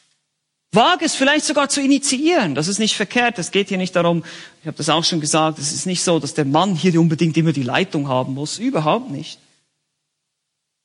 Wage 0.75 1.05
es 1.05 1.15
vielleicht 1.15 1.45
sogar 1.45 1.69
zu 1.69 1.81
initiieren. 1.81 2.55
Das 2.55 2.67
ist 2.67 2.79
nicht 2.79 2.95
verkehrt. 2.95 3.39
Es 3.39 3.51
geht 3.51 3.69
hier 3.69 3.77
nicht 3.77 3.95
darum, 3.95 4.23
ich 4.61 4.67
habe 4.67 4.77
das 4.77 4.89
auch 4.89 5.03
schon 5.03 5.21
gesagt, 5.21 5.59
es 5.59 5.71
ist 5.71 5.85
nicht 5.85 6.03
so, 6.03 6.19
dass 6.19 6.33
der 6.33 6.45
Mann 6.45 6.75
hier 6.75 6.99
unbedingt 6.99 7.37
immer 7.37 7.53
die 7.53 7.63
Leitung 7.63 8.07
haben 8.07 8.33
muss. 8.33 8.59
Überhaupt 8.59 9.11
nicht. 9.11 9.39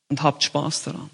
Und 0.09 0.23
habt 0.23 0.43
Spaß 0.43 0.85
daran. 0.85 1.11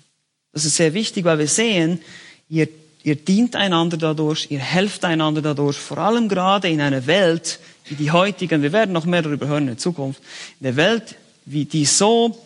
Das 0.52 0.64
ist 0.64 0.76
sehr 0.76 0.94
wichtig, 0.94 1.24
weil 1.24 1.38
wir 1.38 1.48
sehen, 1.48 2.00
ihr, 2.48 2.68
ihr 3.02 3.16
dient 3.16 3.56
einander 3.56 3.96
dadurch, 3.96 4.46
ihr 4.50 4.58
helft 4.58 5.04
einander 5.04 5.42
dadurch, 5.42 5.76
vor 5.76 5.98
allem 5.98 6.28
gerade 6.28 6.68
in 6.68 6.80
einer 6.80 7.06
Welt, 7.06 7.58
wie 7.84 7.94
die 7.94 8.10
heutigen, 8.10 8.62
wir 8.62 8.72
werden 8.72 8.92
noch 8.92 9.04
mehr 9.04 9.22
darüber 9.22 9.46
hören 9.46 9.68
in 9.68 9.78
Zukunft, 9.78 10.22
in 10.60 10.64
der 10.64 10.76
Welt, 10.76 11.16
wie 11.44 11.66
die 11.66 11.84
so 11.84 12.38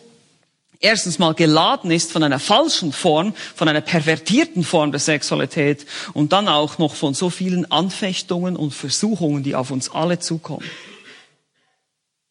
erstens 0.81 1.19
mal 1.19 1.33
geladen 1.33 1.91
ist 1.91 2.11
von 2.11 2.23
einer 2.23 2.39
falschen 2.39 2.91
Form, 2.91 3.33
von 3.55 3.69
einer 3.69 3.81
pervertierten 3.81 4.63
Form 4.63 4.91
der 4.91 4.99
Sexualität 4.99 5.85
und 6.13 6.33
dann 6.33 6.47
auch 6.47 6.77
noch 6.77 6.95
von 6.95 7.13
so 7.13 7.29
vielen 7.29 7.71
Anfechtungen 7.71 8.55
und 8.55 8.73
Versuchungen, 8.73 9.43
die 9.43 9.55
auf 9.55 9.71
uns 9.71 9.91
alle 9.91 10.19
zukommen. 10.19 10.65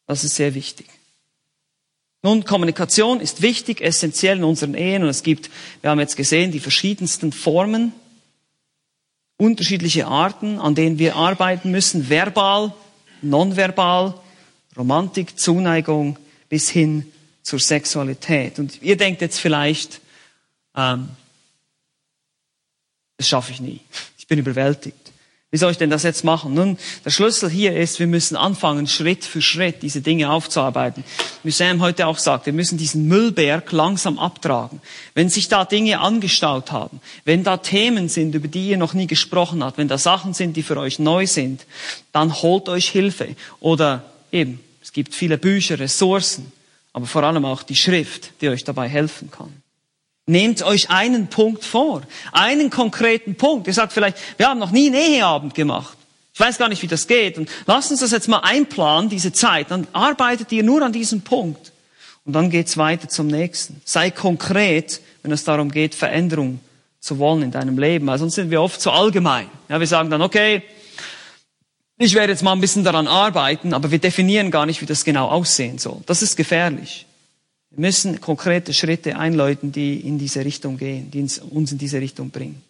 Das 0.05 0.23
ist 0.23 0.35
sehr 0.35 0.53
wichtig. 0.53 0.87
Nun, 2.23 2.45
Kommunikation 2.45 3.19
ist 3.19 3.41
wichtig, 3.41 3.81
essentiell 3.81 4.37
in 4.37 4.43
unseren 4.43 4.75
Ehen 4.75 5.01
und 5.01 5.09
es 5.09 5.23
gibt, 5.23 5.49
wir 5.81 5.89
haben 5.89 5.99
jetzt 5.99 6.17
gesehen, 6.17 6.51
die 6.51 6.59
verschiedensten 6.59 7.31
Formen, 7.31 7.93
unterschiedliche 9.37 10.05
Arten, 10.05 10.59
an 10.59 10.75
denen 10.75 10.99
wir 10.99 11.15
arbeiten 11.15 11.71
müssen, 11.71 12.09
verbal, 12.09 12.73
nonverbal, 13.23 14.13
Romantik, 14.77 15.39
Zuneigung 15.39 16.19
bis 16.47 16.69
hin 16.69 17.11
zur 17.43 17.59
Sexualität. 17.59 18.59
Und 18.59 18.81
ihr 18.81 18.97
denkt 18.97 19.21
jetzt 19.21 19.39
vielleicht, 19.39 20.01
ähm, 20.75 21.09
das 23.17 23.27
schaffe 23.27 23.51
ich 23.51 23.59
nie. 23.59 23.81
Ich 24.17 24.27
bin 24.27 24.39
überwältigt. 24.39 25.11
Wie 25.53 25.57
soll 25.57 25.71
ich 25.73 25.77
denn 25.77 25.89
das 25.89 26.03
jetzt 26.03 26.23
machen? 26.23 26.53
Nun, 26.53 26.77
der 27.03 27.09
Schlüssel 27.09 27.49
hier 27.49 27.75
ist, 27.75 27.99
wir 27.99 28.07
müssen 28.07 28.37
anfangen, 28.37 28.87
Schritt 28.87 29.25
für 29.25 29.41
Schritt 29.41 29.81
diese 29.81 29.99
Dinge 29.99 30.31
aufzuarbeiten. 30.31 31.03
Wie 31.43 31.51
Sam 31.51 31.81
heute 31.81 32.07
auch 32.07 32.17
sagt, 32.17 32.45
wir 32.45 32.53
müssen 32.53 32.77
diesen 32.77 33.09
Müllberg 33.09 33.69
langsam 33.73 34.17
abtragen. 34.17 34.81
Wenn 35.13 35.27
sich 35.27 35.49
da 35.49 35.65
Dinge 35.65 35.99
angestaut 35.99 36.71
haben, 36.71 37.01
wenn 37.25 37.43
da 37.43 37.57
Themen 37.57 38.07
sind, 38.07 38.33
über 38.33 38.47
die 38.47 38.69
ihr 38.69 38.77
noch 38.77 38.93
nie 38.93 39.07
gesprochen 39.07 39.61
habt, 39.61 39.77
wenn 39.77 39.89
da 39.89 39.97
Sachen 39.97 40.33
sind, 40.33 40.55
die 40.55 40.63
für 40.63 40.77
euch 40.77 40.99
neu 40.99 41.27
sind, 41.27 41.65
dann 42.13 42.33
holt 42.41 42.69
euch 42.69 42.89
Hilfe. 42.89 43.35
Oder 43.59 44.05
eben, 44.31 44.61
es 44.81 44.93
gibt 44.93 45.13
viele 45.13 45.37
Bücher, 45.37 45.79
Ressourcen 45.79 46.53
aber 46.93 47.05
vor 47.05 47.23
allem 47.23 47.45
auch 47.45 47.63
die 47.63 47.75
Schrift, 47.75 48.31
die 48.41 48.49
euch 48.49 48.63
dabei 48.63 48.87
helfen 48.87 49.31
kann. 49.31 49.61
Nehmt 50.27 50.61
euch 50.61 50.89
einen 50.89 51.27
Punkt 51.27 51.63
vor, 51.63 52.03
einen 52.31 52.69
konkreten 52.69 53.35
Punkt. 53.35 53.67
Ihr 53.67 53.73
sagt 53.73 53.93
vielleicht, 53.93 54.17
wir 54.37 54.47
haben 54.47 54.59
noch 54.59 54.71
nie 54.71 54.87
einen 54.87 54.95
Eheabend 54.95 55.55
gemacht. 55.55 55.97
Ich 56.33 56.39
weiß 56.39 56.57
gar 56.57 56.69
nicht, 56.69 56.81
wie 56.81 56.87
das 56.87 57.07
geht. 57.07 57.37
Und 57.37 57.49
lasst 57.65 57.91
uns 57.91 57.99
das 57.99 58.11
jetzt 58.11 58.27
mal 58.27 58.39
einplanen, 58.39 59.09
diese 59.09 59.33
Zeit. 59.33 59.71
Dann 59.71 59.87
arbeitet 59.93 60.51
ihr 60.51 60.63
nur 60.63 60.81
an 60.81 60.93
diesem 60.93 61.21
Punkt. 61.21 61.71
Und 62.23 62.33
dann 62.33 62.49
geht's 62.49 62.77
weiter 62.77 63.09
zum 63.09 63.27
nächsten. 63.27 63.81
Sei 63.83 64.11
konkret, 64.11 65.01
wenn 65.23 65.31
es 65.31 65.43
darum 65.43 65.71
geht, 65.71 65.95
Veränderung 65.95 66.59
zu 66.99 67.17
wollen 67.19 67.41
in 67.41 67.51
deinem 67.51 67.77
Leben. 67.77 68.07
Weil 68.07 68.19
sonst 68.19 68.35
sind 68.35 68.51
wir 68.51 68.61
oft 68.61 68.79
zu 68.79 68.91
allgemein. 68.91 69.49
Ja, 69.69 69.79
wir 69.79 69.87
sagen 69.87 70.09
dann, 70.09 70.21
okay, 70.21 70.63
ich 72.01 72.15
werde 72.15 72.33
jetzt 72.33 72.43
mal 72.43 72.53
ein 72.53 72.61
bisschen 72.61 72.83
daran 72.83 73.07
arbeiten, 73.07 73.73
aber 73.73 73.91
wir 73.91 73.99
definieren 73.99 74.51
gar 74.51 74.65
nicht, 74.65 74.81
wie 74.81 74.85
das 74.85 75.03
genau 75.03 75.27
aussehen 75.27 75.77
soll. 75.77 76.01
Das 76.05 76.21
ist 76.21 76.35
gefährlich. 76.35 77.05
Wir 77.71 77.81
müssen 77.81 78.19
konkrete 78.19 78.73
Schritte 78.73 79.17
einläuten, 79.17 79.71
die 79.71 79.99
in 79.99 80.17
diese 80.17 80.43
Richtung 80.43 80.77
gehen, 80.77 81.09
die 81.11 81.19
uns 81.19 81.71
in 81.71 81.77
diese 81.77 81.99
Richtung 81.99 82.29
bringen. 82.29 82.61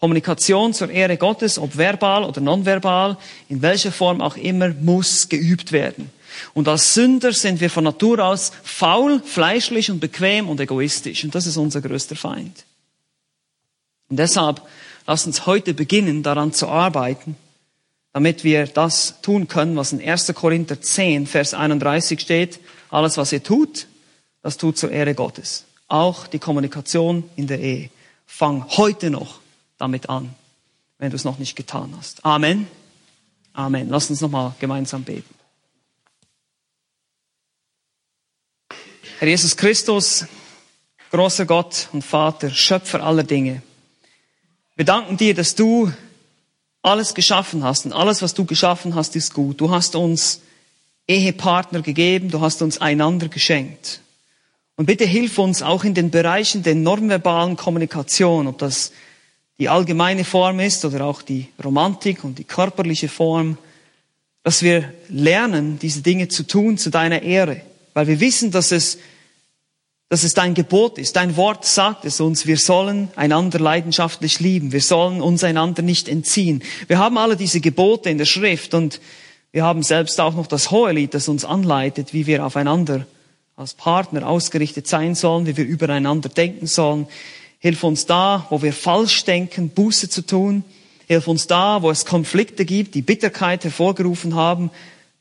Kommunikation 0.00 0.74
zur 0.74 0.90
Ehre 0.90 1.16
Gottes, 1.16 1.58
ob 1.58 1.76
verbal 1.76 2.24
oder 2.24 2.40
nonverbal, 2.40 3.16
in 3.48 3.62
welcher 3.62 3.92
Form 3.92 4.20
auch 4.20 4.36
immer, 4.36 4.70
muss 4.70 5.28
geübt 5.28 5.70
werden. 5.70 6.10
Und 6.54 6.66
als 6.66 6.94
Sünder 6.94 7.32
sind 7.32 7.60
wir 7.60 7.70
von 7.70 7.84
Natur 7.84 8.18
aus 8.18 8.50
faul, 8.64 9.22
fleischlich 9.24 9.90
und 9.90 10.00
bequem 10.00 10.48
und 10.48 10.58
egoistisch. 10.58 11.22
Und 11.22 11.34
das 11.34 11.46
ist 11.46 11.56
unser 11.56 11.80
größter 11.80 12.16
Feind. 12.16 12.64
Und 14.08 14.18
deshalb 14.18 14.60
lasst 15.06 15.26
uns 15.26 15.46
heute 15.46 15.72
beginnen, 15.72 16.22
daran 16.22 16.52
zu 16.52 16.68
arbeiten, 16.68 17.36
damit 18.12 18.44
wir 18.44 18.66
das 18.66 19.20
tun 19.22 19.48
können, 19.48 19.76
was 19.76 19.92
in 19.92 20.06
1. 20.06 20.32
Korinther 20.34 20.80
10, 20.80 21.26
Vers 21.26 21.54
31 21.54 22.20
steht. 22.20 22.60
Alles, 22.90 23.16
was 23.16 23.32
ihr 23.32 23.42
tut, 23.42 23.86
das 24.42 24.58
tut 24.58 24.76
zur 24.76 24.90
Ehre 24.90 25.14
Gottes. 25.14 25.64
Auch 25.88 26.26
die 26.26 26.38
Kommunikation 26.38 27.28
in 27.36 27.46
der 27.46 27.60
Ehe. 27.60 27.90
Fang 28.26 28.66
heute 28.76 29.10
noch 29.10 29.40
damit 29.78 30.08
an, 30.08 30.34
wenn 30.98 31.10
du 31.10 31.16
es 31.16 31.24
noch 31.24 31.38
nicht 31.38 31.56
getan 31.56 31.94
hast. 31.96 32.24
Amen. 32.24 32.66
Amen. 33.54 33.88
Lass 33.88 34.10
uns 34.10 34.20
nochmal 34.20 34.54
gemeinsam 34.58 35.04
beten. 35.04 35.34
Herr 39.18 39.28
Jesus 39.28 39.56
Christus, 39.56 40.26
großer 41.10 41.46
Gott 41.46 41.88
und 41.92 42.02
Vater, 42.02 42.50
Schöpfer 42.50 43.02
aller 43.02 43.22
Dinge. 43.22 43.62
Wir 44.74 44.84
danken 44.84 45.16
dir, 45.16 45.34
dass 45.34 45.54
du 45.54 45.92
alles 46.82 47.14
geschaffen 47.14 47.64
hast. 47.64 47.86
Und 47.86 47.92
alles, 47.92 48.22
was 48.22 48.34
du 48.34 48.44
geschaffen 48.44 48.94
hast, 48.94 49.16
ist 49.16 49.34
gut. 49.34 49.60
Du 49.60 49.70
hast 49.70 49.94
uns 49.94 50.40
Ehepartner 51.06 51.82
gegeben, 51.82 52.30
du 52.30 52.40
hast 52.40 52.62
uns 52.62 52.80
einander 52.80 53.28
geschenkt. 53.28 54.00
Und 54.76 54.86
bitte 54.86 55.04
hilf 55.04 55.38
uns 55.38 55.62
auch 55.62 55.84
in 55.84 55.94
den 55.94 56.10
Bereichen 56.10 56.62
der 56.62 56.74
nonverbalen 56.74 57.56
Kommunikation, 57.56 58.46
ob 58.46 58.58
das 58.58 58.92
die 59.58 59.68
allgemeine 59.68 60.24
Form 60.24 60.60
ist 60.60 60.84
oder 60.84 61.04
auch 61.04 61.22
die 61.22 61.48
Romantik 61.62 62.24
und 62.24 62.38
die 62.38 62.44
körperliche 62.44 63.08
Form, 63.08 63.58
dass 64.42 64.62
wir 64.62 64.92
lernen, 65.08 65.78
diese 65.78 66.02
Dinge 66.02 66.28
zu 66.28 66.44
tun 66.44 66.78
zu 66.78 66.90
deiner 66.90 67.22
Ehre, 67.22 67.60
weil 67.94 68.08
wir 68.08 68.18
wissen, 68.18 68.50
dass 68.50 68.72
es, 68.72 68.98
dass 70.12 70.24
es 70.24 70.34
dein 70.34 70.52
Gebot 70.52 70.98
ist. 70.98 71.16
Dein 71.16 71.38
Wort 71.38 71.64
sagt 71.64 72.04
es 72.04 72.20
uns, 72.20 72.46
wir 72.46 72.58
sollen 72.58 73.08
einander 73.16 73.58
leidenschaftlich 73.58 74.40
lieben, 74.40 74.70
wir 74.70 74.82
sollen 74.82 75.22
uns 75.22 75.42
einander 75.42 75.80
nicht 75.80 76.06
entziehen. 76.06 76.62
Wir 76.86 76.98
haben 76.98 77.16
alle 77.16 77.34
diese 77.34 77.62
Gebote 77.62 78.10
in 78.10 78.18
der 78.18 78.26
Schrift 78.26 78.74
und 78.74 79.00
wir 79.52 79.64
haben 79.64 79.82
selbst 79.82 80.20
auch 80.20 80.34
noch 80.34 80.46
das 80.46 80.70
Hohelied, 80.70 81.14
das 81.14 81.28
uns 81.28 81.46
anleitet, 81.46 82.12
wie 82.12 82.26
wir 82.26 82.44
aufeinander 82.44 83.06
als 83.56 83.72
Partner 83.72 84.28
ausgerichtet 84.28 84.86
sein 84.86 85.14
sollen, 85.14 85.46
wie 85.46 85.56
wir 85.56 85.64
übereinander 85.64 86.28
denken 86.28 86.66
sollen. 86.66 87.06
Hilf 87.58 87.82
uns 87.82 88.04
da, 88.04 88.46
wo 88.50 88.60
wir 88.60 88.74
falsch 88.74 89.24
denken, 89.24 89.70
Buße 89.70 90.10
zu 90.10 90.26
tun. 90.26 90.62
Hilf 91.06 91.26
uns 91.26 91.46
da, 91.46 91.80
wo 91.80 91.90
es 91.90 92.04
Konflikte 92.04 92.66
gibt, 92.66 92.94
die 92.94 93.00
Bitterkeit 93.00 93.64
hervorgerufen 93.64 94.34
haben, 94.34 94.70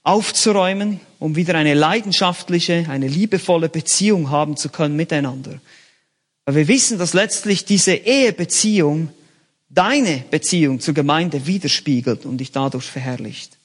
aufzuräumen, 0.04 1.00
um 1.20 1.36
wieder 1.36 1.56
eine 1.56 1.74
leidenschaftliche, 1.74 2.86
eine 2.90 3.08
liebevolle 3.08 3.70
Beziehung 3.70 4.30
haben 4.30 4.58
zu 4.58 4.70
können 4.70 4.96
miteinander. 4.96 5.60
Weil 6.46 6.56
wir 6.56 6.68
wissen, 6.68 6.98
dass 6.98 7.14
letztlich 7.14 7.66
diese 7.66 7.94
Ehebeziehung 7.94 9.10
deine 9.70 10.24
Beziehung 10.30 10.80
zur 10.80 10.94
Gemeinde 10.94 11.46
widerspiegelt 11.46 12.26
und 12.26 12.38
dich 12.38 12.52
dadurch 12.52 12.86
verherrlicht. 12.86 13.58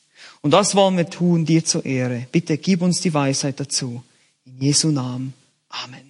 Und 0.43 0.53
das 0.53 0.75
wollen 0.75 0.97
wir 0.97 1.11
tun, 1.11 1.45
dir 1.45 1.65
zur 1.65 1.85
Ehre. 1.85 2.27
Bitte 2.31 2.59
gib 2.59 2.83
uns 2.83 3.01
die 3.01 3.13
Weisheit 3.13 3.59
dazu. 3.59 4.03
In 4.45 4.61
Jesu 4.61 4.89
Namen. 4.89 5.33
Amen. 5.69 6.06